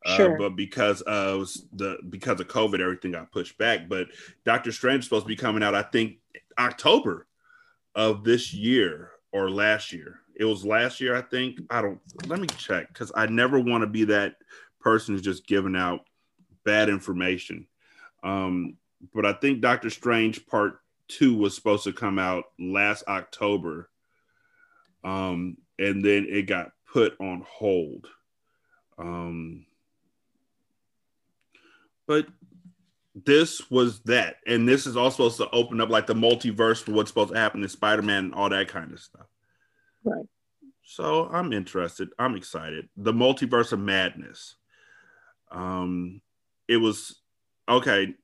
[0.05, 0.37] Uh, sure.
[0.37, 3.89] but because of the because of COVID, everything got pushed back.
[3.89, 4.07] But
[4.45, 6.17] Doctor Strange is supposed to be coming out, I think,
[6.57, 7.27] October
[7.95, 10.19] of this year or last year.
[10.35, 11.59] It was last year, I think.
[11.69, 11.99] I don't.
[12.27, 14.35] Let me check because I never want to be that
[14.79, 16.05] person who's just giving out
[16.63, 17.67] bad information.
[18.23, 18.77] Um,
[19.13, 23.89] but I think Doctor Strange Part Two was supposed to come out last October
[25.03, 28.07] um, and then it got put on hold.
[28.97, 29.65] Um,
[32.07, 32.27] but
[33.15, 36.91] this was that, and this is also supposed to open up like the multiverse for
[36.91, 39.27] what's supposed to happen in Spider-Man and all that kind of stuff.
[40.03, 40.25] Right.
[40.83, 42.09] So I'm interested.
[42.17, 42.89] I'm excited.
[42.97, 44.55] The multiverse of madness.
[45.51, 46.21] Um,
[46.67, 47.21] it was
[47.67, 48.15] okay.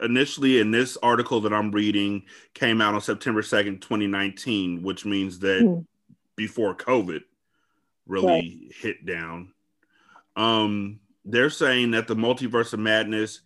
[0.00, 2.22] Initially, in this article that I'm reading,
[2.54, 5.84] came out on September 2nd, 2019, which means that mm
[6.38, 7.22] before COVID
[8.06, 8.76] really right.
[8.80, 9.52] hit down.
[10.36, 13.40] Um, they're saying that the multiverse of madness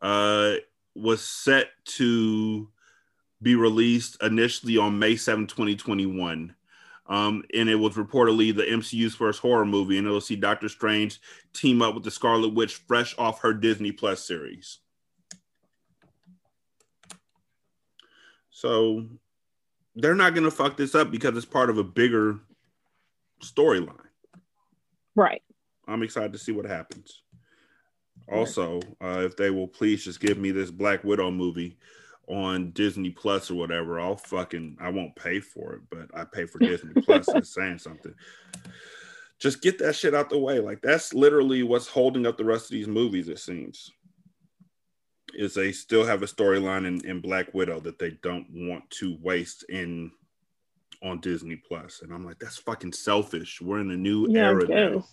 [0.00, 0.54] uh,
[0.94, 2.68] was set to
[3.42, 6.54] be released initially on May 7, 2021.
[7.08, 11.20] Um, and it was reportedly the MCU's first horror movie, and it'll see Doctor Strange
[11.52, 14.78] team up with the Scarlet Witch fresh off her Disney Plus series.
[18.50, 19.06] So
[19.96, 22.38] they're not going to fuck this up because it's part of a bigger
[23.42, 23.96] storyline.
[25.14, 25.42] Right.
[25.88, 27.22] I'm excited to see what happens.
[28.30, 31.78] Also, uh, if they will please just give me this Black Widow movie
[32.28, 36.44] on Disney Plus or whatever, I'll fucking I won't pay for it, but I pay
[36.44, 37.28] for Disney Plus.
[37.28, 38.12] Is saying something.
[39.38, 40.58] Just get that shit out the way.
[40.58, 43.28] Like that's literally what's holding up the rest of these movies.
[43.28, 43.92] It seems
[45.36, 49.16] is they still have a storyline in, in Black Widow that they don't want to
[49.22, 50.10] waste in
[51.02, 52.00] on Disney Plus.
[52.02, 53.60] And I'm like, that's fucking selfish.
[53.60, 55.04] We're in a new yeah, era now.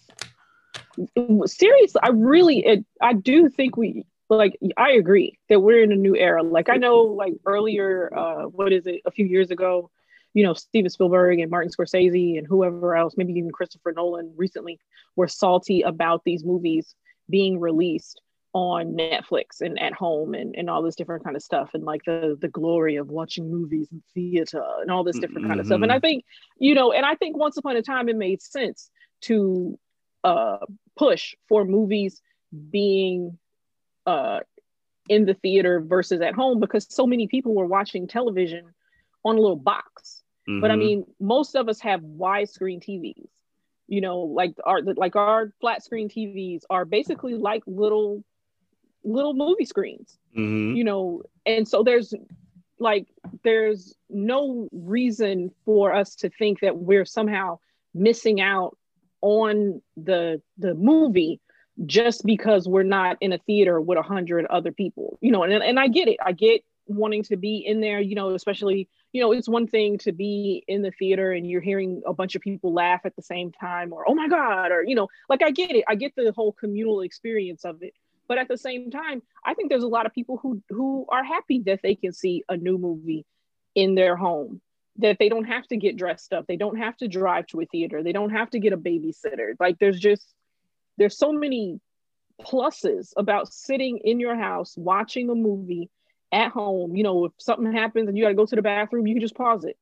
[1.46, 5.96] Seriously, I really it, I do think we like I agree that we're in a
[5.96, 6.42] new era.
[6.42, 9.92] Like I know like earlier uh what is it a few years ago,
[10.34, 14.80] you know, Steven Spielberg and Martin Scorsese and whoever else, maybe even Christopher Nolan recently
[15.16, 16.96] were salty about these movies
[17.30, 18.22] being released
[18.54, 22.02] on Netflix and at home and, and all this different kind of stuff and like
[22.06, 25.48] the the glory of watching movies and theater and all this different mm-hmm.
[25.50, 25.82] kind of stuff.
[25.82, 26.02] And I mm-hmm.
[26.02, 26.26] think,
[26.60, 29.78] you know, and I think once upon a time it made sense to
[30.24, 30.58] uh
[30.96, 32.22] push for movies
[32.70, 33.40] being
[34.06, 34.42] uh
[35.10, 38.74] in the theater versus at home because so many people were watching television
[39.26, 40.22] on a little box.
[40.48, 40.62] Mm-hmm.
[40.62, 40.80] But I mm-hmm.
[40.80, 43.30] mean, most of us have widescreen TVs.
[43.88, 48.24] You know, like our like our flat screen TVs are basically like little
[49.04, 50.76] little movie screens mm-hmm.
[50.76, 52.14] you know and so there's
[52.80, 53.08] like
[53.44, 57.58] there's no reason for us to think that we're somehow
[57.94, 58.78] missing out
[59.22, 61.40] on the the movie
[61.86, 65.54] just because we're not in a theater with a hundred other people you know and,
[65.54, 66.18] and i get it.
[66.24, 69.98] I get wanting to be in there you know especially you know it's one thing
[70.00, 73.22] to be in the theater and you're hearing a bunch of people laugh at the
[73.22, 75.86] same time or oh my god or you know like i get it.
[75.88, 77.94] I get the whole communal experience of it
[78.28, 81.24] but at the same time, I think there's a lot of people who who are
[81.24, 83.26] happy that they can see a new movie
[83.76, 84.62] in their home.
[84.98, 86.46] That they don't have to get dressed up.
[86.46, 88.04] They don't have to drive to a theater.
[88.04, 89.56] They don't have to get a babysitter.
[89.60, 90.34] Like there's just
[90.98, 91.80] there's so many
[92.42, 95.90] pluses about sitting in your house watching a movie
[96.32, 96.96] at home.
[96.96, 99.22] You know, if something happens and you got to go to the bathroom, you can
[99.22, 99.78] just pause it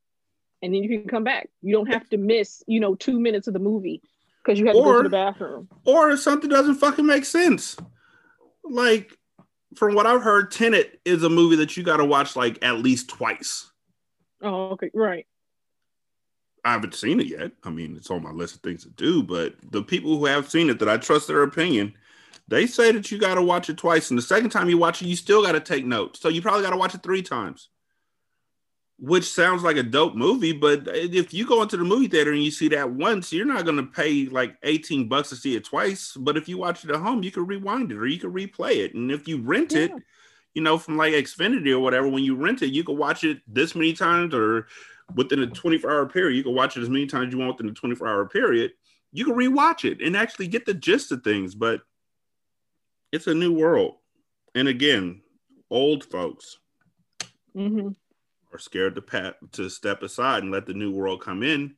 [0.61, 1.49] and then you can come back.
[1.61, 4.01] You don't have to miss, you know, two minutes of the movie
[4.43, 5.68] because you had to go to the bathroom.
[5.85, 7.76] Or if something doesn't fucking make sense
[8.63, 9.17] like
[9.75, 12.79] from what I've heard, Tenet is a movie that you got to watch like at
[12.79, 13.71] least twice.
[14.41, 15.25] Oh, okay, right.
[16.63, 17.51] I haven't seen it yet.
[17.63, 20.49] I mean, it's on my list of things to do, but the people who have
[20.49, 21.95] seen it that I trust their opinion,
[22.47, 25.01] They say that you got to watch it twice, and the second time you watch
[25.01, 26.19] it, you still got to take notes.
[26.19, 27.69] So you probably got to watch it three times.
[29.03, 32.43] Which sounds like a dope movie, but if you go into the movie theater and
[32.43, 35.65] you see that once, you're not going to pay like 18 bucks to see it
[35.65, 36.15] twice.
[36.15, 38.75] But if you watch it at home, you can rewind it or you can replay
[38.85, 38.93] it.
[38.93, 39.85] And if you rent yeah.
[39.85, 39.91] it,
[40.53, 43.41] you know, from like Xfinity or whatever, when you rent it, you can watch it
[43.47, 44.67] this many times or
[45.15, 46.37] within a 24 hour period.
[46.37, 48.73] You can watch it as many times as you want within a 24 hour period.
[49.11, 51.55] You can rewatch it and actually get the gist of things.
[51.55, 51.81] But
[53.11, 53.95] it's a new world.
[54.53, 55.21] And again,
[55.71, 56.59] old folks
[57.55, 57.89] mm-hmm.
[58.53, 61.75] Are scared to pat to step aside and let the new world come in.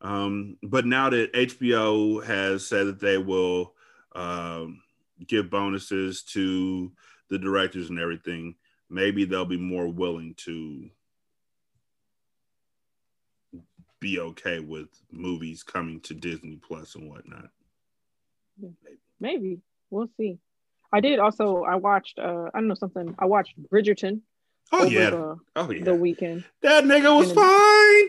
[0.00, 3.74] Um, but now that HBO has said that they will
[4.14, 4.82] um,
[5.26, 6.92] give bonuses to
[7.30, 8.54] the directors and everything,
[8.90, 10.90] maybe they'll be more willing to
[14.00, 17.48] be okay with movies coming to Disney Plus and whatnot.
[18.58, 18.74] Maybe.
[19.18, 19.60] maybe.
[19.90, 20.38] We'll see.
[20.92, 21.64] I did also.
[21.64, 22.18] I watched.
[22.18, 23.14] Uh, I don't know something.
[23.18, 24.20] I watched Bridgerton.
[24.72, 25.10] Oh yeah.
[25.10, 25.84] The, oh yeah.
[25.84, 26.44] The weekend.
[26.62, 28.08] That nigga was fine.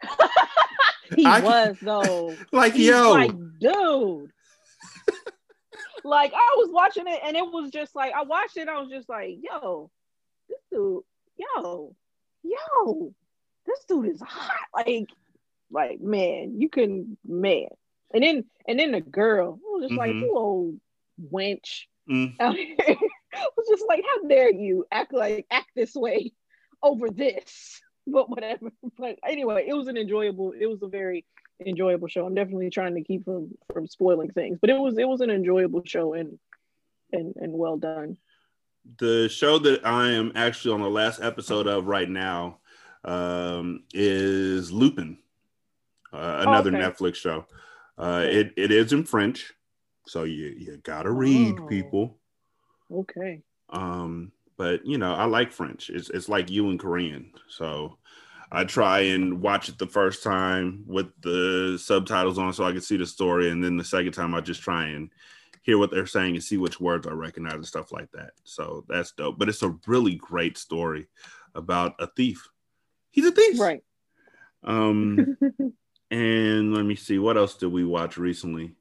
[1.16, 2.34] he I, was though.
[2.52, 4.30] Like He's yo, like dude.
[6.04, 8.68] like I was watching it and it was just like I watched it.
[8.68, 9.90] I was just like, yo,
[10.48, 11.02] this dude,
[11.36, 11.94] yo,
[12.42, 13.14] yo,
[13.66, 14.52] this dude is hot.
[14.74, 15.08] Like,
[15.70, 17.68] like man, you can man.
[18.12, 19.98] And then and then the girl was just mm-hmm.
[19.98, 20.80] like, you old
[21.32, 21.86] wench.
[22.08, 22.34] Mm.
[23.56, 26.32] was just like, how dare you act like act this way
[26.82, 27.80] over this?
[28.10, 28.70] But whatever.
[28.98, 30.52] But anyway, it was an enjoyable.
[30.58, 31.26] It was a very
[31.64, 32.24] enjoyable show.
[32.24, 35.28] I'm definitely trying to keep from from spoiling things, but it was it was an
[35.28, 36.38] enjoyable show and
[37.12, 38.16] and and well done.
[38.98, 42.60] The show that I am actually on the last episode of right now
[43.04, 45.18] um, is Lupin,
[46.10, 46.86] uh, another oh, okay.
[46.86, 47.44] Netflix show.
[47.98, 49.52] Uh, it it is in French.
[50.06, 52.18] So you you gotta read oh, people.
[52.92, 53.42] Okay.
[53.70, 55.90] Um, but you know, I like French.
[55.90, 57.32] It's it's like you and Korean.
[57.48, 57.98] So
[58.50, 62.80] I try and watch it the first time with the subtitles on so I can
[62.80, 63.50] see the story.
[63.50, 65.10] And then the second time I just try and
[65.62, 68.32] hear what they're saying and see which words I recognize and stuff like that.
[68.44, 69.38] So that's dope.
[69.38, 71.08] But it's a really great story
[71.54, 72.48] about a thief.
[73.10, 73.60] He's a thief.
[73.60, 73.82] Right.
[74.64, 75.36] Um
[76.10, 78.74] and let me see what else did we watch recently?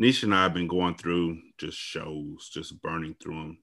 [0.00, 3.58] Nisha and I have been going through just shows, just burning through them.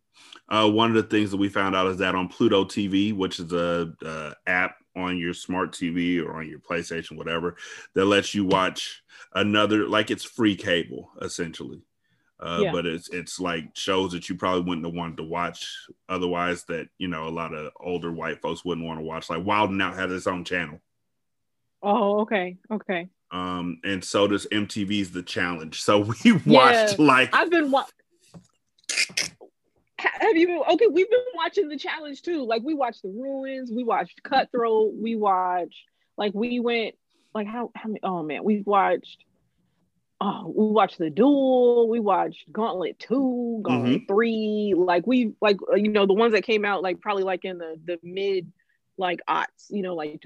[0.50, 3.40] Uh, one of the things that we found out is that on Pluto TV, which
[3.40, 7.56] is a, a app on your smart TV or on your PlayStation, whatever,
[7.94, 9.04] that lets you watch
[9.34, 11.82] another, like it's free cable essentially.
[12.40, 12.72] Uh, yeah.
[12.72, 16.66] But it's it's like shows that you probably wouldn't have wanted to watch otherwise.
[16.66, 19.30] That you know a lot of older white folks wouldn't want to watch.
[19.30, 20.82] Like Wild 'N Out has its own channel.
[21.82, 23.08] Oh, okay, okay.
[23.32, 25.82] Um, and so does MTV's The Challenge.
[25.82, 27.86] So we watched yeah, like I've been wa-
[29.98, 30.88] have you been okay?
[30.88, 32.46] We've been watching the challenge too.
[32.46, 35.84] Like we watched the ruins, we watched Cutthroat, we watched
[36.18, 36.96] like we went
[37.34, 39.24] like how how many oh man, we've watched
[40.22, 44.14] oh we watched the duel, we watched Gauntlet 2, Gauntlet mm-hmm.
[44.14, 47.58] 3, like we like you know the ones that came out like probably like in
[47.58, 48.52] the the mid
[48.98, 50.22] like aughts, you know, like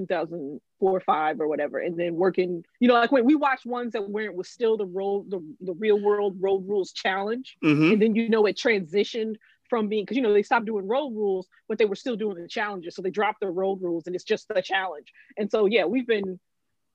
[0.80, 3.93] 2004 or five or whatever, and then working, you know, like when we watched ones
[3.93, 7.93] that where it was still the road, the, the real world road rules challenge, mm-hmm.
[7.93, 9.35] and then you know it transitioned
[9.69, 12.41] from being because you know they stopped doing road rules, but they were still doing
[12.41, 15.11] the challenges, so they dropped the road rules and it's just the challenge.
[15.38, 16.39] And so yeah, we've been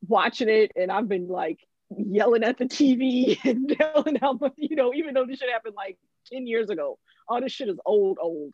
[0.06, 1.60] watching it, and I've been like
[1.96, 5.74] yelling at the TV and yelling how much, you know, even though this shit happened
[5.76, 5.98] like
[6.32, 6.98] 10 years ago,
[7.28, 8.52] all this shit is old, old.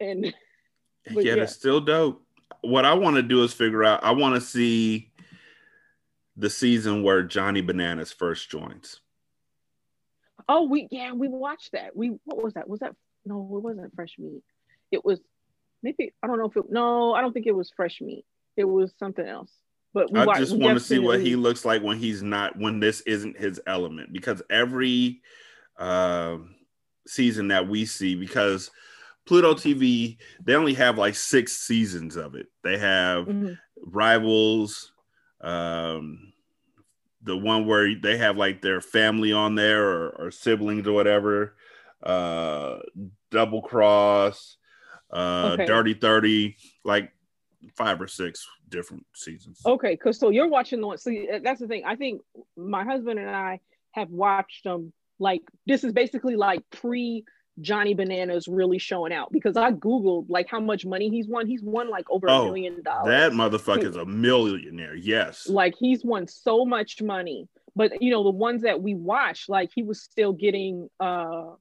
[0.00, 0.26] And
[1.10, 2.25] yeah, yeah, it's still dope
[2.62, 4.04] what I want to do is figure out.
[4.04, 5.10] I want to see
[6.36, 9.00] the season where Johnny Bananas first joins.
[10.48, 11.96] Oh, we yeah, we watched that.
[11.96, 12.68] We what was that?
[12.68, 13.40] Was that no?
[13.40, 14.42] It wasn't fresh meat.
[14.92, 15.20] It was
[15.82, 16.70] maybe I don't know if it.
[16.70, 18.24] No, I don't think it was fresh meat.
[18.56, 19.50] It was something else.
[19.92, 22.80] But I watched, just want to see what he looks like when he's not when
[22.80, 25.22] this isn't his element because every
[25.78, 26.36] uh,
[27.06, 28.70] season that we see because
[29.26, 32.46] Pluto TV, they only have like six seasons of it.
[32.62, 33.54] They have mm-hmm.
[33.84, 34.92] Rivals,
[35.40, 36.32] um,
[37.22, 41.56] the one where they have like their family on there or, or siblings or whatever,
[42.02, 42.78] uh,
[43.30, 44.56] Double Cross,
[45.10, 45.66] uh, okay.
[45.66, 47.12] Dirty 30, like
[47.74, 49.60] five or six different seasons.
[49.66, 50.98] Okay, because so you're watching the one.
[50.98, 51.82] See, that's the thing.
[51.84, 52.22] I think
[52.56, 53.60] my husband and I
[53.92, 54.92] have watched them.
[55.18, 57.24] Like this is basically like pre
[57.60, 61.46] Johnny Bananas really showing out because I googled like how much money he's won.
[61.46, 63.08] He's won like over oh, a million dollars.
[63.08, 64.94] That motherfucker is a millionaire.
[64.94, 65.48] Yes.
[65.48, 67.48] Like he's won so much money.
[67.74, 71.52] But you know, the ones that we watched, like he was still getting uh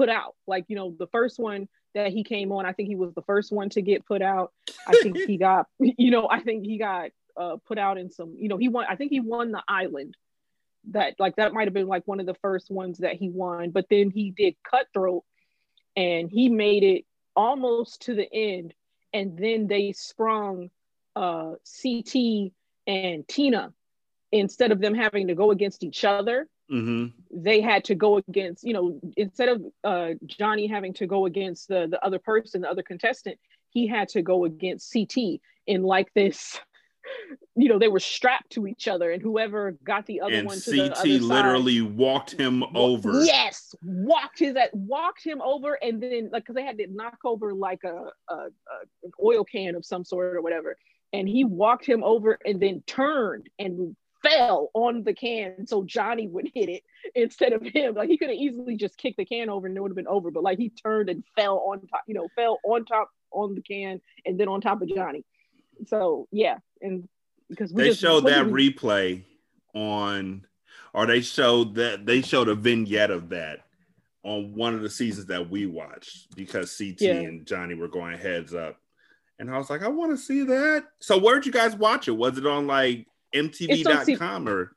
[0.00, 0.34] put out.
[0.46, 3.22] Like, you know, the first one that he came on, I think he was the
[3.22, 4.52] first one to get put out.
[4.86, 8.34] I think he got, you know, I think he got uh, put out in some,
[8.38, 10.16] you know, he won, I think he won the island.
[10.90, 13.70] That like that might have been like one of the first ones that he won,
[13.70, 15.24] but then he did cutthroat
[15.96, 17.04] and he made it
[17.36, 18.74] almost to the end.
[19.12, 20.70] And then they sprung
[21.16, 22.52] uh, CT
[22.86, 23.72] and Tina
[24.32, 27.42] instead of them having to go against each other Mm-hmm.
[27.42, 31.66] they had to go against you know instead of uh, johnny having to go against
[31.66, 33.40] the the other person the other contestant
[33.70, 36.60] he had to go against ct in like this
[37.56, 40.60] you know they were strapped to each other and whoever got the other And one
[40.60, 43.22] to the CT other side- literally walked him over.
[43.24, 47.18] Yes, walked his at walked him over, and then like because they had to knock
[47.24, 48.48] over like a, a, a
[49.04, 50.76] an oil can of some sort or whatever,
[51.12, 56.28] and he walked him over and then turned and fell on the can so Johnny
[56.28, 56.82] would hit it
[57.14, 57.94] instead of him.
[57.94, 60.06] Like he could have easily just kicked the can over and it would have been
[60.06, 63.54] over, but like he turned and fell on top, you know, fell on top on
[63.54, 65.24] the can and then on top of Johnny.
[65.86, 67.08] So yeah, and
[67.48, 69.24] because we They just- showed that we- replay
[69.74, 70.46] on,
[70.94, 73.60] or they showed that they showed a vignette of that
[74.22, 77.12] on one of the seasons that we watched because CT Yeah.
[77.14, 78.76] and Johnny were going heads up.
[79.38, 80.84] And I was like, I want to see that.
[80.98, 82.10] So where'd you guys watch it?
[82.12, 84.72] Was it on like MTV.com or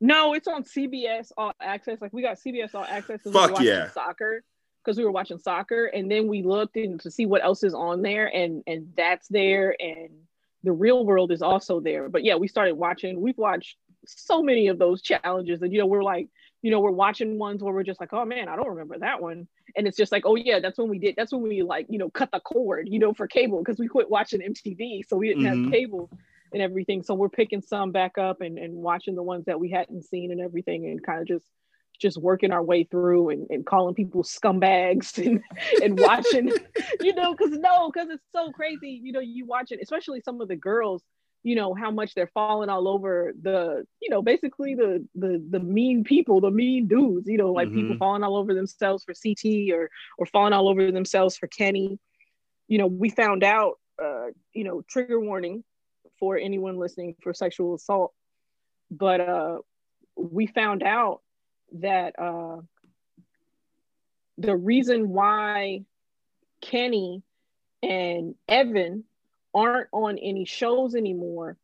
[0.00, 2.00] No, it's on CBS All Access.
[2.00, 3.90] Like we got CBS All Access because we Fuck yeah.
[3.90, 4.42] soccer
[4.82, 7.74] because we were watching soccer, and then we looked in to see what else is
[7.74, 10.08] on there, and and that's there, and
[10.62, 12.08] the real world is also there.
[12.08, 13.20] But yeah, we started watching.
[13.20, 13.76] We've watched
[14.06, 16.28] so many of those challenges, and you know, we're like,
[16.62, 19.22] you know, we're watching ones where we're just like, oh man, I don't remember that
[19.22, 21.14] one, and it's just like, oh yeah, that's when we did.
[21.16, 23.88] That's when we like, you know, cut the cord, you know, for cable because we
[23.88, 25.64] quit watching MTV, so we didn't Mhm.
[25.64, 26.10] have cable
[26.52, 27.02] and everything.
[27.02, 30.32] So we're picking some back up and, and watching the ones that we hadn't seen
[30.32, 31.46] and everything and kind of just
[32.00, 35.42] just working our way through and, and calling people scumbags and,
[35.82, 36.52] and watching,
[37.00, 39.00] you know, because no, because it's so crazy.
[39.02, 41.02] You know, you watch it, especially some of the girls,
[41.42, 45.60] you know, how much they're falling all over the, you know, basically the the the
[45.60, 47.98] mean people, the mean dudes, you know, like people Mhm.
[47.98, 51.98] falling all over themselves for CT or or falling all over themselves for Kenny.
[52.68, 55.62] You know, we found out uh, you know, trigger warning
[56.18, 58.12] for anyone listening for sexual assault.
[58.90, 59.58] But uh,
[60.16, 61.20] we found out
[61.72, 62.58] that uh,
[64.38, 65.84] the reason why
[66.60, 67.22] Kenny
[67.82, 69.04] and Evan
[69.54, 71.56] aren't on any shows anymore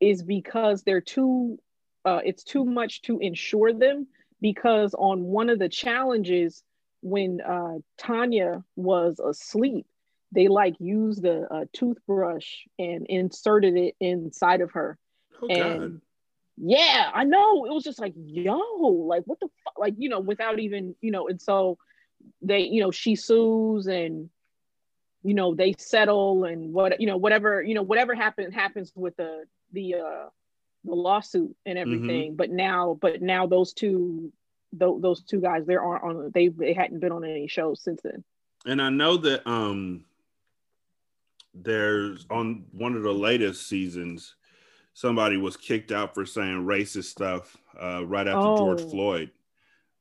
[0.00, 1.58] is because they're too,
[2.04, 4.06] uh, it's too much to insure them.
[4.40, 6.62] Because on one of the challenges,
[7.00, 9.86] when uh, Tonya was asleep,
[10.32, 14.98] they like used a, a toothbrush and inserted it inside of her
[15.40, 16.00] oh and god.
[16.56, 17.64] Yeah i know.
[17.64, 18.58] It was just like yo
[19.08, 21.78] like what the fuck like you know without even you know and so
[22.42, 24.30] they you know she sues and
[25.22, 29.16] you know they settle and what you know whatever you know whatever happens happens with
[29.16, 30.28] the the uh
[30.84, 32.36] the lawsuit and everything.
[32.36, 34.32] But now but now those two
[34.72, 38.02] tho- those two guys they aren't on they they hadn't been on any shows since
[38.02, 38.22] then.
[38.66, 40.04] And I know that um
[41.54, 44.34] there's on one of the latest seasons,
[44.94, 48.88] somebody was kicked out for saying racist stuff uh, right after George Oh.
[48.88, 49.30] Floyd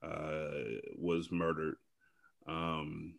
[0.01, 0.49] uh,
[0.97, 1.75] was murdered.
[2.47, 3.15] Um,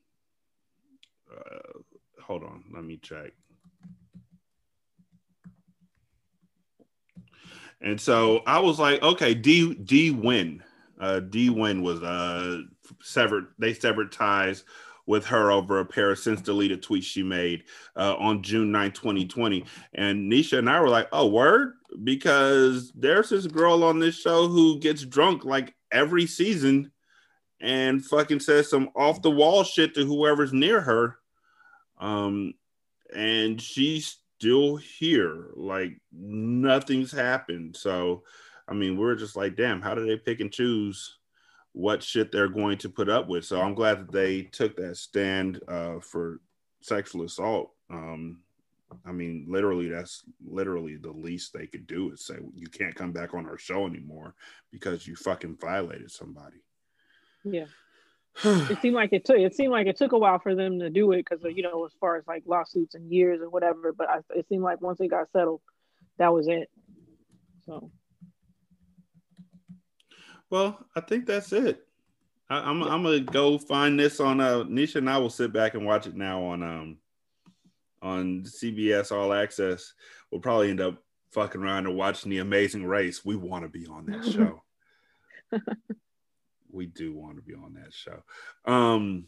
[1.30, 1.80] uh,
[2.22, 3.32] hold on, let me check.
[7.80, 10.60] And so I was like, okay, D Dee Nguyen.
[10.98, 12.62] Uh Dee Nguyen was uh
[13.02, 14.64] severed, they severed ties
[15.06, 17.64] with her over a pair of since deleted tweets she made
[17.96, 19.64] uh, on June 9, 2020.
[19.94, 21.74] And Nisha and I were like, oh, word?
[22.02, 26.90] Because there's this girl on this show who gets drunk like every season
[27.60, 31.18] and fucking says some off the wall shit to whoever's near her.
[31.98, 32.54] Um,
[33.14, 35.50] and she's still here.
[35.54, 37.76] Like nothing's happened.
[37.76, 38.24] So,
[38.66, 41.18] I mean, we're just like, damn, how do they pick and choose?
[41.74, 43.44] What shit they're going to put up with.
[43.44, 46.40] So I'm glad that they took that stand uh, for
[46.80, 47.72] sexual assault.
[47.90, 48.40] Um,
[49.04, 53.12] I mean, literally, that's literally the least they could do is say you can't come
[53.12, 54.34] back on our show anymore
[54.70, 56.62] because you fucking violated somebody.
[57.44, 57.66] yeah
[58.44, 60.90] it seemed like it took it seemed like it took a while for them to
[60.90, 64.08] do it because you know as far as like lawsuits and years and whatever but
[64.10, 65.60] I, it seemed like once it got settled
[66.18, 66.68] that was it
[67.64, 67.92] so
[70.50, 71.86] well, I think that's it.
[72.48, 75.74] I, I'm I'm gonna go find this on uh Nisha and I will sit back
[75.74, 76.98] and watch it now on um
[78.02, 79.94] on CBS All Access.
[80.30, 81.02] We'll probably end up
[81.32, 83.24] fucking around and watching The Amazing Race.
[83.24, 84.62] We want to be on that show.
[86.70, 88.22] we do want to be on that show.
[88.64, 89.24] Um,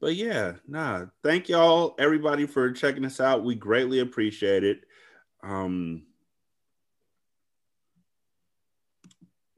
[0.00, 1.06] but yeah, nah.
[1.22, 3.44] Thank y'all, everybody, for checking us out.
[3.44, 4.80] We greatly appreciate it.
[5.42, 6.02] Um,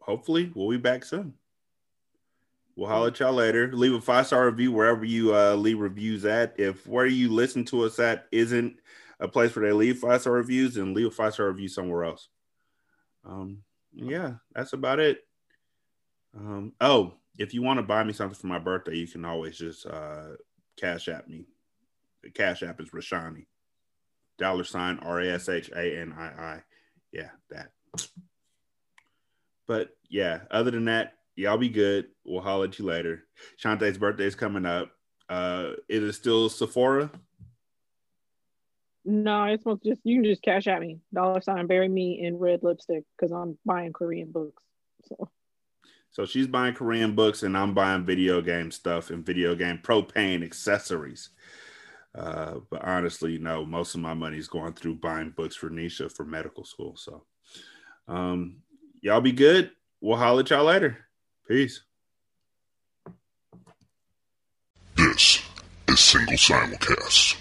[0.07, 1.35] hopefully, we'll be back soon.
[2.77, 3.73] We'll holler at y'all later.
[3.73, 6.55] Leave a five star review wherever you uh, leave reviews at.
[6.59, 8.77] If where you listen to us at isn't
[9.19, 12.05] a place where they leave five star reviews, then leave a five star review somewhere
[12.05, 12.29] else.
[13.25, 13.63] Um,
[13.95, 15.21] yeah, that's about it.
[16.37, 19.57] Um, oh, if you want to buy me something for my birthday, you can always
[19.57, 20.35] just uh,
[20.79, 21.47] cash at me.
[22.23, 23.47] The cash app is Rashanii.
[24.39, 26.63] Dollar sign R A S H A N I I.
[27.11, 27.71] Yeah, that.
[29.67, 32.07] But yeah, other than that, y'all be good.
[32.25, 33.25] We'll holler at you later.
[33.57, 34.91] Shanta's birthday is coming up.
[35.29, 37.11] Uh, it is still Sephora.
[39.05, 40.99] No, it's to just you can just cash at me.
[41.15, 44.63] Dollar sign bury me in red lipstick because I'm buying Korean books.
[45.05, 45.31] So
[46.11, 50.43] So she's buying Korean books and I'm buying video game stuff and video game propane
[50.43, 51.31] accessories.
[52.17, 56.11] Uh, but honestly, no, most of my money is going through buying books for Nisha
[56.11, 56.97] for medical school.
[56.97, 57.25] So
[58.09, 58.57] um,
[59.07, 59.71] y'all be good.
[60.01, 60.99] We'll holler at y'all later.
[61.47, 61.81] Peace.
[64.97, 65.41] This
[65.89, 67.37] is Single Simulcast.